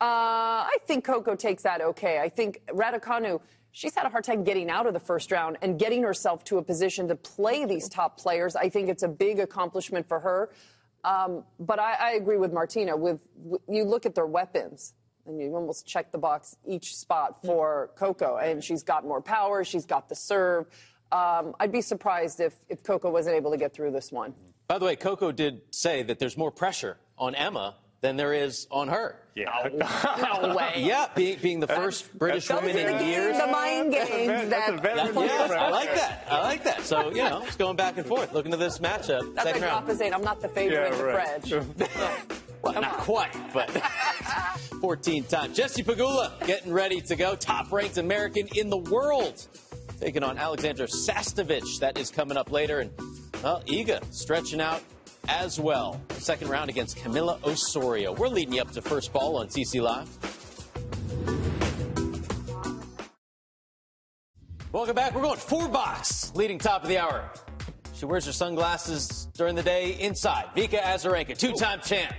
[0.00, 2.18] Uh, I think Coco takes that okay.
[2.20, 3.40] I think Raducanu.
[3.70, 6.58] She's had a hard time getting out of the first round and getting herself to
[6.58, 8.56] a position to play these top players.
[8.56, 10.50] I think it's a big accomplishment for her.
[11.04, 12.96] Um, but I, I agree with Martina.
[12.96, 14.94] With, with you look at their weapons,
[15.28, 18.36] and you almost check the box each spot for Coco.
[18.36, 19.64] And she's got more power.
[19.64, 20.66] She's got the serve.
[21.12, 24.34] Um, I'd be surprised if, if Coco wasn't able to get through this one.
[24.66, 28.66] By the way, Coco did say that there's more pressure on Emma than there is
[28.70, 29.16] on her.
[29.34, 29.68] Yeah.
[29.72, 30.74] No way.
[30.76, 33.38] Yeah, being, being the first British Those woman in games, years.
[33.38, 34.80] the mind games that.
[34.84, 36.26] Yeah, I like that.
[36.30, 36.82] I like that.
[36.82, 38.32] So, you know, it's going back and forth.
[38.32, 39.34] Looking to this matchup.
[39.34, 39.84] That's second like round.
[39.84, 40.12] opposite.
[40.12, 42.38] I'm not the favorite in the Fred.
[42.62, 43.70] Well, not quite, but
[44.80, 45.56] 14 times.
[45.56, 47.34] Jesse Pegula getting ready to go.
[47.36, 49.46] Top ranked American in the world.
[50.00, 51.80] Taking on Alexandra Sasnovich.
[51.80, 52.80] That is coming up later.
[52.80, 52.90] And,
[53.42, 54.82] well, Iga stretching out
[55.28, 56.00] as well.
[56.10, 58.12] Second round against Camila Osorio.
[58.12, 60.08] We're leading you up to first ball on TC Live.
[64.72, 65.14] Welcome back.
[65.14, 67.30] We're going four box, leading top of the hour.
[67.94, 70.44] She wears her sunglasses during the day inside.
[70.54, 72.14] Vika Azarenka, two-time champ.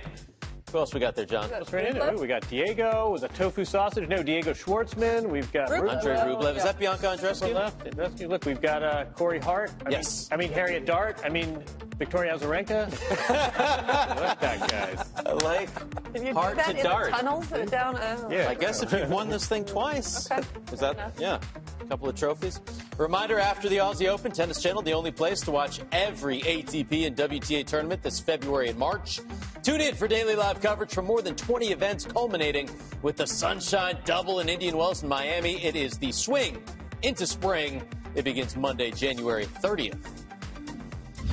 [0.72, 1.50] Who else we got there, Jon?
[1.50, 2.20] Let's right into it.
[2.20, 4.08] We got Diego with a tofu sausage.
[4.08, 5.28] No, Diego Schwartzman.
[5.28, 5.96] We've got Rublev.
[5.96, 6.56] Andre Rublev.
[6.56, 7.52] Is that Bianca Andreescu?
[7.52, 7.84] Left.
[7.84, 8.28] Andreescu.
[8.28, 9.72] Look, we've got uh, Corey Hart.
[9.84, 10.30] I Yes.
[10.30, 11.20] Mean, I mean, Harriet Dart.
[11.24, 11.60] I mean,
[11.98, 12.88] Victoria Azarenka.
[12.90, 15.12] Look that, guys.
[15.26, 17.06] I like Did you Hard do that to in dart.
[17.10, 17.96] the tunnels and down?
[17.96, 20.30] Uh, I guess if you've won this thing twice.
[20.72, 21.40] Is that, yeah,
[21.80, 22.60] a couple of trophies.
[23.00, 27.16] Reminder after the Aussie Open, Tennis Channel, the only place to watch every ATP and
[27.16, 29.20] WTA tournament this February and March.
[29.62, 32.68] Tune in for daily live coverage from more than 20 events, culminating
[33.00, 35.64] with the Sunshine Double in Indian Wells in Miami.
[35.64, 36.62] It is the swing
[37.00, 37.82] into spring.
[38.14, 39.96] It begins Monday, January 30th.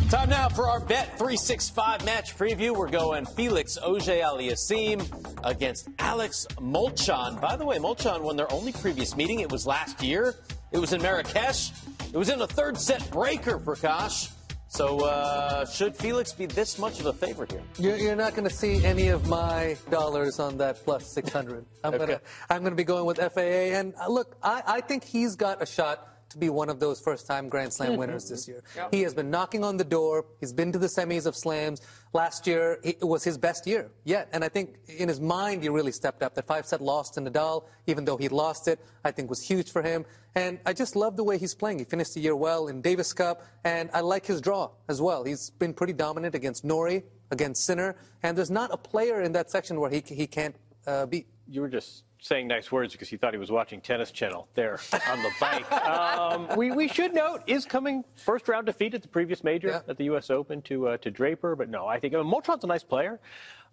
[0.10, 2.73] Time now for our Bet 365 match preview.
[2.77, 5.06] We're going Felix Auger Aliassime
[5.44, 7.41] against Alex Molchan.
[7.41, 9.41] By the way, Molchan won their only previous meeting.
[9.41, 10.34] It was last year.
[10.72, 11.72] It was in Marrakesh.
[12.14, 14.31] It was in a third set breaker, Prakash.
[14.69, 17.64] So, uh, should Felix be this much of a favorite here?
[17.80, 21.65] You're, you're not going to see any of my dollars on that plus 600.
[21.85, 22.18] I'm Okay.
[22.49, 23.39] gonna be going with FAA.
[23.80, 26.99] And uh, look, I, I think he's got a shot to be one of those
[26.99, 28.64] first-time Grand Slam winners this year.
[28.91, 30.26] He has been knocking on the door.
[30.40, 31.82] He's been to the semis of slams.
[32.14, 34.30] Last year, it was his best year yet.
[34.34, 36.36] And I think in his mind, he really stepped up.
[36.36, 39.82] That five-set loss to Nadal, even though he lost it, I think was huge for
[39.82, 40.06] him.
[40.36, 41.80] And I just love the way he's playing.
[41.80, 45.24] He finished the year well in Davis Cup, and I like his draw as well.
[45.24, 49.49] He's been pretty dominant against Norrie, against Sinner, and there's not a player in that
[49.49, 50.56] section where he, he can't
[50.86, 51.28] uh, beat.
[51.48, 54.80] You were just saying nice words because he thought he was watching Tennis Channel there
[55.10, 55.72] on the bike.
[55.72, 59.81] Um, we, we should note is coming first round defeat at the previous major Yeah.
[59.88, 60.30] at the U.S.
[60.30, 63.19] Open to uh, to Draper, but no, I think I mean, Molchan's a nice player,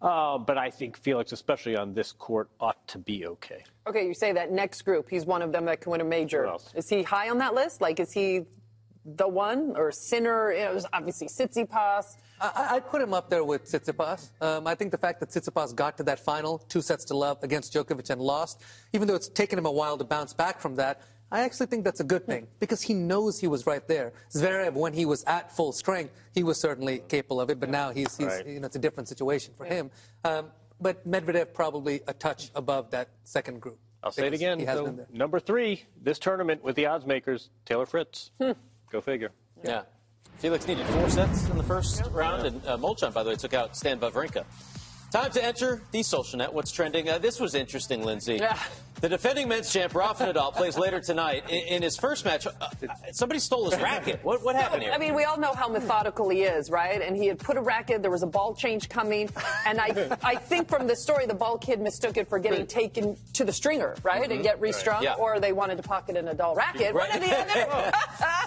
[0.02, 3.64] uh, but I think Felix, especially on this court, ought to be okay.
[3.86, 6.44] Okay, you say that next group, he's one of them that can win a major.
[6.46, 6.72] Else?
[6.74, 7.80] Is he high on that list?
[7.80, 8.42] Like, is he
[9.04, 10.50] the one or Sinner?
[10.52, 12.16] It was obviously Tsitsipas.
[12.40, 14.30] I, put him up there with Tsitsipas.
[14.40, 17.42] Um, I think the fact that Tsitsipas got to that final, two sets to love
[17.42, 18.62] against Djokovic and lost,
[18.92, 21.00] even though it's taken him a while to bounce back from that,
[21.32, 24.12] I actually think that's a good thing because he knows he was right there.
[24.32, 27.90] Zverev, when he was at full strength, he was certainly capable of it, but now
[27.90, 28.46] he's, he's Right.
[28.46, 29.90] you know, it's a different situation for him.
[30.24, 30.50] Um,
[30.80, 33.78] but Medvedev probably a touch above that second group.
[34.02, 34.64] I'll say it again.
[34.66, 38.30] So number three, this tournament with the odds makers, Taylor Fritz.
[38.38, 39.30] Go figure.
[39.64, 39.82] Yeah.
[40.38, 43.54] Felix needed four sets in the first round, and uh, Molchan, by the way, took
[43.54, 44.44] out Stan Wawrinka.
[45.10, 46.52] Time to enter the social net.
[46.52, 47.08] What's trending?
[47.08, 48.36] Uh, this was interesting, Lindsay.
[48.36, 48.58] Yeah.
[49.00, 51.44] The defending men's champ, Rafa Nadal, plays later tonight.
[51.50, 52.52] In, in his first match, uh,
[53.12, 54.20] somebody stole his racket.
[54.22, 54.92] What, what happened here?
[54.92, 57.02] I mean, we all know how methodical he is, right?
[57.02, 58.00] And he had put a racket.
[58.02, 59.28] There was a ball change coming,
[59.66, 63.16] and I, I think from the story, the ball kid mistook it for getting taken
[63.34, 65.14] to the stringer, right, and get restrung, Yeah.
[65.14, 66.94] or they wanted to pocket a Nadal racket.
[66.94, 67.92] One or the other.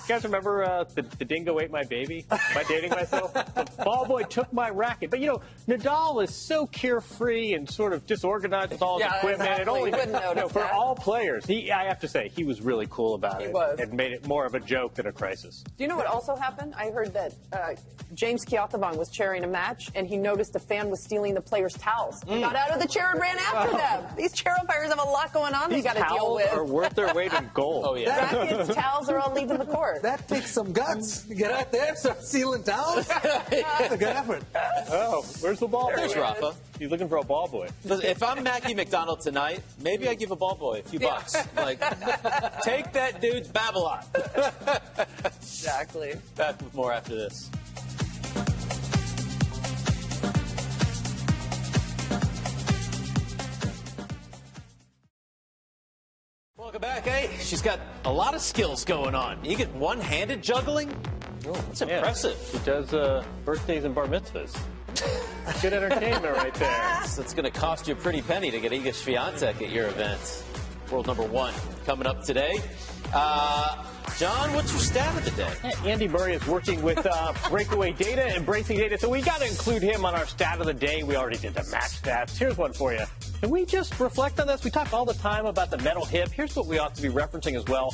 [0.07, 2.25] You guys remember uh, the, the dingo ate my baby?
[2.31, 3.33] Am I dating myself?
[3.33, 5.09] the ball boy took my racket.
[5.09, 9.17] But you know, Nadal is so carefree and sort of disorganized with all his Yeah,
[9.17, 9.49] equipment.
[9.49, 9.89] exactly.
[9.91, 10.73] It only, You wouldn't you know, notice for that.
[10.73, 13.53] all players, he I have to say he was really cool about He it.
[13.53, 13.79] was.
[13.79, 15.63] and made it more of a joke than a crisis.
[15.77, 16.73] Do you know what also happened?
[16.77, 17.75] I heard that uh,
[18.13, 21.73] James Keothavong was chairing a match, and he noticed a fan was stealing the players'
[21.75, 22.21] towels.
[22.27, 24.05] He got out of the chair and ran after them.
[24.15, 26.51] These chair umpires have a lot going on These they got to deal with.
[26.53, 27.85] are worth their weight in gold.
[27.87, 28.17] Oh, yeah.
[28.35, 30.01] Rackets, towels are all leaving the court.
[30.01, 31.23] That takes some guts.
[31.23, 33.07] to Get out there, start sealing towels.
[33.23, 34.43] That's a good effort.
[34.91, 36.21] Oh, where's the ball There's boy?
[36.21, 36.55] Rafa.
[36.79, 37.69] He's looking for a ball boy.
[37.85, 41.35] If I'm Mackie McDonald tonight, maybe I give a ball boy a few bucks.
[41.55, 41.79] Like,
[42.63, 44.05] take that dude's Babolat.
[45.25, 46.15] Exactly.
[46.35, 47.49] Back with more after this.
[56.57, 57.03] Welcome back.
[57.05, 59.43] Hey, she's got a lot of skills going on.
[59.45, 60.91] You get one-handed juggling.
[61.45, 61.97] Oh, that's Yeah.
[61.97, 62.37] impressive.
[62.51, 64.57] She does uh, birthdays and bar mitzvahs.
[65.61, 66.69] Good entertainment right there.
[66.69, 69.87] That's, it's going to cost you a pretty penny to get Iga Swiatek at your
[69.87, 70.43] event.
[70.91, 71.53] World number one
[71.85, 72.61] coming up today.
[73.13, 73.85] Uh,
[74.17, 75.73] John, what's your stat of the day?
[75.89, 79.83] Andy Murray is working with uh, breakaway data, embracing data, so we got to include
[79.83, 81.03] him on our stat of the day.
[81.03, 82.35] We already did the match stats.
[82.35, 83.05] Here's one for you.
[83.41, 84.63] Can we just reflect on this?
[84.63, 86.31] We talk all the time about the metal hip.
[86.31, 87.93] Here's what we ought to be referencing as well.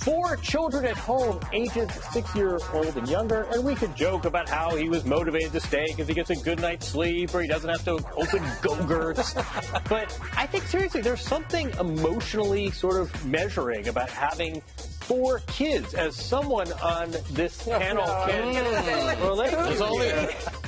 [0.00, 4.48] Four children at home, ages six year old and younger, and we could joke about
[4.48, 7.48] how he was motivated to stay because he gets a good night's sleep or he
[7.48, 9.34] doesn't have to open go-gurts.
[9.88, 14.62] but I think seriously, there's something emotionally sort of measuring about having
[15.08, 19.56] four kids as someone on this panel no, can I was gonna relate to.
[19.56, 20.10] There's only,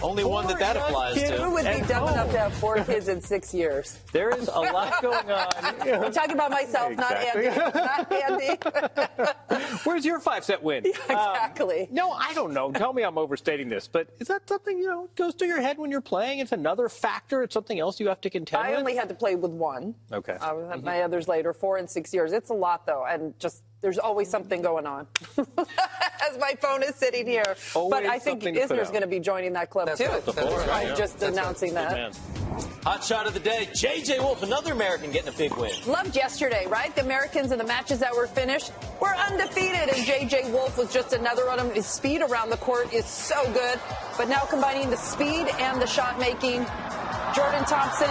[0.02, 1.42] only one that that applies young to.
[1.42, 2.12] Who would be At dumb home.
[2.14, 3.98] enough to have four kids in six years?
[4.12, 5.48] There is a lot going on.
[6.04, 7.48] I'm talking about myself, Exactly.
[7.48, 8.58] not Andy.
[8.58, 8.90] Not
[9.50, 9.76] Andy.
[9.84, 10.86] Where's your five set win?
[10.86, 11.82] exactly.
[11.82, 12.72] Um, no, I don't know.
[12.72, 15.76] Tell me I'm overstating this, but is that something you know goes through your head
[15.76, 16.38] when you're playing?
[16.38, 17.42] It's another factor.
[17.42, 18.68] It's something else you have to contend with.
[18.68, 18.78] I with.
[18.80, 19.94] only had to play with one.
[20.10, 20.36] Okay.
[20.40, 22.32] I will have my others later, four and six years.
[22.32, 25.06] It's a lot, though, and just there's always something going on.
[25.38, 29.08] As my phone is sitting here, but I think something to put Isner's going to
[29.08, 30.04] be joining that club too.
[30.04, 30.24] right.
[30.24, 30.94] That's right, I'm yeah.
[30.94, 32.18] just announcing Good that.
[32.84, 33.68] Hot shot of the day.
[33.72, 35.72] JJ Wolf, another American getting a big win.
[35.86, 36.94] Loved yesterday, right?
[36.94, 41.12] The Americans in the matches that were finished were undefeated, and JJ Wolf was just
[41.12, 41.74] another one of them.
[41.74, 43.78] His speed around the court is so good,
[44.16, 46.66] but now combining the speed and the shot making,
[47.34, 48.10] Jordan Thompson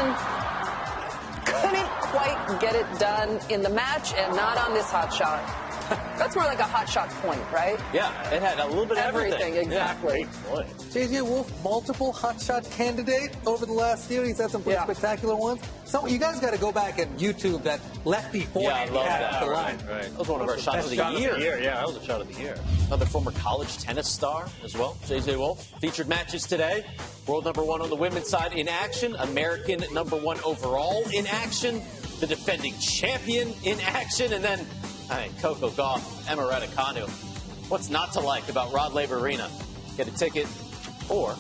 [1.46, 5.69] couldn't quite get it done in the match, and not on this hot shot.
[5.90, 7.80] That's more like a hot shot point, right?
[7.94, 9.34] Yeah, it had a little bit of everything.
[9.56, 10.28] Everything, exactly.
[10.50, 10.66] Boy.
[10.92, 14.24] JJ Wolf, multiple hot shot candidate over the last year.
[14.26, 14.84] He's had some pretty Yeah.
[14.84, 15.62] spectacular ones.
[15.86, 18.96] So you guys got to go back and YouTube that lefty Yeah, I forehand he
[18.96, 19.34] love that.
[19.34, 19.88] off the Right, line.
[19.90, 20.02] Right.
[20.04, 21.30] That was one of our shots of the shot year.
[21.32, 21.60] Of the year.
[21.62, 22.56] Yeah, that was a shot of the year.
[22.88, 25.66] Another former college tennis star as well, JJ Wolf.
[25.82, 26.86] Featured matches today.
[27.26, 29.16] World number one on the women's side in action.
[29.20, 31.82] American number one overall in action.
[32.20, 34.34] The defending champion in action.
[34.34, 34.68] And then
[35.10, 37.10] I mean, Coco Gauff, Emma Raducanu.
[37.70, 39.50] What's not to like about Rod Laver Arena?
[39.98, 40.48] Get a ticket
[41.10, 41.36] or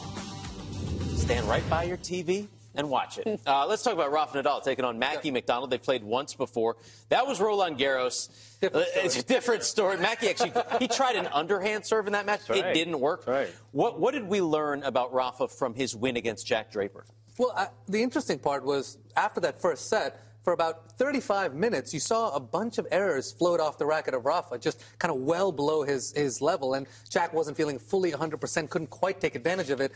[1.16, 3.40] stand right by your TV and watch it.
[3.48, 5.70] Uh, let's talk about Rafa Nadal taking on Mackie McDonald.
[5.70, 6.78] They played once before.
[7.10, 8.30] That was Roland Garros.
[8.62, 9.98] Different Uh, It's a different story.
[9.98, 12.42] Mackie actually he tried an underhand serve in that match.
[12.48, 13.26] That's It didn't work.
[13.28, 13.50] Right.
[13.72, 17.06] What what did we learn about Rafa from his win against Jack Draper?
[17.38, 22.00] Well, I, the interesting part was after that first set, for about 35 minutes, you
[22.00, 25.52] saw a bunch of errors float off the racket of Rafa, just kind of well
[25.52, 26.74] below his, his level.
[26.74, 29.92] And Jack wasn't feeling fully 100%, couldn't quite take advantage of it.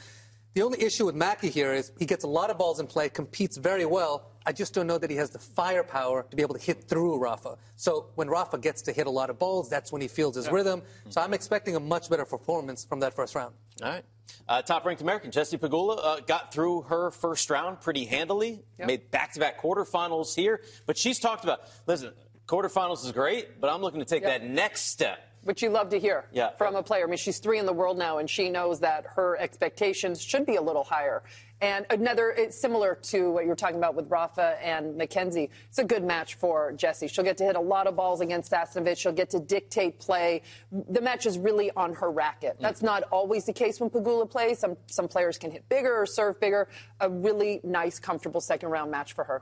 [0.54, 3.10] The only issue with Mackie here is he gets a lot of balls in play,
[3.10, 4.30] competes very well.
[4.46, 7.18] I just don't know that he has the firepower to be able to hit through
[7.18, 7.58] Rafa.
[7.76, 10.52] So when Rafa gets to hit a lot of balls, that's when he feels his
[10.52, 10.84] rhythm.
[11.10, 13.56] So I'm expecting a much better performance from that first round.
[13.82, 14.04] All right.
[14.48, 19.10] Uh, top ranked American Jessie Pegula uh, got through her first round pretty handily, made
[19.12, 20.62] back to back quarterfinals here.
[20.86, 22.14] But she's talked about listen,
[22.48, 24.42] quarterfinals is great, but I'm looking to take Yep.
[24.42, 25.20] that next step.
[25.44, 26.52] Which you love to hear Yeah.
[26.52, 27.04] from a player.
[27.04, 30.46] I mean, she's three in the world now, and she knows that her expectations should
[30.46, 31.24] be a little higher.
[31.64, 35.50] And another, it's similar to what you're talking about with Rafa and Mackenzie.
[35.70, 37.08] It's a good match for Jessie.
[37.08, 38.98] She'll get to hit a lot of balls against Sasnovich.
[38.98, 40.42] She'll get to dictate play.
[40.74, 42.58] The match is really on her racket.
[42.60, 44.60] That's not always the case when Pegula plays.
[44.60, 46.68] Some some players can hit bigger or serve bigger.
[47.00, 49.42] A really nice, comfortable second round match for her.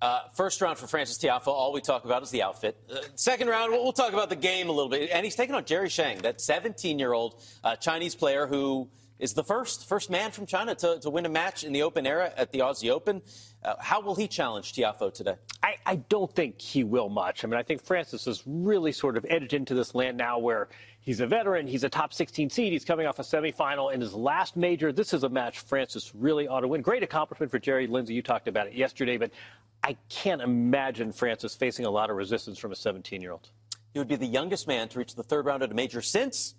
[0.00, 2.76] Uh, first round for Frances Tiafoe, all we talk about is the outfit.
[2.92, 5.10] Uh, second round, we'll, we'll talk about the game a little bit.
[5.12, 8.88] And he's taking on Jerry Shang, that 17 year old uh, Chinese player who
[9.22, 12.06] is the first first man from China to, to win a match in the open
[12.08, 13.22] era at the Aussie Open.
[13.64, 15.36] Uh, how will he challenge Tiafoe today?
[15.62, 17.44] I, I don't think he will much.
[17.44, 20.68] I mean, I think Frances is really sort of edged into this land now where
[20.98, 24.12] he's a veteran, he's a top 16 seed, he's coming off a semifinal in his
[24.12, 24.90] last major.
[24.90, 26.82] This is a match Frances really ought to win.
[26.82, 28.14] Great accomplishment for Jerry Lindsay.
[28.14, 29.30] You talked about it yesterday, but
[29.84, 33.48] I can't imagine Frances facing a lot of resistance from a 17 year old.
[33.92, 36.54] He would be the youngest man to reach the third round at a major since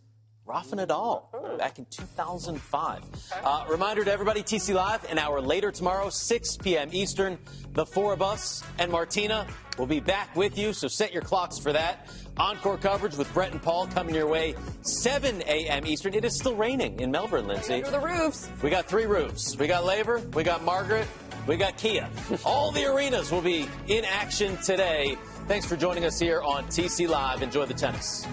[0.46, 3.04] Rafa Nadal back in 2005.
[3.44, 6.90] Uh, reminder to everybody, TC Live, an hour later tomorrow, 6 p.m.
[6.92, 7.38] Eastern.
[7.72, 9.48] The four of us and Martina
[9.78, 12.10] will be back with you, so set your clocks for that.
[12.38, 15.86] Encore coverage with Brett and Paul coming your way, 7 a.m.
[15.86, 16.14] Eastern.
[16.14, 17.76] It is still raining in Melbourne, Lindsay.
[17.76, 18.50] Under the roofs.
[18.62, 19.58] We got three roofs.
[19.58, 21.08] We got Laver, we got Margaret,
[21.48, 22.10] we got Kia.
[22.46, 25.16] All the arenas will be in action today.
[25.48, 27.42] Thanks for joining us here on TC Live.
[27.42, 28.28] Enjoy the tennis.